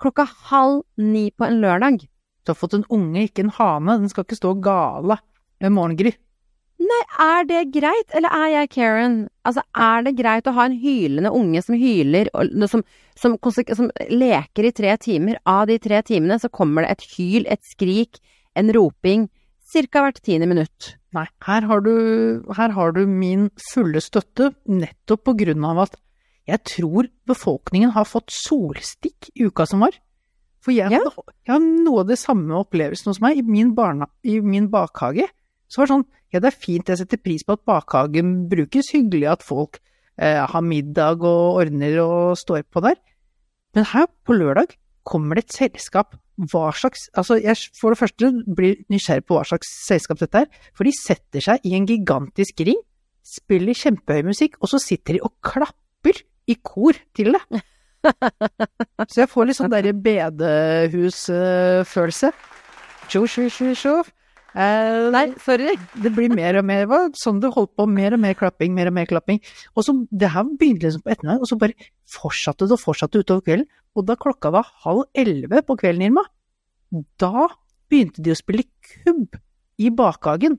klokka 0.03 0.27
halv 0.49 0.83
ni 0.99 1.29
på 1.31 1.47
en 1.47 1.61
lørdag? 1.63 2.03
Har 2.49 2.59
fått 2.59 2.75
en 2.75 2.89
unge, 2.91 3.29
ikke 3.29 3.45
en 3.45 3.55
hane. 3.55 4.01
Den 4.03 4.11
skal 4.11 4.27
ikke 4.27 4.41
stå 4.41 4.57
gale 4.59 5.21
med 5.63 5.75
morgengry. 5.77 6.17
Nei, 6.83 7.01
er 7.23 7.45
det 7.47 7.61
greit, 7.75 8.09
eller 8.17 8.33
er 8.35 8.49
jeg 8.55 8.71
Karen? 8.75 9.17
Altså, 9.47 9.63
er 9.77 10.03
det 10.07 10.15
greit 10.19 10.49
å 10.49 10.55
ha 10.57 10.65
en 10.67 10.77
hylende 10.81 11.31
unge 11.37 11.61
som 11.63 11.77
hyler, 11.79 12.31
og 12.35 12.49
som, 12.71 12.83
som, 13.19 13.37
som 13.77 13.91
leker 14.11 14.67
i 14.67 14.73
tre 14.75 14.97
timer? 15.03 15.39
Av 15.47 15.67
de 15.71 15.77
tre 15.83 16.01
timene 16.09 16.39
så 16.43 16.51
kommer 16.51 16.87
det 16.87 16.95
et 16.97 17.05
hyl, 17.15 17.47
et 17.47 17.63
skrik, 17.75 18.19
en 18.59 18.73
roping, 18.75 19.29
cirka 19.73 20.03
hvert 20.05 20.21
tiende 20.25 20.49
minutt. 20.51 20.95
Nei, 21.15 21.27
her 21.47 21.67
har 21.69 21.85
du, 21.85 21.93
her 22.57 22.73
har 22.75 22.95
du 22.97 23.05
min 23.07 23.51
fulle 23.71 24.01
støtte, 24.03 24.51
nettopp 24.69 25.27
på 25.29 25.37
grunn 25.45 25.69
av 25.69 25.85
at 25.87 25.99
jeg 26.49 26.65
tror 26.67 27.07
befolkningen 27.29 27.93
har 27.95 28.09
fått 28.09 28.33
solstikk 28.35 29.29
i 29.37 29.47
uka 29.47 29.69
som 29.69 29.85
var. 29.85 29.95
For 30.63 30.75
jeg, 30.75 30.91
Ja. 30.95 31.01
jeg 31.47 31.53
har 31.53 31.61
noe 31.63 32.01
av 32.03 32.09
det 32.11 32.19
samme 32.19 32.55
opplevelsen 32.65 33.11
hos 33.13 33.21
meg 33.23 33.39
i 33.39 33.43
min, 33.47 33.75
barna, 33.77 34.09
i 34.25 34.41
min 34.41 34.69
bakhage. 34.73 35.29
Så 35.73 35.81
var 35.81 35.89
det 35.89 35.95
sånn, 35.95 36.09
ja 36.35 36.41
det 36.45 36.51
er 36.51 36.63
fint, 36.67 36.91
jeg 36.91 37.01
setter 37.01 37.21
pris 37.21 37.45
på 37.49 37.57
at 37.57 37.65
bakhagen 37.69 38.35
brukes, 38.51 38.91
hyggelig 38.93 39.31
at 39.33 39.45
folk 39.47 39.79
eh, 40.21 40.43
har 40.45 40.67
middag 40.67 41.25
og 41.25 41.63
ordner 41.63 41.97
og 42.03 42.37
står 42.37 42.67
på 42.69 42.83
der. 42.85 42.99
Men 43.73 43.89
her 43.89 44.11
på 44.29 44.37
lørdag 44.37 44.77
kommer 45.09 45.41
det 45.41 45.47
et 45.47 45.57
selskap. 45.57 46.13
Hva 46.53 46.69
slags 46.77 47.09
Altså, 47.17 47.39
jeg 47.41 47.57
for 47.77 47.93
det 47.93 48.01
første 48.01 48.31
blir 48.57 48.77
nysgjerrig 48.93 49.25
på 49.29 49.37
hva 49.37 49.45
slags 49.49 49.69
selskap 49.87 50.21
dette 50.21 50.45
er. 50.45 50.49
For 50.77 50.85
de 50.85 50.93
setter 50.97 51.41
seg 51.45 51.57
i 51.65 51.75
en 51.79 51.89
gigantisk 51.89 52.61
ring, 52.69 52.81
spiller 53.25 53.75
kjempehøy 53.77 54.23
musikk, 54.29 54.61
og 54.61 54.69
så 54.73 54.79
sitter 54.83 55.13
de 55.17 55.25
og 55.25 55.33
klapper 55.45 56.17
i 56.51 56.55
kor 56.61 56.93
til 57.17 57.33
det. 57.33 57.63
Så 59.13 59.21
jeg 59.21 59.31
får 59.31 59.47
litt 59.47 59.59
sånn 59.61 59.71
derre 59.71 59.95
bedehusfølelse. 59.95 62.29
Tjo, 63.07 63.23
tjo, 63.31 63.47
tjo, 63.47 63.71
tjo. 63.79 64.03
Eh, 64.53 65.09
Nei, 65.13 65.25
sorry. 65.41 65.77
det 66.05 66.13
blir 66.13 66.33
mer 66.33 66.59
og 66.61 66.67
mer, 66.69 66.83
det 66.85 66.91
var 66.91 67.07
sånn 67.17 67.41
det 67.41 67.53
holdt 67.55 67.73
på, 67.79 67.87
mer 67.89 68.17
og 68.17 68.21
mer 68.21 68.37
klapping, 68.37 68.75
mer 68.77 68.91
og 68.91 68.97
mer 68.99 69.09
klapping. 69.09 69.41
Og 69.73 69.87
så, 69.87 69.95
det 70.11 70.33
her 70.35 70.45
begynte 70.51 70.89
liksom 70.89 71.05
på 71.05 71.13
ettermiddagen, 71.15 71.45
og 71.45 71.49
så 71.49 71.59
bare 71.61 71.89
fortsatte 72.13 72.69
det 72.69 72.77
og 72.77 72.83
fortsatte 72.83 73.23
utover 73.23 73.47
kvelden. 73.47 73.71
Og 73.97 74.07
da 74.09 74.17
klokka 74.21 74.53
var 74.53 74.69
halv 74.85 75.07
elleve 75.17 75.63
på 75.65 75.79
kvelden, 75.81 76.11
Irma, 76.11 76.27
da 77.21 77.49
begynte 77.93 78.25
de 78.25 78.35
å 78.35 78.39
spille 78.39 78.69
kubb 78.93 79.41
i 79.81 79.93
bakhagen. 79.93 80.59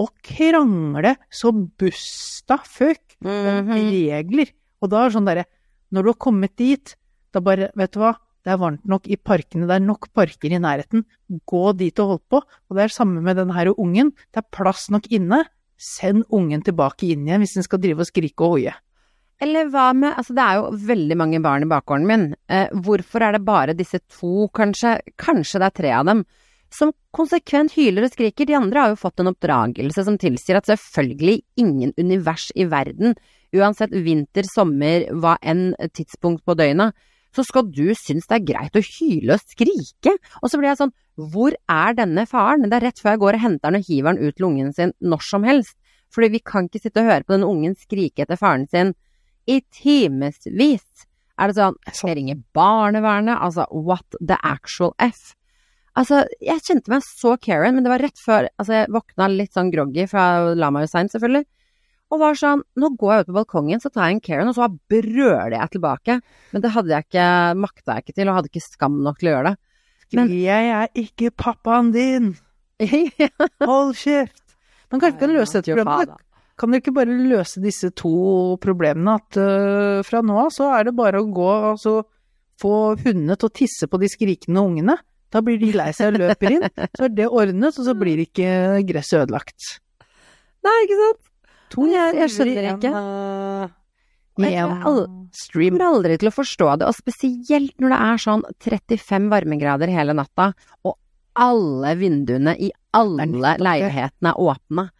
Og 0.00 0.10
krangle 0.26 1.14
så 1.30 1.52
busta 1.52 2.56
føk 2.66 3.14
om 3.22 3.30
-hmm. 3.30 3.90
regler. 3.92 4.48
Og 4.82 4.90
da 4.90 5.04
er 5.04 5.08
det 5.08 5.14
sånn 5.14 5.28
derre, 5.28 5.44
når 5.92 6.02
du 6.02 6.08
har 6.08 6.18
kommet 6.18 6.56
dit, 6.56 6.96
da 7.32 7.40
bare, 7.40 7.70
vet 7.76 7.92
du 7.92 8.00
hva, 8.00 8.16
det 8.44 8.52
er 8.52 8.60
varmt 8.60 8.84
nok 8.84 9.08
i 9.08 9.16
parkene, 9.16 9.66
det 9.68 9.78
er 9.78 9.84
nok 9.84 10.10
parker 10.12 10.52
i 10.52 10.60
nærheten, 10.60 11.04
gå 11.48 11.64
dit 11.80 12.00
og 12.02 12.10
hold 12.14 12.24
på. 12.30 12.40
Og 12.44 12.76
det 12.76 12.84
er 12.84 12.92
samme 12.92 13.22
med 13.24 13.38
denne 13.40 13.56
her 13.56 13.72
ungen, 13.72 14.12
det 14.32 14.42
er 14.42 14.50
plass 14.52 14.90
nok 14.92 15.08
inne, 15.14 15.44
send 15.80 16.26
ungen 16.32 16.62
tilbake 16.64 17.08
inn 17.10 17.24
igjen 17.26 17.42
hvis 17.42 17.56
den 17.58 17.66
skal 17.66 17.80
drive 17.82 18.04
og 18.04 18.10
skrike 18.10 18.44
og 18.44 18.56
hoie. 18.56 18.74
Eller 19.42 19.68
hva 19.72 19.88
med 19.96 20.14
Altså, 20.14 20.34
det 20.36 20.44
er 20.44 20.60
jo 20.60 20.84
veldig 20.92 21.16
mange 21.18 21.40
barn 21.42 21.64
i 21.66 21.70
bakgården 21.70 22.06
min. 22.06 22.26
Eh, 22.48 22.68
hvorfor 22.86 23.24
er 23.24 23.34
det 23.34 23.46
bare 23.46 23.76
disse 23.76 23.98
to, 24.06 24.48
kanskje? 24.54 24.98
Kanskje 25.20 25.60
det 25.60 25.70
er 25.70 25.78
tre 25.80 25.94
av 25.98 26.06
dem. 26.10 26.22
Som 26.74 26.92
konsekvent 27.14 27.74
hyler 27.74 28.06
og 28.06 28.12
skriker. 28.14 28.46
De 28.46 28.56
andre 28.58 28.84
har 28.84 28.92
jo 28.92 29.00
fått 29.00 29.22
en 29.22 29.30
oppdragelse 29.32 30.04
som 30.06 30.18
tilsier 30.20 30.58
at 30.58 30.70
selvfølgelig 30.70 31.40
ingen 31.60 31.94
univers 31.98 32.50
i 32.54 32.66
verden, 32.70 33.14
uansett 33.54 33.94
vinter, 34.06 34.46
sommer, 34.48 35.08
hva 35.10 35.36
enn 35.42 35.72
tidspunkt 35.94 36.44
på 36.46 36.56
døgnet, 36.58 36.94
så 37.34 37.44
skal 37.46 37.68
du 37.70 37.88
synes 37.98 38.28
det 38.30 38.36
er 38.38 38.46
greit 38.52 38.76
å 38.78 38.82
hyle 38.84 39.36
og 39.36 39.42
skrike. 39.42 40.14
Og 40.42 40.50
så 40.50 40.58
blir 40.58 40.70
jeg 40.70 40.80
sånn, 40.82 40.94
hvor 41.30 41.54
er 41.70 41.96
denne 41.98 42.26
faren? 42.30 42.66
Det 42.68 42.78
er 42.78 42.88
rett 42.88 43.02
før 43.02 43.14
jeg 43.14 43.22
går 43.22 43.38
og 43.38 43.44
henter 43.44 43.70
den 43.70 43.80
og 43.80 43.88
hiver 43.88 44.14
den 44.14 44.28
ut 44.28 44.42
lungen 44.42 44.54
ungen 44.64 44.76
sin 44.76 44.94
når 45.00 45.22
som 45.22 45.46
helst. 45.46 45.76
Fordi 46.14 46.30
vi 46.30 46.42
kan 46.46 46.68
ikke 46.68 46.82
sitte 46.82 47.02
og 47.02 47.10
høre 47.10 47.26
på 47.26 47.34
den 47.34 47.46
ungen 47.46 47.74
skrike 47.74 48.22
etter 48.22 48.38
faren 48.38 48.68
sin 48.70 48.94
i 49.50 49.60
timevis. 49.74 51.06
Er 51.34 51.50
det 51.50 51.58
sånn, 51.58 51.78
jeg 51.90 52.16
ringer 52.16 52.42
barnevernet, 52.54 53.40
altså 53.42 53.66
what 53.70 54.06
the 54.20 54.38
actual 54.46 54.94
f? 55.02 55.34
Altså, 55.98 56.24
jeg 56.42 56.62
kjente 56.66 56.90
meg 56.90 57.02
så 57.06 57.36
Karen, 57.38 57.76
men 57.76 57.84
det 57.86 57.90
var 57.90 58.02
rett 58.02 58.18
før, 58.18 58.48
altså 58.58 58.80
jeg 58.80 58.90
våkna 58.94 59.28
litt 59.30 59.54
sånn 59.54 59.70
groggy, 59.70 60.06
for 60.10 60.18
jeg 60.18 60.56
la 60.58 60.70
meg 60.74 60.86
jo 60.86 60.90
seint 60.90 61.14
selvfølgelig, 61.14 61.44
og 62.14 62.22
var 62.22 62.38
sånn, 62.38 62.62
nå 62.78 62.90
går 63.00 63.12
jeg 63.12 63.24
ut 63.24 63.30
på 63.32 63.36
balkongen, 63.40 63.82
så 63.82 63.90
tar 63.92 64.08
jeg 64.08 64.16
en 64.16 64.24
Karen, 64.24 64.50
og 64.50 64.56
så 64.56 64.68
brøler 64.70 65.56
jeg 65.56 65.72
tilbake, 65.74 66.18
men 66.54 66.64
det 66.64 66.72
hadde 66.74 66.94
jeg 66.94 67.06
ikke, 67.08 67.28
makta 67.60 67.96
jeg 67.98 68.04
ikke 68.04 68.16
til, 68.16 68.30
og 68.30 68.38
hadde 68.38 68.50
ikke 68.52 68.64
skam 68.64 69.00
nok 69.04 69.20
til 69.20 69.30
å 69.30 69.34
gjøre 69.34 69.52
det. 69.52 69.56
Men- 70.14 70.30
jeg 70.38 70.70
er 70.78 70.88
ikke 71.00 71.32
pappaen 71.34 71.90
din. 71.94 72.34
Hold 73.68 73.94
kjeft! 73.98 74.42
Men 74.92 75.02
kanskje 75.02 75.20
kan 75.24 75.34
løse 75.34 75.58
dette 75.58 75.74
problemet. 75.74 76.20
Kan 76.54 76.70
dere 76.70 76.84
ikke 76.84 76.94
bare 76.94 77.14
løse 77.18 77.58
disse 77.62 77.90
to 77.98 78.14
problemene? 78.62 79.16
At 79.18 79.38
uh, 79.40 80.02
fra 80.06 80.20
nå 80.22 80.36
av 80.38 80.52
så 80.54 80.68
er 80.76 80.86
det 80.86 80.94
bare 80.94 81.18
å 81.18 81.26
gå 81.34 81.48
og 81.72 81.80
så 81.82 81.96
få 82.62 82.94
hundene 83.00 83.34
til 83.34 83.50
å 83.50 83.54
tisse 83.58 83.88
på 83.90 83.98
de 83.98 84.10
skrikende 84.12 84.62
ungene. 84.62 84.94
Da 85.34 85.42
blir 85.42 85.58
de 85.58 85.72
lei 85.74 85.88
seg 85.96 86.12
og 86.12 86.20
løper 86.22 86.54
inn. 86.54 86.66
Så 86.94 87.08
er 87.08 87.14
det 87.16 87.26
ordnet, 87.26 87.74
og 87.74 87.88
så 87.88 87.94
blir 87.98 88.22
ikke 88.22 88.84
gresset 88.86 89.24
ødelagt. 89.24 89.72
Nei, 90.62 90.76
ikke 90.86 90.98
sant? 91.00 91.22
To 91.74 91.86
Jeg- 91.90 92.14
jeg 92.20 92.30
skjønner 92.30 92.64
en, 92.70 92.78
ikke. 92.78 92.92
øh, 92.94 93.70
Jeg 94.38 95.70
kommer 95.70 95.84
aldri 95.86 96.18
til 96.18 96.28
å 96.28 96.34
forstå 96.34 96.78
det, 96.78 96.86
og 96.88 96.94
spesielt 96.94 97.76
når 97.78 97.88
det 97.94 98.00
er 98.00 98.16
sånn 98.24 98.42
35 98.60 99.28
varmegrader 99.30 99.88
hele 99.94 100.14
natta, 100.14 100.52
og 100.84 100.96
alle 101.36 101.94
vinduene 101.98 102.56
i 102.58 102.70
alle 102.94 103.26
leilighetene 103.58 104.30
er 104.32 104.38
åpne. 104.38 104.90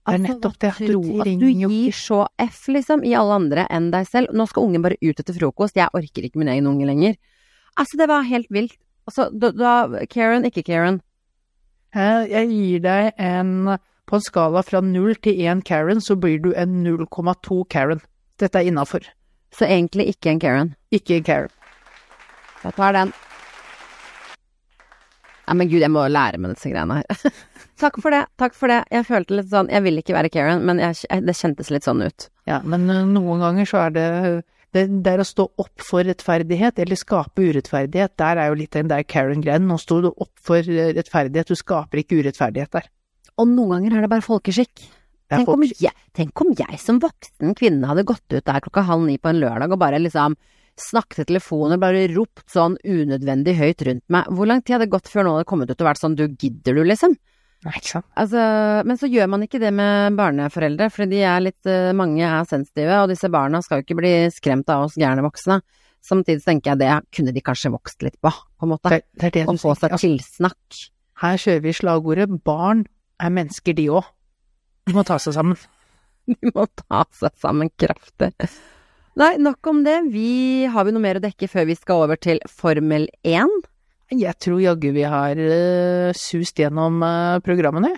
Det 0.00 0.14
er 0.14 0.18
Altså, 0.18 0.26
nettopp 0.40 0.58
det, 0.58 0.70
at 0.70 0.78
du 0.78 1.20
at 1.20 1.38
du 1.38 1.46
gir 1.52 1.92
så 1.92 2.26
F, 2.38 2.66
liksom, 2.68 3.04
i 3.04 3.12
alle 3.14 3.34
andre 3.36 3.66
enn 3.70 3.90
deg 3.92 4.06
selv. 4.08 4.32
Nå 4.34 4.46
skal 4.48 4.64
ungen 4.64 4.82
bare 4.82 4.96
ut 5.02 5.20
etter 5.20 5.34
frokost, 5.36 5.74
jeg 5.76 5.88
orker 5.94 6.22
ikke 6.26 6.36
min 6.40 6.48
egen 6.48 6.66
unge 6.66 6.86
lenger. 6.86 7.16
Altså, 7.78 7.96
det 7.98 8.08
var 8.08 8.22
helt 8.22 8.48
vilt. 8.50 8.76
Altså, 9.06 9.28
da, 9.38 9.50
da 9.52 10.06
Karen, 10.06 10.42
ikke 10.44 10.64
Karen. 10.64 11.00
Eh, 11.94 12.26
Jeg 12.30 12.48
gir 12.48 12.80
deg 12.80 13.12
en 13.18 13.78
På 14.10 14.18
en 14.18 14.24
skala 14.26 14.64
fra 14.66 14.80
null 14.82 15.14
til 15.22 15.38
én 15.46 15.60
Karen, 15.62 16.00
så 16.02 16.16
blir 16.18 16.40
du 16.42 16.50
en 16.58 16.80
0,2 16.82 17.62
Karen. 17.70 18.00
Dette 18.42 18.58
er 18.58 18.66
innafor. 18.66 19.04
Så 19.54 19.68
egentlig 19.68 20.08
ikke 20.10 20.32
en 20.32 20.40
Karen. 20.42 20.72
Ikke 20.90 21.20
en 21.20 21.26
Karen. 21.28 21.52
Jeg 22.64 22.74
tar 22.74 22.96
den. 22.96 23.12
Nei, 25.46 25.56
men 25.60 25.70
gud, 25.70 25.78
jeg 25.82 25.94
må 25.94 26.02
lære 26.10 26.42
meg 26.42 26.56
disse 26.56 26.72
greiene 26.72 26.98
her. 26.98 27.38
takk 27.82 28.02
for 28.02 28.14
det, 28.14 28.24
takk 28.42 28.58
for 28.58 28.74
det. 28.74 28.82
Jeg 28.90 29.06
følte 29.06 29.38
litt 29.38 29.54
sånn, 29.54 29.70
jeg 29.70 29.86
vil 29.86 30.02
ikke 30.02 30.18
være 30.18 30.34
Karen, 30.34 30.66
men 30.66 30.82
jeg, 30.82 30.98
det 31.26 31.38
kjentes 31.38 31.70
litt 31.70 31.86
sånn 31.86 32.02
ut. 32.02 32.30
Ja, 32.50 32.60
men 32.66 32.90
øh, 32.90 33.06
noen 33.14 33.46
ganger 33.46 33.70
så 33.70 33.84
er 33.86 33.94
det 33.94 34.06
det, 34.74 34.86
er 35.10 35.22
å 35.22 35.26
stå 35.26 35.48
opp 35.58 35.82
for 35.82 36.06
rettferdighet, 36.06 36.82
eller 36.82 36.98
skape 36.98 37.46
urettferdighet. 37.46 38.18
Der 38.18 38.42
er 38.42 38.50
jo 38.50 38.58
litt 38.58 38.74
den 38.74 38.90
der 38.90 39.06
Karen-greien. 39.06 39.70
Nå 39.70 39.78
står 39.82 40.06
du 40.06 40.10
opp 40.12 40.34
for 40.38 40.66
øh, 40.66 40.94
rettferdighet, 40.98 41.54
du 41.54 41.58
skaper 41.58 42.02
ikke 42.02 42.24
urettferdighet 42.24 42.74
der. 42.74 42.90
Og 43.40 43.48
noen 43.48 43.76
ganger 43.78 43.96
er 43.98 44.04
det 44.04 44.12
bare 44.12 44.24
folkeskikk. 44.24 44.86
Tenk 45.30 45.50
om, 45.52 45.62
jeg, 45.62 45.94
tenk 46.16 46.40
om 46.42 46.50
jeg 46.58 46.78
som 46.82 46.98
voksen 47.00 47.54
kvinne 47.58 47.86
hadde 47.86 48.02
gått 48.08 48.26
ut 48.34 48.42
der 48.42 48.62
klokka 48.64 48.82
halv 48.88 49.04
ni 49.06 49.14
på 49.22 49.30
en 49.30 49.38
lørdag 49.38 49.70
og 49.70 49.78
bare 49.78 50.00
liksom 50.02 50.34
snakket 50.80 51.22
i 51.22 51.26
telefonen 51.28 51.76
og 51.76 51.82
bare 51.84 52.06
ropt 52.10 52.46
sånn 52.50 52.74
unødvendig 52.82 53.54
høyt 53.58 53.84
rundt 53.86 54.04
meg. 54.10 54.30
Hvor 54.34 54.48
lang 54.50 54.62
tid 54.64 54.74
hadde 54.74 54.88
det 54.88 54.94
gått 54.94 55.10
før 55.12 55.26
noen 55.26 55.38
hadde 55.38 55.50
kommet 55.52 55.70
ut 55.70 55.82
og 55.84 55.88
vært 55.90 56.02
sånn 56.02 56.16
du 56.18 56.24
gidder 56.26 56.80
du, 56.80 56.82
liksom? 56.88 57.14
Nei, 57.60 57.74
ikke 57.76 57.92
sant. 57.92 58.06
Altså, 58.18 58.42
men 58.88 58.96
så 58.96 59.10
gjør 59.12 59.28
man 59.34 59.44
ikke 59.44 59.60
det 59.60 59.70
med 59.76 60.16
barneforeldre, 60.16 60.88
fordi 60.90 61.18
de 61.18 61.24
er 61.28 61.42
litt, 61.44 61.60
eh, 61.68 61.90
mange 61.96 62.24
er 62.24 62.46
sensitive, 62.48 63.02
og 63.02 63.10
disse 63.12 63.28
barna 63.30 63.60
skal 63.62 63.80
jo 63.80 63.84
ikke 63.84 63.98
bli 63.98 64.12
skremt 64.32 64.72
av 64.72 64.86
oss 64.86 64.96
gærne 64.98 65.24
voksne. 65.26 65.60
Samtidig 66.00 66.40
tenker 66.46 66.72
jeg 66.72 66.80
det 66.80 66.94
kunne 67.12 67.34
de 67.36 67.42
kanskje 67.44 67.74
vokst 67.74 68.00
litt 68.06 68.16
på, 68.24 68.32
på 68.32 68.66
en 68.66 68.72
måte. 68.72 68.94
Det, 68.94 69.02
det 69.20 69.28
er 69.28 69.36
det 69.36 69.44
Og 69.52 69.60
få 69.60 69.76
seg 69.76 69.92
Altså, 69.92 70.08
tilsnakk. 70.08 70.80
her 71.20 71.36
kjører 71.44 71.62
vi 71.66 71.76
slagordet 71.76 72.30
'barn 72.40 72.86
er 73.20 73.36
mennesker, 73.36 73.76
de 73.76 73.88
òg'. 73.92 74.10
De 74.88 74.96
må 74.96 75.04
ta 75.06 75.18
seg 75.22 75.36
sammen. 75.36 75.58
De 76.30 76.52
må 76.54 76.66
ta 76.78 77.04
seg 77.16 77.34
sammen 77.40 77.70
kraftig. 77.80 78.32
Nei, 79.18 79.34
nok 79.42 79.66
om 79.66 79.82
det. 79.84 79.96
Vi, 80.14 80.66
har 80.70 80.86
vi 80.86 80.94
noe 80.94 81.02
mer 81.02 81.18
å 81.18 81.24
dekke 81.24 81.48
før 81.50 81.66
vi 81.68 81.76
skal 81.78 82.04
over 82.04 82.20
til 82.20 82.38
Formel 82.48 83.08
1? 83.26 83.50
Jeg 84.14 84.34
tror 84.42 84.62
jaggu 84.62 84.90
vi 84.94 85.06
har 85.06 85.38
uh, 85.38 86.10
sust 86.16 86.58
gjennom 86.58 87.02
uh, 87.02 87.38
programmene. 87.44 87.92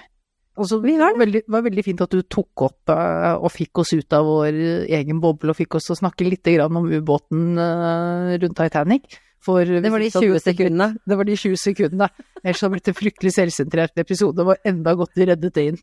Altså, 0.57 0.81
Vi 0.85 0.97
har 0.99 1.13
det. 1.13 1.17
var 1.17 1.25
veldig, 1.25 1.43
var 1.49 1.65
veldig 1.65 1.85
fint 1.85 2.03
at 2.05 2.13
du 2.13 2.21
tok 2.29 2.65
opp 2.67 2.93
uh, 2.93 3.39
og 3.41 3.53
fikk 3.53 3.81
oss 3.85 3.95
ut 3.97 4.17
av 4.17 4.29
vår 4.29 4.59
egen 4.99 5.21
boble, 5.23 5.53
og 5.53 5.61
fikk 5.61 5.79
oss 5.79 5.89
til 5.89 5.97
å 5.97 6.01
snakke 6.03 6.29
litt 6.29 6.45
grann 6.45 6.77
om 6.77 6.89
ubåten 6.89 7.57
rundt 7.57 8.59
Titanic. 8.59 9.21
For 9.43 9.67
Det 9.67 9.91
var 9.91 10.03
de 10.03 10.11
20 10.13 10.39
sekundene. 10.45 10.93
Det 11.03 11.19
var 11.19 11.27
de 11.27 11.39
20 11.39 11.59
sekundene. 11.59 12.09
Ellers 12.43 12.61
hadde 12.63 12.71
det 12.71 12.77
blitt 12.77 12.93
en 12.93 12.99
fryktelig 13.01 13.33
selvsentrert 13.35 13.99
episode. 13.99 14.39
Det 14.39 14.47
var 14.47 14.63
enda 14.69 14.95
godt 14.99 15.19
vi 15.19 15.27
reddet 15.33 15.57
det 15.57 15.67
inn. 15.73 15.83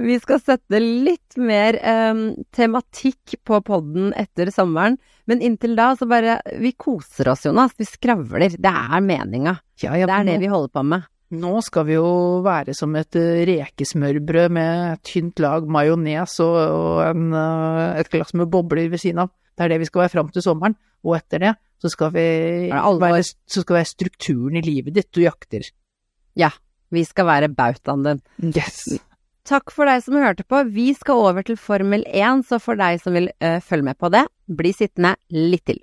Vi 0.00 0.16
skal 0.22 0.40
sette 0.40 0.78
litt 0.80 1.36
mer 1.36 1.76
em, 1.84 2.22
tematikk 2.56 3.36
på 3.44 3.58
podden 3.66 4.14
etter 4.16 4.48
sommeren, 4.54 4.96
men 5.28 5.42
inntil 5.44 5.74
da 5.76 5.90
så 5.98 6.08
bare 6.08 6.38
Vi 6.62 6.72
koser 6.80 7.28
oss, 7.28 7.44
Jonas. 7.44 7.76
Vi 7.76 7.84
skravler. 7.84 8.56
Det 8.56 8.72
er 8.72 9.04
meninga. 9.04 9.58
Ja, 9.82 9.96
ja, 10.00 10.08
Det 10.08 10.16
er 10.16 10.30
det 10.32 10.38
vi 10.46 10.52
holder 10.52 10.72
på 10.72 10.84
med. 10.94 11.08
Nå 11.30 11.60
skal 11.62 11.84
vi 11.86 11.94
jo 11.94 12.40
være 12.42 12.72
som 12.74 12.96
et 12.98 13.14
øh, 13.14 13.44
rekesmørbrød 13.46 14.50
med 14.50 14.96
et 14.96 15.02
tynt 15.06 15.38
lag 15.38 15.68
majones 15.70 16.32
og, 16.42 16.56
og 16.58 16.96
en, 17.04 17.28
øh, 17.30 18.00
et 18.00 18.10
glass 18.10 18.34
med 18.34 18.50
bobler 18.50 18.88
ved 18.90 18.98
siden 18.98 19.22
av. 19.22 19.30
Det 19.60 19.66
er 19.66 19.74
det 19.74 19.82
vi 19.82 19.86
skal 19.90 20.00
være 20.06 20.12
fram 20.14 20.28
til 20.32 20.40
sommeren, 20.40 20.72
og 21.04 21.18
etter 21.18 21.42
det 21.42 21.50
så 21.80 21.88
skal, 21.92 22.14
vi, 22.14 22.22
være, 22.72 23.18
så 23.44 23.60
skal 23.60 23.76
være 23.76 23.88
strukturen 23.88 24.56
i 24.56 24.62
livet 24.64 24.94
ditt 24.96 25.10
du 25.12 25.20
jakter. 25.20 25.66
Ja, 26.40 26.48
Vi 26.90 27.04
skal 27.04 27.28
være 27.28 27.48
bautaen 27.52 28.02
din. 28.02 28.22
Yes. 28.56 28.80
Takk 29.46 29.70
for 29.70 29.86
deg 29.86 30.00
som 30.02 30.16
hørte 30.16 30.42
på. 30.48 30.62
Vi 30.72 30.88
skal 30.96 31.20
over 31.28 31.44
til 31.46 31.58
Formel 31.60 32.02
1, 32.08 32.42
så 32.48 32.58
for 32.58 32.80
deg 32.80 32.98
som 33.04 33.14
vil 33.14 33.28
ø, 33.28 33.52
følge 33.60 33.86
med 33.86 34.00
på 34.00 34.10
det, 34.10 34.24
bli 34.48 34.72
sittende 34.74 35.12
litt 35.30 35.68
til. 35.68 35.78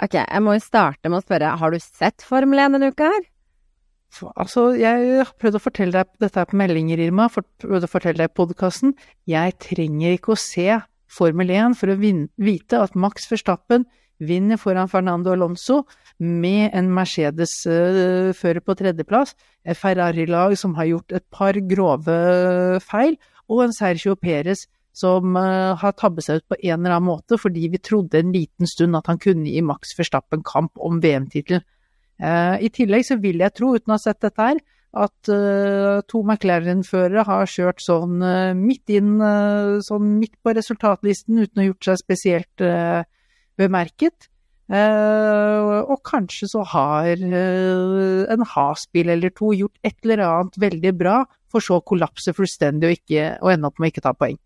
Ok, 0.00 0.14
jeg 0.14 0.46
må 0.46 0.54
jo 0.56 0.64
starte 0.64 1.10
med 1.10 1.20
å 1.20 1.26
spørre, 1.26 1.52
har 1.60 1.74
du 1.74 1.82
sett 1.82 2.22
Formel 2.24 2.62
1 2.62 2.78
denne 2.78 2.94
uka 2.94 3.10
her? 3.12 3.26
Så, 4.10 4.32
altså, 4.34 4.72
jeg 4.74 5.20
har 5.20 5.30
prøvd 5.38 5.58
å 5.58 5.62
fortelle 5.62 5.94
deg 5.94 6.22
dette 6.22 6.42
er 6.42 6.48
på 6.50 6.58
meldinger, 6.58 6.98
Irma, 6.98 7.28
prøvd 7.30 7.86
å 7.86 7.90
fortelle 7.90 8.18
deg 8.18 8.32
i 8.32 8.36
podkasten. 8.40 8.96
Jeg 9.30 9.54
trenger 9.62 10.16
ikke 10.16 10.34
å 10.34 10.40
se 10.40 10.80
Formel 11.10 11.50
1 11.50 11.76
for 11.78 11.90
å 11.90 11.98
vite 11.98 12.78
at 12.78 12.96
Max 12.98 13.26
Verstappen 13.30 13.86
vinner 14.20 14.58
foran 14.60 14.90
Fernando 14.90 15.32
Alonso 15.32 15.84
med 16.18 16.74
en 16.76 16.90
Mercedes-fører 16.92 18.60
på 18.62 18.76
tredjeplass, 18.78 19.34
et 19.64 19.78
Ferrari-lag 19.78 20.56
som 20.60 20.76
har 20.76 20.90
gjort 20.90 21.16
et 21.16 21.26
par 21.32 21.56
grove 21.70 22.18
feil, 22.84 23.16
og 23.50 23.64
en 23.64 23.74
Sergio 23.74 24.14
Perez 24.18 24.66
som 25.00 25.36
eh, 25.38 25.72
har 25.78 25.96
tabbet 25.98 26.26
seg 26.26 26.40
ut 26.40 26.48
på 26.50 26.58
en 26.60 26.80
eller 26.80 26.96
annen 26.96 27.08
måte 27.08 27.38
fordi 27.40 27.68
vi 27.70 27.78
trodde 27.82 28.18
en 28.18 28.32
liten 28.34 28.68
stund 28.68 28.98
at 28.98 29.08
han 29.10 29.20
kunne 29.22 29.48
gi 29.48 29.62
Max 29.64 29.94
Verstappen 29.98 30.42
kamp 30.46 30.78
om 30.82 30.98
VM-tittelen. 31.02 31.62
Eh, 32.20 32.56
I 32.66 32.68
tillegg 32.74 33.06
så 33.08 33.16
vil 33.20 33.40
jeg 33.40 33.56
tro, 33.56 33.72
uten 33.76 33.94
å 33.94 33.96
ha 33.96 34.02
sett 34.02 34.20
dette 34.20 34.44
her, 34.44 34.60
at 35.00 35.30
eh, 35.30 36.00
to 36.10 36.20
McLaren-førere 36.24 37.24
har 37.28 37.48
kjørt 37.48 37.80
sånn 37.84 38.20
eh, 38.26 38.50
midt 38.58 38.92
inn, 38.92 39.14
sånn 39.86 40.16
midt 40.18 40.36
på 40.42 40.54
resultatlisten 40.56 41.40
uten 41.40 41.60
å 41.60 41.64
ha 41.64 41.70
gjort 41.70 41.88
seg 41.90 42.02
spesielt 42.02 42.66
bemerket. 43.60 44.28
Og 44.70 45.96
kanskje 46.06 46.46
så 46.52 46.60
har 46.70 47.08
en 47.10 48.44
Has-bil 48.52 49.10
eller 49.10 49.32
to 49.34 49.50
gjort 49.56 49.80
et 49.82 49.96
eller 50.06 50.22
annet 50.22 50.60
veldig 50.62 50.92
bra, 50.94 51.16
for 51.50 51.64
så 51.64 51.80
å 51.80 51.82
kollapse 51.82 52.30
fullstendig 52.36 52.86
og, 52.86 53.00
ikke, 53.00 53.24
og 53.42 53.50
ende 53.50 53.66
opp 53.66 53.80
med 53.82 53.90
ikke 53.90 54.04
ta 54.04 54.12
poeng. 54.14 54.38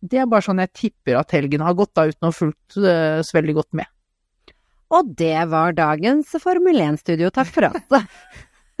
Det 0.00 0.20
er 0.22 0.28
bare 0.30 0.46
sånn 0.46 0.62
jeg 0.62 0.70
tipper 0.78 1.18
at 1.18 1.34
helgen 1.34 1.64
har 1.66 1.74
gått, 1.74 1.90
da, 1.98 2.06
uten 2.06 2.28
å 2.28 2.30
ha 2.30 2.36
fulgt 2.36 2.78
så 2.78 3.38
veldig 3.40 3.56
godt 3.58 3.74
med. 3.82 3.90
Og 4.90 5.12
det 5.18 5.38
var 5.52 5.76
dagens 5.78 6.32
Formel 6.42 6.80
1-studio. 6.82 7.30
Takk 7.34 7.50
for 7.54 7.68
oss. 7.70 8.08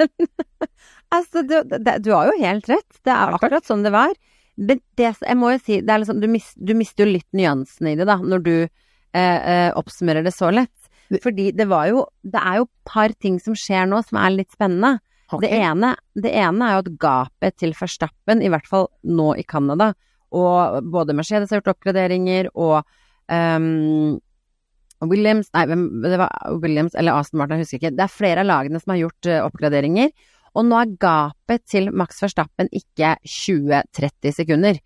altså, 1.14 1.44
du, 1.46 1.60
det, 1.70 2.00
du 2.02 2.10
har 2.14 2.30
jo 2.30 2.40
helt 2.42 2.70
rett. 2.70 3.00
Det 3.06 3.14
er 3.14 3.36
akkurat 3.36 3.68
sånn 3.68 3.86
det 3.86 3.94
var. 3.94 4.14
Men 4.60 4.80
det, 4.98 5.12
jeg 5.22 5.38
må 5.38 5.52
jo 5.54 5.60
si, 5.62 5.80
det 5.86 6.00
liksom, 6.02 6.20
du, 6.20 6.26
mis, 6.30 6.50
du 6.58 6.74
mister 6.76 7.06
jo 7.06 7.14
litt 7.14 7.28
nyansene 7.36 7.94
i 7.94 8.00
det, 8.00 8.08
da, 8.10 8.18
når 8.18 8.42
du 8.44 8.54
eh, 8.58 9.20
eh, 9.20 9.70
oppsummerer 9.78 10.26
det 10.26 10.34
så 10.36 10.50
lett. 10.52 10.74
Fordi 11.22 11.48
det 11.58 11.66
var 11.66 11.88
jo 11.90 12.04
Det 12.22 12.38
er 12.38 12.60
jo 12.60 12.68
par 12.86 13.10
ting 13.18 13.40
som 13.42 13.56
skjer 13.58 13.88
nå 13.90 13.98
som 14.06 14.20
er 14.20 14.34
litt 14.34 14.52
spennende. 14.54 15.00
Okay. 15.30 15.46
Det, 15.46 15.58
ene, 15.62 15.94
det 16.18 16.32
ene 16.34 16.66
er 16.66 16.76
jo 16.76 16.84
at 16.84 16.94
gapet 17.02 17.56
til 17.62 17.74
Verstappen, 17.78 18.42
i 18.42 18.50
hvert 18.50 18.66
fall 18.66 18.88
nå 19.06 19.32
i 19.38 19.44
Canada, 19.46 19.92
og 20.34 20.82
både 20.90 21.14
Mercedes 21.14 21.50
har 21.50 21.60
gjort 21.60 21.76
oppgraderinger, 21.76 22.50
og 22.58 22.80
ehm, 23.30 24.18
Williams 25.08 25.48
Nei, 25.54 25.62
det 25.66 26.18
var 26.20 26.30
Williams 26.60 26.94
eller 26.98 27.16
Aston 27.16 27.38
Martin, 27.40 27.56
jeg 27.58 27.64
husker 27.66 27.78
ikke. 27.80 27.94
Det 27.96 28.04
er 28.04 28.12
flere 28.12 28.42
av 28.44 28.46
lagene 28.50 28.80
som 28.82 28.92
har 28.92 29.00
gjort 29.04 29.26
eh, 29.32 29.40
oppgraderinger. 29.46 30.10
Og 30.58 30.66
nå 30.66 30.76
er 30.80 30.96
gapet 31.00 31.62
til 31.70 31.90
Max 31.94 32.18
Verstappen 32.20 32.68
ikke 32.74 33.14
20-30 33.24 34.34
sekunder. 34.34 34.80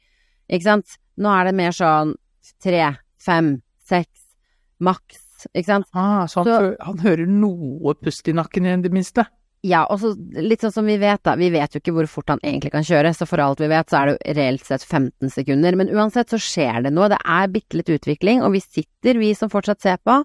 Ikke 0.53 0.67
sant? 0.69 0.99
Nå 1.17 1.31
er 1.33 1.49
det 1.49 1.55
mer 1.57 1.73
sånn 1.75 2.13
3, 2.63 2.91
5, 3.25 3.49
6, 3.89 4.07
maks. 4.85 5.23
Ikke 5.55 5.67
sant? 5.71 5.89
Ah, 5.97 6.27
så 6.29 6.43
han, 6.45 6.51
Så- 6.53 6.77
han 6.85 6.99
hører 7.05 7.27
noe 7.29 7.95
pust 7.95 8.29
i 8.29 8.33
nakken 8.37 8.67
i 8.67 8.77
det 8.85 8.93
minste? 8.93 9.27
Ja, 9.65 9.87
og 9.89 9.97
så 10.03 10.11
litt 10.45 10.61
sånn 10.61 10.75
som 10.75 10.85
vi 10.85 10.99
vet, 11.01 11.23
da. 11.25 11.39
Vi 11.41 11.49
vet 11.55 11.73
jo 11.73 11.81
ikke 11.81 11.95
hvor 11.97 12.09
fort 12.11 12.29
han 12.35 12.43
egentlig 12.45 12.75
kan 12.75 12.85
kjøre, 12.85 13.15
så 13.17 13.25
for 13.25 13.41
alt 13.41 13.63
vi 13.63 13.71
vet 13.73 13.89
så 13.89 14.03
er 14.03 14.11
det 14.11 14.15
jo 14.19 14.35
reelt 14.37 14.67
sett 14.69 14.85
15 14.85 15.33
sekunder. 15.33 15.79
Men 15.81 15.89
uansett 15.95 16.35
så 16.35 16.41
skjer 16.43 16.85
det 16.85 16.93
noe. 16.93 17.09
Det 17.09 17.21
er 17.25 17.49
bitte 17.55 17.81
litt 17.81 17.93
utvikling, 17.97 18.43
og 18.45 18.53
vi 18.53 18.61
sitter, 18.61 19.17
vi 19.23 19.33
som 19.39 19.49
fortsatt 19.53 19.81
ser 19.81 20.03
på, 20.05 20.19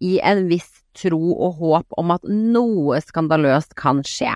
i 0.00 0.16
en 0.24 0.46
viss 0.48 0.70
tro 0.96 1.20
og 1.34 1.60
håp 1.60 1.98
om 2.00 2.14
at 2.16 2.24
noe 2.32 3.02
skandaløst 3.04 3.76
kan 3.76 4.00
skje. 4.06 4.32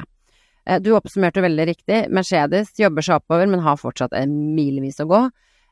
Eh, 0.66 0.78
Du 0.84 0.92
oppsummerte 0.98 1.40
veldig 1.42 1.66
riktig. 1.72 2.04
Mercedes 2.12 2.74
jobber 2.76 3.02
seg 3.08 3.22
oppover, 3.22 3.48
men 3.48 3.64
har 3.64 3.80
fortsatt 3.80 4.12
en 4.18 4.54
milevis 4.56 5.00
å 5.00 5.08
gå. 5.08 5.22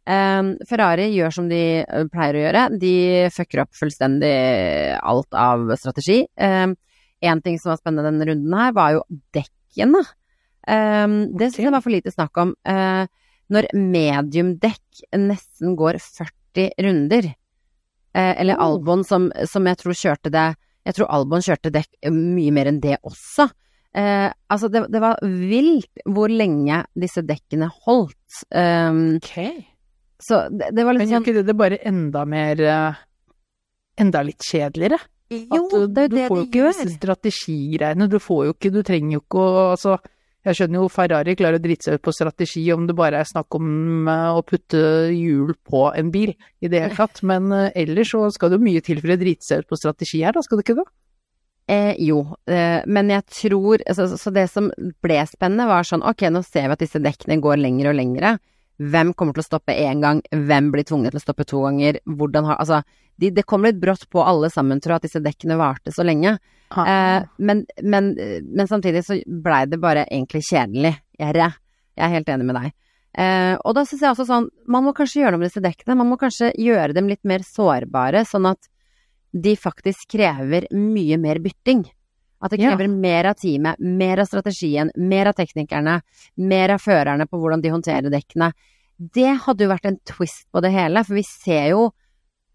Eh, 0.08 0.54
Ferrari 0.70 1.10
gjør 1.12 1.36
som 1.36 1.52
de 1.52 1.64
eh, 1.84 2.06
pleier 2.08 2.38
å 2.38 2.44
gjøre. 2.46 2.68
De 2.80 2.94
fucker 3.34 3.66
opp 3.66 3.76
fullstendig 3.76 4.36
alt 5.04 5.36
av 5.36 5.68
strategi. 5.76 6.22
En 7.22 7.40
ting 7.44 7.58
som 7.60 7.70
var 7.72 7.80
spennende 7.80 8.08
denne 8.10 8.26
runden 8.30 8.54
her, 8.56 8.72
var 8.76 8.94
jo 8.96 9.02
dekkene. 9.36 10.00
Um, 10.68 11.14
Det 11.36 11.50
syns 11.50 11.66
jeg 11.66 11.72
var 11.74 11.82
for 11.84 11.92
lite 11.94 12.12
snakk 12.14 12.36
om. 12.40 12.54
Uh, 12.68 13.04
Når 13.50 13.66
mediumdekk 13.74 15.02
nesten 15.18 15.74
går 15.76 15.98
40 15.98 16.70
runder, 16.86 17.30
uh, 18.16 18.34
eller 18.40 18.56
Oh. 18.56 18.64
Albon 18.68 19.02
som, 19.04 19.30
som 19.46 19.66
jeg 19.66 19.78
tror 19.80 19.94
kjørte 19.96 20.30
det 20.34 20.48
Jeg 20.86 20.94
tror 20.96 21.10
Albon 21.12 21.42
kjørte 21.44 21.70
dekk 21.74 22.10
mye 22.10 22.52
mer 22.56 22.70
enn 22.70 22.80
det 22.80 22.96
også. 23.02 23.48
Uh, 23.96 24.30
altså, 24.48 24.68
det, 24.70 24.84
det 24.94 25.00
var 25.02 25.18
vilt 25.22 26.04
hvor 26.06 26.30
lenge 26.30 26.84
disse 26.94 27.22
dekkene 27.26 27.68
holdt. 27.84 28.16
Um, 28.54 29.16
Ok. 29.18 29.34
så 30.22 30.44
det, 30.48 30.70
det 30.76 30.84
var 30.86 30.94
litt 30.94 31.02
Men 31.04 31.10
gjør 31.10 31.18
sånn 31.18 31.26
ikke 31.26 31.38
det 31.40 31.46
det 31.50 31.56
bare 31.58 31.78
enda 31.90 32.24
mer 32.28 32.60
eh, 32.62 33.00
Enda 34.00 34.22
litt 34.24 34.40
kjedeligere? 34.46 34.96
Jo, 35.30 35.64
At, 35.64 35.74
det 35.94 36.02
er 36.02 36.08
jo 36.08 36.10
du 36.10 36.16
det 36.16 36.24
får 36.28 36.36
de 36.36 36.40
jo 36.40 36.46
ikke 36.48 36.58
gjør. 36.60 36.72
disse 36.74 36.96
strategigreiene. 36.96 38.08
Du 38.10 38.18
får 38.18 38.46
jo 38.48 38.54
ikke 38.56 38.72
Du 38.74 38.80
trenger 38.82 39.14
jo 39.14 39.20
ikke 39.22 39.38
å 39.44 39.60
Altså, 39.70 39.98
jeg 40.42 40.56
skjønner 40.56 40.80
jo 40.80 40.88
Ferrari 40.88 41.34
klarer 41.36 41.60
å 41.60 41.62
drite 41.62 41.84
seg 41.86 41.98
ut 41.98 42.04
på 42.06 42.14
strategi 42.16 42.62
om 42.72 42.86
det 42.88 42.96
bare 42.96 43.20
er 43.20 43.28
snakk 43.28 43.54
om 43.58 44.08
eh, 44.08 44.30
å 44.32 44.40
putte 44.42 44.80
hjul 45.12 45.52
på 45.68 45.82
en 45.92 46.10
bil 46.10 46.32
i 46.32 46.70
det 46.72 46.80
hele 46.80 46.96
tatt, 46.96 47.20
men 47.28 47.52
eh, 47.52 47.68
ellers 47.82 48.14
så 48.14 48.22
skal 48.32 48.50
det 48.50 48.56
jo 48.58 48.64
mye 48.64 48.80
til 48.80 49.02
for 49.02 49.12
å 49.12 49.18
drite 49.20 49.44
seg 49.44 49.62
ut 49.62 49.68
på 49.68 49.76
strategi 49.76 50.22
her, 50.24 50.32
da, 50.32 50.40
skal 50.46 50.56
det 50.56 50.64
ikke 50.64 50.78
det? 50.80 50.86
Eh, 51.70 51.92
jo, 52.02 52.22
eh, 52.48 52.80
men 52.88 53.12
jeg 53.12 53.26
tror 53.30 53.84
altså, 53.84 54.08
så, 54.10 54.16
så 54.18 54.32
det 54.34 54.46
som 54.50 54.72
ble 55.04 55.20
spennende 55.28 55.68
var 55.68 55.84
sånn, 55.86 56.02
ok, 56.08 56.24
nå 56.32 56.40
ser 56.42 56.70
vi 56.70 56.78
at 56.78 56.82
disse 56.82 57.04
dekkene 57.04 57.36
går 57.44 57.60
lengre 57.60 57.92
og 57.92 58.00
lengre. 58.00 58.32
Hvem 58.80 59.12
kommer 59.12 59.36
til 59.36 59.44
å 59.44 59.50
stoppe 59.50 59.76
én 59.76 60.00
gang? 60.00 60.24
Hvem 60.32 60.72
blir 60.72 60.88
tvunget 60.88 61.12
til 61.12 61.20
å 61.20 61.26
stoppe 61.26 61.44
to 61.44 61.60
ganger? 61.66 62.00
Hvordan 62.08 62.48
har 62.48 62.56
Altså, 62.64 62.80
de, 63.20 63.30
det 63.36 63.44
kom 63.48 63.66
litt 63.66 63.78
brått 63.80 64.06
på 64.12 64.22
alle 64.24 64.48
sammen, 64.52 64.80
tror 64.80 64.96
jeg, 64.96 65.02
at 65.02 65.06
disse 65.08 65.22
dekkene 65.24 65.58
varte 65.60 65.92
så 65.94 66.04
lenge. 66.06 66.38
Eh, 66.72 67.22
men, 67.42 67.64
men, 67.82 68.12
men 68.46 68.70
samtidig 68.70 69.02
så 69.06 69.18
blei 69.26 69.64
det 69.68 69.80
bare 69.82 70.06
egentlig 70.08 70.42
kjedelig. 70.48 70.94
Gjerre. 71.20 71.50
Jeg 71.98 72.06
er 72.06 72.14
helt 72.14 72.30
enig 72.32 72.46
med 72.48 72.56
deg. 72.56 72.72
Eh, 73.20 73.54
og 73.66 73.74
da 73.76 73.82
syns 73.84 74.04
jeg 74.04 74.12
også 74.14 74.26
sånn, 74.28 74.46
man 74.70 74.86
må 74.86 74.94
kanskje 74.96 75.20
gjøre 75.24 75.34
noe 75.34 75.42
med 75.42 75.50
disse 75.50 75.62
dekkene. 75.64 75.98
Man 75.98 76.08
må 76.12 76.18
kanskje 76.20 76.52
gjøre 76.62 76.94
dem 76.96 77.10
litt 77.10 77.24
mer 77.26 77.44
sårbare, 77.44 78.22
sånn 78.28 78.46
at 78.52 78.70
de 79.34 79.54
faktisk 79.58 80.08
krever 80.14 80.68
mye 80.74 81.18
mer 81.20 81.42
bytting. 81.42 81.84
At 82.40 82.54
det 82.54 82.62
Ja. 82.62 82.70
krever 82.72 82.88
mer 82.88 83.26
av 83.28 83.34
teamet, 83.36 83.76
mer 83.78 84.22
av 84.22 84.26
strategien, 84.30 84.90
mer 84.96 85.28
av 85.28 85.34
teknikerne, 85.36 86.00
mer 86.38 86.72
av 86.72 86.80
førerne 86.80 87.26
på 87.28 87.36
hvordan 87.38 87.60
de 87.60 87.68
håndterer 87.74 88.08
dekkene. 88.10 88.52
Det 88.96 89.34
hadde 89.44 89.66
jo 89.66 89.68
vært 89.74 89.90
en 89.90 89.98
twist 90.08 90.46
på 90.52 90.62
det 90.64 90.70
hele, 90.72 91.02
for 91.04 91.14
vi 91.18 91.22
ser 91.26 91.68
jo 91.74 91.90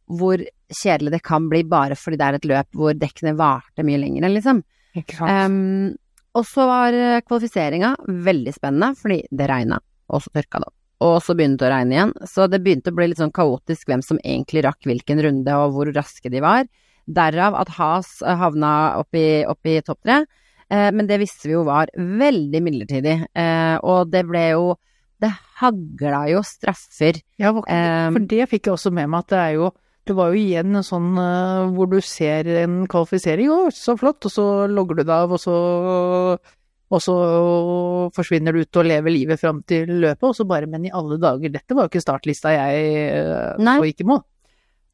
hvor 0.06 0.42
kjedelig 0.70 1.16
det 1.16 1.24
kan 1.26 1.50
bli 1.50 1.64
bare 1.68 1.98
fordi 1.98 2.20
det 2.20 2.26
er 2.28 2.38
et 2.40 2.48
løp 2.50 2.80
hvor 2.80 2.98
dekkene 2.98 3.36
varte 3.38 3.86
mye 3.86 4.02
lenger, 4.02 4.28
liksom. 4.32 4.64
Ikke 4.96 5.20
sant? 5.20 5.52
Um, 5.52 5.94
og 6.36 6.44
så 6.48 6.66
var 6.68 6.96
eh, 6.96 7.22
kvalifiseringa 7.24 7.94
veldig 8.26 8.54
spennende, 8.56 8.92
fordi 9.00 9.22
det 9.32 9.48
regna, 9.48 9.80
og 10.12 10.24
så 10.24 10.34
tørka 10.36 10.60
det 10.60 10.68
opp. 10.68 10.76
Og 11.06 11.18
så 11.24 11.36
begynte 11.36 11.64
det 11.64 11.70
å 11.70 11.76
regne 11.76 11.96
igjen, 11.96 12.14
så 12.28 12.48
det 12.52 12.62
begynte 12.64 12.92
å 12.92 12.96
bli 12.96 13.10
litt 13.12 13.22
sånn 13.22 13.34
kaotisk 13.36 13.90
hvem 13.92 14.04
som 14.04 14.20
egentlig 14.24 14.64
rakk 14.66 14.88
hvilken 14.88 15.22
runde, 15.24 15.60
og 15.60 15.76
hvor 15.76 15.92
raske 15.96 16.32
de 16.32 16.42
var. 16.44 16.68
Derav 17.06 17.56
at 17.60 17.72
Has 17.78 18.18
eh, 18.24 18.36
havna 18.40 18.72
opp 19.02 19.16
i, 19.16 19.46
opp 19.48 19.70
i 19.70 19.80
topp 19.86 20.02
tre. 20.04 20.24
Eh, 20.72 20.90
men 20.96 21.08
det 21.08 21.20
visste 21.22 21.48
vi 21.48 21.56
jo 21.56 21.64
var 21.68 21.92
veldig 21.96 22.62
midlertidig, 22.68 23.16
eh, 23.38 23.78
og 23.84 24.12
det 24.12 24.26
ble 24.28 24.50
jo 24.56 24.76
Det 25.16 25.30
hagla 25.62 26.26
jo 26.28 26.42
straffer. 26.44 27.16
Ja, 27.40 27.54
Um, 27.56 27.64
for 28.12 28.26
det 28.28 28.50
fikk 28.52 28.68
jeg 28.68 28.74
også 28.74 28.92
med 28.92 29.08
meg 29.08 29.24
at 29.24 29.30
det 29.32 29.38
er 29.40 29.54
jo 29.56 29.70
Det 30.06 30.14
var 30.14 30.34
jo 30.34 30.38
igjen 30.38 30.78
en 30.78 30.86
sånn 30.86 31.16
uh, 31.18 31.72
hvor 31.74 31.90
du 31.90 31.98
ser 32.06 32.48
en 32.62 32.84
kvalifisering, 32.90 33.50
å, 33.50 33.72
så 33.74 33.96
flott, 33.98 34.28
og 34.28 34.34
så 34.34 34.46
logger 34.70 35.00
du 35.00 35.04
deg 35.04 35.16
av, 35.16 35.34
og 35.34 35.42
så 35.42 35.58
og 36.94 37.02
så 37.02 37.16
forsvinner 38.14 38.54
du 38.54 38.62
ut 38.62 38.78
og 38.78 38.86
lever 38.86 39.10
livet 39.10 39.42
fram 39.42 39.64
til 39.66 39.90
løpet, 40.04 40.22
og 40.28 40.36
så 40.38 40.46
bare 40.46 40.70
Men 40.70 40.86
i 40.86 40.94
alle 40.94 41.18
dager, 41.18 41.50
dette 41.50 41.74
var 41.74 41.88
jo 41.88 41.92
ikke 41.92 42.04
startlista 42.04 42.54
jeg 42.54 42.84
uh, 43.58 43.78
og 43.80 43.88
ikke 43.90 44.06
mål. 44.06 44.22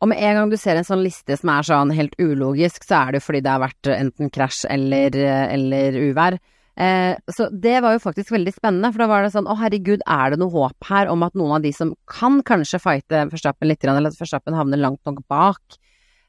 Og 0.02 0.10
med 0.10 0.24
en 0.24 0.40
gang 0.40 0.50
du 0.50 0.58
ser 0.58 0.80
en 0.80 0.88
sånn 0.88 1.04
liste 1.04 1.36
som 1.38 1.52
er 1.54 1.68
sånn 1.68 1.92
helt 1.94 2.16
ulogisk, 2.18 2.88
så 2.88 3.04
er 3.04 3.18
det 3.18 3.22
fordi 3.22 3.44
det 3.46 3.52
har 3.54 3.62
vært 3.62 3.92
enten 3.94 4.32
krasj 4.34 4.64
eller, 4.72 5.18
eller 5.54 6.00
uvær. 6.08 6.40
Eh, 6.80 7.18
så 7.28 7.50
det 7.52 7.82
var 7.84 7.96
jo 7.96 8.04
faktisk 8.04 8.32
veldig 8.32 8.54
spennende, 8.56 8.92
for 8.94 9.04
da 9.04 9.10
var 9.12 9.26
det 9.26 9.34
sånn 9.34 9.50
å 9.50 9.58
herregud, 9.60 10.04
er 10.08 10.34
det 10.34 10.40
noe 10.40 10.54
håp 10.54 10.88
her 10.88 11.12
om 11.12 11.26
at 11.28 11.36
noen 11.38 11.58
av 11.58 11.66
de 11.66 11.74
som 11.76 11.94
kan 12.10 12.40
kanskje 12.48 12.80
fighte 12.82 13.26
Verstappen 13.32 13.72
litt, 13.72 13.84
eller 13.84 14.12
at 14.12 14.20
Verstappen 14.20 14.56
havner 14.58 14.80
langt 14.80 15.02
nok 15.08 15.20
bak, 15.32 15.78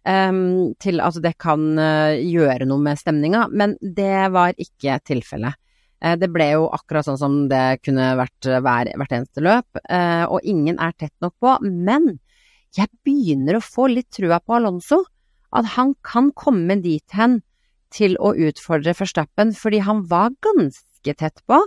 ehm, 0.08 0.74
til 0.82 1.00
at 1.04 1.20
det 1.22 1.36
kan 1.38 1.78
eh, 1.78 2.18
gjøre 2.26 2.66
noe 2.66 2.82
med 2.82 2.98
stemninga, 2.98 3.46
men 3.52 3.76
det 3.80 4.32
var 4.34 4.58
ikke 4.58 4.98
tilfellet. 5.06 5.58
Eh, 6.02 6.18
det 6.18 6.32
ble 6.34 6.50
jo 6.56 6.66
akkurat 6.74 7.06
sånn 7.06 7.20
som 7.20 7.38
det 7.52 7.78
kunne 7.86 8.12
vært 8.18 8.50
hver, 8.50 8.90
hvert 8.98 9.16
eneste 9.20 9.46
løp, 9.46 9.82
og 10.26 10.42
ingen 10.42 10.80
er 10.82 10.92
tett 10.98 11.14
nok 11.22 11.36
på, 11.38 11.56
men 11.62 12.16
jeg 12.72 12.88
begynner 13.04 13.58
å 13.58 13.64
få 13.64 13.86
litt 13.92 14.08
trua 14.16 14.40
på 14.40 14.56
Alonso. 14.56 15.02
At 15.52 15.74
han 15.76 15.92
kan 16.00 16.30
komme 16.32 16.78
dit 16.80 17.04
hen 17.12 17.42
til 17.94 18.16
å 18.20 18.32
utfordre 18.34 18.94
Verstappen, 18.98 19.52
fordi 19.56 19.82
han 19.84 20.04
var 20.10 20.34
ganske 20.44 21.14
tett 21.18 21.42
på, 21.48 21.60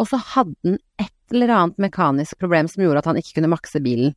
og 0.00 0.08
så 0.08 0.20
hadde 0.34 0.56
han 0.64 0.78
et 1.00 1.34
eller 1.34 1.52
annet 1.54 1.80
mekanisk 1.82 2.38
problem 2.40 2.68
som 2.70 2.82
gjorde 2.82 3.02
at 3.02 3.10
han 3.10 3.20
ikke 3.20 3.38
kunne 3.38 3.52
makse 3.52 3.82
bilen. 3.84 4.14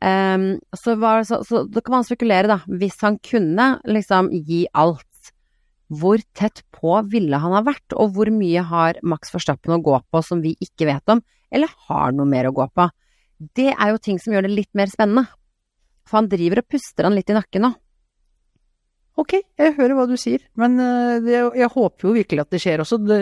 Um, 0.00 0.54
så, 0.72 0.94
var, 0.96 1.26
så, 1.28 1.42
så 1.44 1.66
da 1.68 1.82
kan 1.84 1.98
man 1.98 2.06
spekulere, 2.08 2.48
da. 2.48 2.58
Hvis 2.80 2.98
han 3.04 3.18
kunne 3.24 3.74
liksom 3.84 4.30
gi 4.48 4.64
alt, 4.72 5.06
hvor 5.90 6.22
tett 6.38 6.62
på 6.74 6.94
ville 7.10 7.38
han 7.42 7.54
ha 7.56 7.64
vært, 7.66 7.96
og 7.98 8.14
hvor 8.14 8.30
mye 8.32 8.62
har 8.66 9.00
Max 9.02 9.34
Verstappen 9.34 9.74
å 9.76 9.82
gå 9.84 9.98
på 10.10 10.22
som 10.24 10.42
vi 10.44 10.54
ikke 10.62 10.88
vet 10.88 11.12
om, 11.12 11.22
eller 11.50 11.72
har 11.88 12.14
noe 12.16 12.30
mer 12.30 12.48
å 12.48 12.54
gå 12.56 12.66
på? 12.72 12.86
Det 13.56 13.72
er 13.72 13.92
jo 13.92 14.02
ting 14.02 14.18
som 14.22 14.34
gjør 14.34 14.46
det 14.46 14.54
litt 14.54 14.70
mer 14.76 14.90
spennende. 14.92 15.26
For 16.06 16.20
han 16.20 16.30
driver 16.30 16.62
og 16.62 16.70
puster 16.70 17.06
han 17.06 17.16
litt 17.16 17.30
i 17.30 17.36
nakken 17.36 17.66
nå. 17.66 17.72
Ok, 19.18 19.34
jeg 19.58 19.74
hører 19.76 19.96
hva 19.98 20.06
du 20.08 20.16
sier, 20.20 20.42
men 20.56 20.78
eh, 20.80 21.30
jeg 21.58 21.68
håper 21.74 22.08
jo 22.08 22.14
virkelig 22.14 22.44
at 22.44 22.50
det 22.54 22.60
skjer 22.62 22.82
også. 22.84 22.98
Det, 23.04 23.18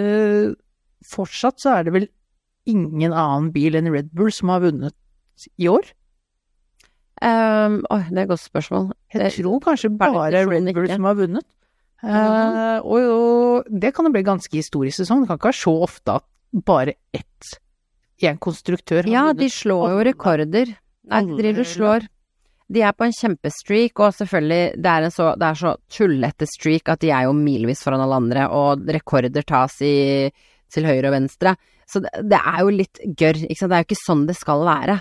fortsatt 1.08 1.60
så 1.62 1.76
er 1.78 1.86
det 1.88 1.94
vel 1.94 2.08
ingen 2.68 3.14
annen 3.14 3.48
bil 3.54 3.78
enn 3.78 3.88
Red 3.92 4.10
Bull 4.12 4.30
som 4.34 4.52
har 4.52 4.60
vunnet 4.66 4.94
i 5.56 5.68
år? 5.70 5.86
Um, 7.18 7.80
oi, 7.90 8.02
det 8.10 8.18
er 8.20 8.24
et 8.26 8.30
godt 8.30 8.44
spørsmål. 8.44 8.90
Jeg 9.14 9.32
tror 9.40 9.62
kanskje 9.64 9.90
bare 9.98 10.44
Red 10.46 10.68
Bull 10.74 10.90
som 10.92 11.08
har 11.08 11.16
vunnet. 11.18 11.46
Uh, 11.98 12.78
og, 12.86 12.98
og 13.10 13.70
det 13.82 13.90
kan 13.96 14.06
jo 14.06 14.12
bli 14.14 14.22
ganske 14.26 14.54
historisk 14.54 15.00
sesong. 15.00 15.24
Det 15.24 15.32
kan 15.32 15.40
ikke 15.40 15.50
være 15.50 15.62
så 15.64 15.74
ofte 15.88 16.18
at 16.20 16.28
bare 16.68 16.94
ett 17.16 17.56
i 18.22 18.28
en 18.30 18.38
konstruktør 18.42 19.02
har 19.02 19.10
Ja, 19.10 19.24
vunnet. 19.32 19.40
de 19.42 19.50
slår 19.50 19.90
jo 19.96 20.04
rekorder. 20.12 20.76
Nei, 21.08 21.24
de 21.26 21.40
driver 21.40 21.64
og 21.64 21.70
slår. 21.72 22.06
De 22.68 22.82
er 22.84 22.92
på 22.92 23.06
en 23.06 23.14
kjempestreak, 23.16 23.96
og 24.04 24.12
selvfølgelig, 24.12 24.76
det 24.76 24.92
er, 24.92 25.06
en 25.06 25.14
så, 25.14 25.30
det 25.40 25.46
er 25.48 25.58
så 25.62 25.74
tullete 25.92 26.48
streak 26.50 26.90
at 26.92 27.00
de 27.00 27.12
er 27.16 27.24
jo 27.24 27.36
milevis 27.36 27.80
foran 27.84 28.02
alle 28.04 28.18
andre, 28.20 28.44
og 28.52 28.84
rekorder 28.92 29.46
tas 29.48 29.78
i, 29.84 30.28
til 30.72 30.88
høyre 30.88 31.08
og 31.08 31.16
venstre. 31.16 31.54
Så 31.88 32.02
det, 32.04 32.12
det 32.28 32.40
er 32.42 32.58
jo 32.60 32.74
litt 32.74 33.00
gørr, 33.16 33.40
ikke 33.46 33.62
sant. 33.62 33.72
Det 33.72 33.78
er 33.78 33.84
jo 33.84 33.88
ikke 33.88 34.02
sånn 34.02 34.26
det 34.28 34.36
skal 34.36 34.66
være. 34.68 34.98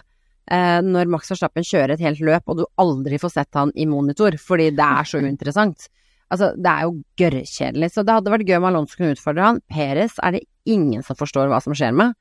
Eh, 0.48 0.80
når 0.86 1.10
Max 1.12 1.28
Verstappen 1.34 1.66
kjører 1.68 1.98
et 1.98 2.04
helt 2.06 2.24
løp, 2.24 2.48
og 2.48 2.62
du 2.62 2.66
aldri 2.80 3.20
får 3.20 3.34
sett 3.36 3.60
han 3.60 3.74
i 3.76 3.88
monitor, 3.90 4.38
fordi 4.40 4.70
det 4.76 4.88
er 4.88 5.10
så 5.10 5.20
uinteressant. 5.20 5.90
Altså, 6.32 6.54
det 6.56 6.72
er 6.72 6.88
jo 6.88 6.96
gørrkjedelig. 7.20 7.92
Så 7.92 8.04
det 8.08 8.16
hadde 8.16 8.32
vært 8.32 8.48
gøy 8.48 8.58
om 8.60 8.68
Alonso 8.70 9.00
kunne 9.00 9.16
utfordre 9.16 9.44
han. 9.44 9.60
Peres 9.72 10.16
er 10.24 10.38
det 10.38 10.46
ingen 10.68 11.04
som 11.04 11.20
forstår 11.20 11.52
hva 11.52 11.60
som 11.64 11.76
skjer 11.76 11.96
med. 11.96 12.16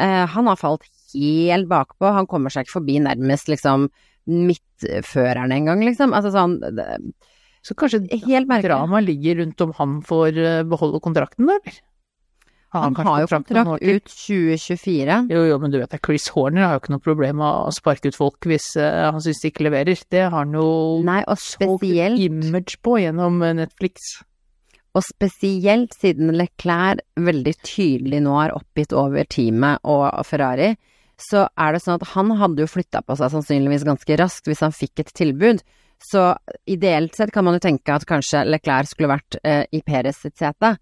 Eh, 0.00 0.24
han 0.34 0.50
har 0.50 0.58
falt 0.58 0.86
helt 1.14 1.68
bakpå. 1.70 2.10
Han 2.16 2.28
kommer 2.30 2.50
seg 2.50 2.66
ikke 2.66 2.80
forbi 2.80 2.98
nærmest 3.02 3.50
liksom 3.50 3.90
midtføreren 4.30 5.54
engang, 5.54 5.82
liksom. 5.86 6.14
Altså 6.16 6.32
sånn 6.34 6.58
det, 6.62 6.86
Så 7.66 7.76
kanskje 7.78 8.04
Helt 8.26 8.50
dramaet 8.64 9.06
ligger 9.06 9.42
rundt 9.42 9.60
om 9.64 9.72
han 9.78 9.96
får 10.06 10.38
eh, 10.38 10.60
beholde 10.68 11.02
kontrakten, 11.02 11.48
da, 11.50 11.58
eller? 11.60 11.80
Han 12.72 12.94
han 12.96 13.06
har 13.06 13.20
jo 13.20 13.28
kontrakt 13.28 13.82
ut 13.84 14.06
2024. 14.08 15.16
Jo, 15.28 15.40
jo, 15.44 15.56
men 15.60 15.72
du 15.74 15.76
vet 15.76 15.92
det, 15.92 16.00
Chris 16.06 16.30
Horner 16.32 16.64
har 16.64 16.76
jo 16.76 16.80
ikke 16.80 16.94
noe 16.94 17.04
problem 17.04 17.42
med 17.42 17.66
å 17.68 17.72
sparke 17.74 18.08
ut 18.08 18.16
folk 18.16 18.48
hvis 18.48 18.70
uh, 18.80 19.10
han 19.12 19.20
syns 19.20 19.42
de 19.42 19.50
ikke 19.52 19.66
leverer. 19.66 20.04
Det 20.08 20.22
har 20.24 20.32
han 20.38 20.56
jo 20.56 20.68
Nei, 21.04 21.20
og 21.28 21.36
spesielt 21.42 22.22
image 22.22 22.78
på 22.80 22.96
gjennom 23.02 23.42
eh, 23.44 23.52
Netflix. 23.60 24.14
Og 24.96 25.04
spesielt 25.04 25.92
siden 26.00 26.32
Leclerc 26.36 27.04
veldig 27.20 27.54
tydelig 27.60 28.22
nå 28.24 28.38
er 28.40 28.56
oppgitt 28.56 28.96
over 28.96 29.28
teamet 29.28 29.84
og 29.88 30.08
Ferrari, 30.28 30.72
så 31.22 31.46
er 31.60 31.74
det 31.74 31.82
sånn 31.84 32.00
at 32.00 32.10
han 32.14 32.32
hadde 32.40 32.64
jo 32.64 32.70
flytta 32.70 33.02
på 33.06 33.16
seg 33.18 33.32
sannsynligvis 33.34 33.86
ganske 33.86 34.18
raskt 34.18 34.50
hvis 34.50 34.62
han 34.64 34.74
fikk 34.74 35.04
et 35.04 35.12
tilbud. 35.18 35.62
Så 36.02 36.32
ideelt 36.66 37.14
sett 37.14 37.30
kan 37.34 37.46
man 37.46 37.56
jo 37.56 37.62
tenke 37.62 37.94
at 37.94 38.06
kanskje 38.08 38.42
Leclerc 38.48 38.90
skulle 38.90 39.12
vært 39.12 39.38
eh, 39.46 39.62
i 39.70 39.82
Perez 39.86 40.18
sitt 40.24 40.34
sete. 40.40 40.74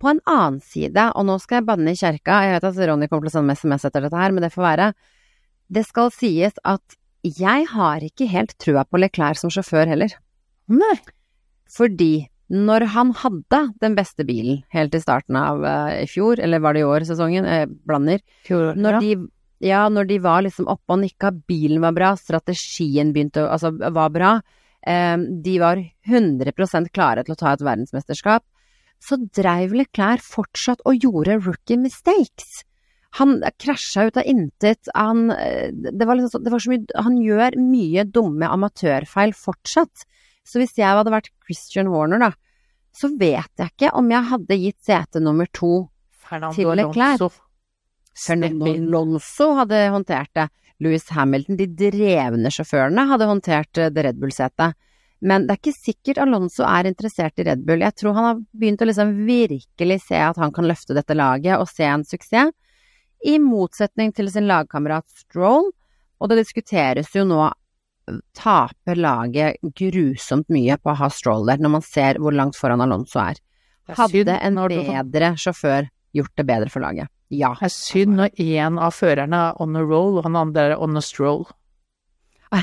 På 0.00 0.12
en 0.12 0.22
annen 0.30 0.60
side, 0.64 1.10
og 1.18 1.26
nå 1.28 1.36
skal 1.42 1.60
jeg 1.60 1.68
banne 1.68 1.92
i 1.92 1.98
kjerka, 1.98 2.38
jeg 2.46 2.54
vet 2.56 2.68
at 2.70 2.82
Ronny 2.88 3.08
kommer 3.10 3.26
til 3.26 3.34
å 3.34 3.38
sende 3.40 3.56
SMS 3.58 3.84
etter 3.88 4.06
dette 4.06 4.20
her, 4.22 4.32
men 4.32 4.46
det 4.46 4.52
får 4.54 4.64
være. 4.64 4.90
Det 5.70 5.84
skal 5.88 6.12
sies 6.14 6.56
at 6.64 6.96
jeg 7.26 7.66
har 7.74 8.04
ikke 8.06 8.30
helt 8.30 8.54
trua 8.62 8.86
på 8.88 9.00
Leclerc 9.02 9.42
som 9.42 9.52
sjåfør 9.52 9.90
heller. 9.90 10.14
Nei. 10.72 10.94
Fordi 11.70 12.30
når 12.50 12.86
han 12.94 13.12
hadde 13.14 13.60
den 13.82 13.94
beste 13.98 14.24
bilen 14.26 14.62
helt 14.74 14.94
i 14.96 15.02
starten 15.02 15.36
av 15.38 15.60
uh, 15.62 15.92
i 16.00 16.08
fjor, 16.10 16.40
eller 16.42 16.62
var 16.62 16.74
det 16.74 16.82
i 16.82 16.88
år 16.88 17.06
sesongen, 17.06 17.46
jeg 17.46 17.68
blander, 17.86 18.24
Fjor, 18.48 18.72
når 18.74 18.96
ja. 18.96 19.02
de 19.04 19.12
ja, 19.60 19.82
når 19.92 20.08
de 20.08 20.18
var 20.24 20.44
liksom 20.46 20.68
oppe 20.72 20.94
og 20.96 21.02
nikka, 21.02 21.32
bilen 21.48 21.82
var 21.84 21.92
bra, 21.96 22.14
strategien 22.16 23.12
begynte 23.12 23.44
å 23.44 23.50
Altså, 23.52 23.72
var 23.76 24.10
bra. 24.14 24.40
eh, 24.86 25.16
de 25.18 25.58
var 25.60 25.76
100% 26.08 26.88
klare 26.94 27.24
til 27.24 27.34
å 27.34 27.38
ta 27.38 27.52
et 27.52 27.60
verdensmesterskap. 27.60 28.42
Så 29.00 29.16
dreiv 29.36 29.72
Leclerc 29.76 30.24
fortsatt 30.24 30.80
og 30.88 30.96
gjorde 31.04 31.38
rookie 31.44 31.76
mistakes. 31.80 32.64
Han 33.18 33.40
krasja 33.58 34.06
ut 34.08 34.16
av 34.16 34.24
intet. 34.28 34.88
Han 34.94 35.30
eh, 35.34 35.70
Det 35.72 36.06
var 36.06 36.16
liksom 36.16 36.44
det 36.44 36.52
var 36.52 36.62
så 36.62 36.70
mye 36.70 37.02
Han 37.02 37.16
gjør 37.18 37.56
mye 37.58 38.04
dumme 38.06 38.46
amatørfeil 38.46 39.34
fortsatt. 39.34 40.06
Så 40.46 40.60
hvis 40.60 40.76
jeg 40.78 40.88
hadde 40.88 41.12
vært 41.12 41.32
Christian 41.44 41.90
Warner, 41.92 42.22
da, 42.22 42.30
så 42.96 43.10
vet 43.18 43.50
jeg 43.58 43.74
ikke 43.74 43.92
om 43.98 44.08
jeg 44.10 44.30
hadde 44.32 44.60
gitt 44.62 44.80
sete 44.86 45.20
nummer 45.22 45.48
to 45.52 45.88
Fernando 46.24 46.56
til 46.56 46.70
Leclerc. 46.72 47.20
Alonso. 47.20 47.49
Fernando. 48.26 48.68
Alonso 48.70 49.52
hadde 49.58 49.82
håndtert 49.94 50.32
det. 50.36 50.48
Louis 50.80 51.04
Hamilton, 51.12 51.58
de 51.58 51.66
drevne 51.76 52.52
sjåførene, 52.52 53.04
hadde 53.10 53.28
håndtert 53.28 53.80
eh, 53.80 53.90
det 53.92 54.04
Red 54.06 54.20
Bull-setet. 54.20 54.78
Men 55.20 55.44
det 55.44 55.52
er 55.52 55.60
ikke 55.60 55.76
sikkert 55.76 56.22
Alonso 56.22 56.64
er 56.64 56.88
interessert 56.88 57.40
i 57.40 57.44
Red 57.44 57.66
Bull. 57.68 57.84
Jeg 57.84 57.98
tror 58.00 58.16
han 58.16 58.28
har 58.30 58.38
begynt 58.56 58.80
å 58.80 58.88
liksom 58.88 59.12
virkelig 59.28 59.98
se 60.06 60.20
at 60.24 60.40
han 60.40 60.54
kan 60.56 60.68
løfte 60.68 60.96
dette 60.96 61.16
laget 61.16 61.60
og 61.60 61.68
se 61.68 61.84
en 61.84 62.06
suksess. 62.08 62.54
I 63.20 63.36
motsetning 63.36 64.14
til 64.16 64.30
sin 64.32 64.48
lagkamerat 64.48 65.04
Stroll, 65.12 65.68
og 66.20 66.30
det 66.32 66.40
diskuteres 66.40 67.12
jo 67.12 67.26
nå 67.28 67.42
taper 68.32 68.96
laget 68.96 69.60
grusomt 69.76 70.48
mye 70.48 70.78
på 70.80 70.92
å 70.92 70.98
ha 71.02 71.10
Stroll 71.12 71.44
der, 71.50 71.60
når 71.60 71.74
man 71.76 71.84
ser 71.84 72.20
hvor 72.22 72.34
langt 72.34 72.56
foran 72.58 72.80
Alonso 72.80 73.20
er. 73.22 73.36
Hadde 73.90 74.38
en 74.40 74.60
bedre 74.64 75.34
sjåfør 75.40 75.90
gjort 76.16 76.36
det 76.38 76.46
bedre 76.48 76.72
for 76.72 76.84
laget? 76.84 77.12
Ja. 77.30 77.52
Det 77.60 77.68
er 77.68 77.74
synd 77.74 78.16
når 78.18 78.40
én 78.42 78.78
av 78.82 78.94
førerne 78.96 79.40
er 79.50 79.60
on 79.62 79.78
a 79.78 79.82
roll, 79.84 80.18
og 80.18 80.26
han 80.26 80.38
andre 80.38 80.72
er 80.72 80.82
on 80.82 80.98
a 80.98 81.02
stroll. 81.04 81.46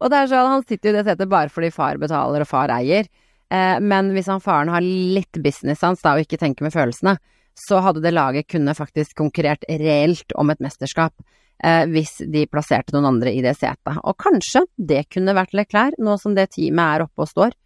og 0.00 0.06
det 0.12 0.18
er 0.20 0.30
sånn, 0.30 0.52
han 0.54 0.62
sitter 0.62 0.92
i 0.92 0.94
det 1.00 1.06
setet 1.08 1.32
bare 1.32 1.50
fordi 1.50 1.72
far 1.74 1.98
betaler 1.98 2.44
og 2.44 2.50
far 2.50 2.70
eier. 2.76 3.10
Eh, 3.50 3.76
men 3.82 4.12
hvis 4.14 4.30
han 4.30 4.42
faren 4.42 4.70
har 4.70 4.86
litt 4.86 5.42
business 5.42 5.82
hans 5.82 6.04
da, 6.04 6.14
og 6.14 6.22
ikke 6.22 6.38
tenker 6.38 6.66
med 6.66 6.74
følelsene, 6.74 7.16
så 7.58 7.80
hadde 7.82 8.02
det 8.04 8.14
laget 8.14 8.48
kunne 8.48 8.76
faktisk 8.78 9.18
konkurrert 9.18 9.66
reelt 9.68 10.32
om 10.38 10.54
et 10.54 10.62
mesterskap. 10.62 11.14
Eh, 11.60 11.84
hvis 11.92 12.22
de 12.32 12.46
plasserte 12.48 12.94
noen 12.94 13.10
andre 13.10 13.34
i 13.36 13.42
det 13.44 13.52
setet. 13.58 13.98
Og 14.08 14.16
kanskje 14.20 14.62
det 14.78 15.02
kunne 15.12 15.34
vært 15.36 15.52
Leclerc, 15.56 15.98
nå 16.00 16.14
som 16.22 16.32
det 16.38 16.48
teamet 16.54 16.94
er 16.94 17.04
oppe 17.04 17.26
og 17.26 17.28
står. 17.28 17.56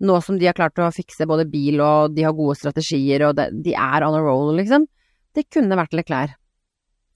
Nå 0.00 0.16
som 0.24 0.38
de 0.40 0.46
har 0.48 0.56
klart 0.56 0.78
å 0.80 0.88
fikse 0.94 1.26
både 1.28 1.44
bil 1.50 1.80
og 1.84 2.14
de 2.16 2.24
har 2.24 2.32
gode 2.36 2.56
strategier 2.56 3.26
og 3.28 3.34
det, 3.36 3.50
de 3.66 3.74
er 3.76 4.06
on 4.06 4.16
a 4.16 4.22
roll, 4.24 4.54
liksom. 4.56 4.86
Det 5.36 5.44
kunne 5.52 5.76
vært 5.76 5.92
Leclerc. 5.98 6.36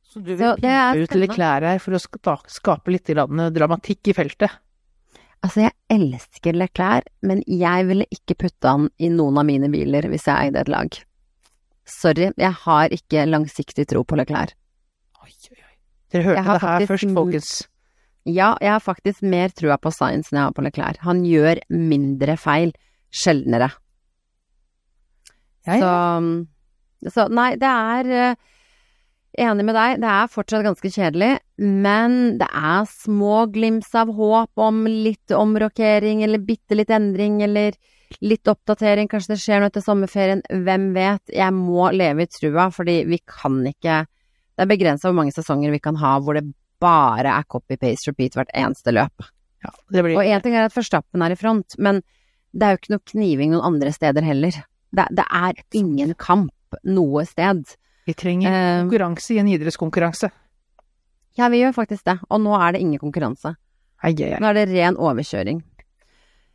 Så 0.05 0.21
du 0.23 0.35
vil 0.37 0.53
pimpe 0.61 1.01
ut. 1.01 1.17
Leclerc 1.19 1.65
her 1.67 1.81
for 1.83 1.97
å 1.97 2.03
skape 2.47 2.93
litt 2.93 3.09
dramatikk 3.11 4.13
i 4.13 4.15
feltet. 4.15 4.53
Altså, 5.45 5.65
jeg 5.67 5.75
elsker 5.93 6.57
Leclerc, 6.57 7.09
men 7.27 7.43
jeg 7.51 7.89
ville 7.89 8.07
ikke 8.15 8.37
putte 8.45 8.71
han 8.71 8.87
i 8.97 9.11
noen 9.13 9.41
av 9.43 9.49
mine 9.49 9.69
biler 9.73 10.07
hvis 10.13 10.29
jeg 10.31 10.49
eide 10.53 10.63
et 10.63 10.71
lag. 10.73 10.95
Sorry, 11.85 12.31
jeg 12.41 12.53
har 12.63 12.95
ikke 12.97 13.27
langsiktig 13.29 13.85
tro 13.91 14.05
på 14.09 14.17
Leclerc. 14.17 14.55
Oi, 15.25 15.33
oi, 15.51 15.59
oi. 15.59 15.75
Dere 16.13 16.23
hørte 16.29 16.39
det 16.39 16.47
her 16.49 16.61
faktisk- 16.63 16.93
først, 16.95 17.15
folkens. 17.19 17.51
Ja, 18.25 18.55
jeg 18.63 18.73
har 18.73 18.81
faktisk 18.81 19.25
mer 19.27 19.53
trua 19.53 19.77
på 19.77 19.93
Science 19.93 20.33
enn 20.33 20.41
jeg 20.41 20.49
har 20.49 20.57
på 20.57 20.65
Leclerc. 20.65 21.01
Han 21.05 21.23
gjør 21.29 21.61
mindre 21.69 22.39
feil, 22.41 22.73
sjeldnere. 23.13 23.69
Ja, 25.69 25.77
ja. 25.77 25.93
Så, 27.05 27.13
så 27.15 27.29
nei, 27.33 27.55
det 27.61 27.69
er 27.71 28.11
eh, 28.13 28.43
Enig 29.35 29.65
med 29.67 29.75
deg, 29.75 29.97
det 29.99 30.07
er 30.07 30.31
fortsatt 30.31 30.63
ganske 30.63 30.91
kjedelig, 30.95 31.33
men 31.59 32.37
det 32.39 32.47
er 32.55 32.85
små 32.87 33.49
glims 33.51 33.89
av 33.99 34.13
håp 34.15 34.63
om 34.63 34.85
litt 34.87 35.35
omrokering 35.35 36.23
eller 36.23 36.39
bitte 36.39 36.79
litt 36.79 36.93
endring 36.95 37.41
eller 37.43 37.75
litt 38.23 38.47
oppdatering. 38.47 39.09
Kanskje 39.11 39.33
det 39.33 39.41
skjer 39.43 39.59
noe 39.59 39.73
etter 39.73 39.83
sommerferien, 39.83 40.45
hvem 40.47 40.93
vet. 40.95 41.35
Jeg 41.35 41.51
må 41.57 41.89
leve 41.91 42.29
i 42.29 42.31
trua, 42.31 42.69
fordi 42.75 43.01
vi 43.11 43.19
kan 43.27 43.59
ikke 43.67 44.05
Det 44.55 44.63
er 44.63 44.71
begrensa 44.71 45.09
hvor 45.09 45.17
mange 45.19 45.35
sesonger 45.35 45.73
vi 45.75 45.81
kan 45.83 45.97
ha 45.99 46.13
hvor 46.23 46.39
det 46.39 46.45
bare 46.83 47.39
er 47.39 47.47
copy-paste 47.51 48.11
repeat 48.11 48.37
hvert 48.39 48.53
eneste 48.55 48.93
løp. 48.95 49.27
Ja, 49.65 49.73
det 49.93 50.05
blir 50.05 50.19
Og 50.19 50.29
én 50.29 50.43
ting 50.45 50.57
er 50.57 50.67
at 50.69 50.77
Verstappen 50.77 51.23
er 51.25 51.33
i 51.33 51.39
front, 51.41 51.79
men 51.79 52.03
det 52.55 52.67
er 52.67 52.75
jo 52.75 52.81
ikke 52.83 52.95
noe 52.95 53.05
kniving 53.11 53.55
noen 53.55 53.69
andre 53.73 53.93
steder 53.95 54.27
heller. 54.27 54.59
Det, 54.95 55.07
det 55.11 55.25
er 55.25 55.59
ingen 55.75 56.15
kamp 56.21 56.79
noe 56.85 57.25
sted. 57.27 57.65
Vi 58.05 58.15
trenger 58.15 58.51
Eh, 58.51 58.81
konkurranse 58.85 59.35
i 59.35 59.41
en 59.41 59.49
idrettskonkurranse. 59.49 60.31
Ja, 61.39 61.49
vi 61.51 61.63
gjør 61.63 61.75
faktisk 61.75 62.05
det, 62.07 62.19
og 62.31 62.43
nå 62.45 62.55
er 62.61 62.75
det 62.77 62.83
ingen 62.85 63.01
konkurranse. 63.03 63.57
Nå 64.05 64.51
er 64.51 64.59
det 64.59 64.69
ren 64.69 64.99
overkjøring. 65.01 65.63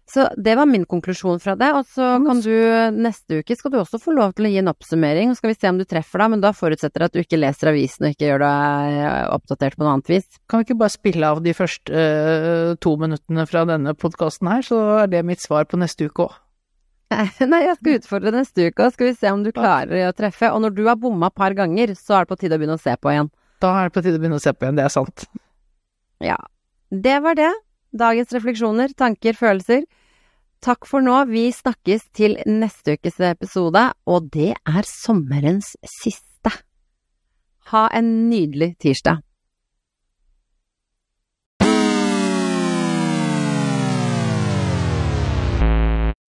Så 0.09 0.25
det 0.41 0.55
var 0.57 0.65
min 0.65 0.87
konklusjon 0.89 1.37
fra 1.39 1.53
det, 1.59 1.67
og 1.77 1.85
så 1.85 2.15
kan 2.25 2.39
du 2.41 2.53
neste 2.97 3.43
uke 3.43 3.53
skal 3.57 3.73
du 3.75 3.77
også 3.77 3.99
få 4.01 4.15
lov 4.17 4.31
til 4.33 4.47
å 4.47 4.49
gi 4.49 4.57
en 4.57 4.71
oppsummering, 4.71 5.29
og 5.29 5.37
skal 5.37 5.51
vi 5.51 5.57
se 5.59 5.69
om 5.69 5.77
du 5.77 5.85
treffer 5.85 6.23
da, 6.23 6.27
men 6.33 6.41
da 6.41 6.49
forutsetter 6.55 7.03
det 7.03 7.09
at 7.11 7.17
du 7.17 7.21
ikke 7.21 7.37
leser 7.37 7.69
avisen 7.69 8.07
og 8.07 8.15
ikke 8.15 8.31
gjør 8.31 8.41
deg 8.41 8.97
oppdatert 9.35 9.77
på 9.77 9.85
noe 9.85 9.93
annet 9.99 10.09
vis. 10.09 10.25
Kan 10.49 10.63
vi 10.63 10.65
ikke 10.65 10.79
bare 10.81 10.95
spille 10.95 11.29
av 11.29 11.43
de 11.45 11.53
første 11.53 11.93
uh, 11.93 12.73
to 12.81 12.95
minuttene 12.97 13.45
fra 13.51 13.67
denne 13.69 13.93
podkasten 13.93 14.49
her, 14.49 14.65
så 14.65 14.81
er 15.03 15.13
det 15.13 15.21
mitt 15.29 15.45
svar 15.45 15.69
på 15.69 15.77
neste 15.77 16.09
uke 16.09 16.25
òg. 16.25 16.33
Nei, 17.51 17.61
jeg 17.67 17.77
skal 17.77 17.99
utfordre 17.99 18.33
neste 18.33 18.69
uke, 18.69 18.87
og 18.87 18.97
skal 18.97 19.11
vi 19.11 19.15
se 19.17 19.33
om 19.33 19.45
du 19.45 19.51
klarer 19.53 20.09
å 20.09 20.17
treffe. 20.17 20.49
Og 20.53 20.65
når 20.65 20.73
du 20.77 20.83
har 20.89 20.97
bomma 20.97 21.29
et 21.29 21.37
par 21.37 21.53
ganger, 21.57 21.93
så 21.97 22.17
er 22.17 22.25
det 22.25 22.33
på 22.33 22.39
tide 22.41 22.57
å 22.57 22.61
begynne 22.61 22.77
å 22.77 22.81
se 22.81 22.97
på 22.97 23.13
igjen. 23.13 23.29
Da 23.61 23.75
er 23.77 23.89
det 23.89 23.97
på 23.97 24.03
tide 24.05 24.17
å 24.17 24.23
begynne 24.23 24.41
å 24.41 24.43
se 24.43 24.53
på 24.57 24.65
igjen, 24.65 24.81
det 24.81 24.89
er 24.89 24.93
sant. 24.93 25.29
Ja. 26.25 26.41
Det 26.89 27.17
var 27.21 27.37
det. 27.37 27.53
Dagens 27.93 28.33
refleksjoner, 28.33 28.93
tanker, 28.97 29.37
følelser. 29.37 29.85
Takk 30.59 30.83
for 30.89 30.99
nå. 30.99 31.15
Vi 31.31 31.45
snakkes 31.55 32.09
til 32.15 32.35
neste 32.47 32.97
ukes 32.97 33.19
episode, 33.23 33.85
og 34.03 34.27
det 34.33 34.51
er 34.67 34.87
sommerens 34.87 35.71
siste. 35.87 36.51
Ha 37.71 37.87
en 37.95 38.09
nydelig 38.27 38.73
tirsdag. 38.83 39.21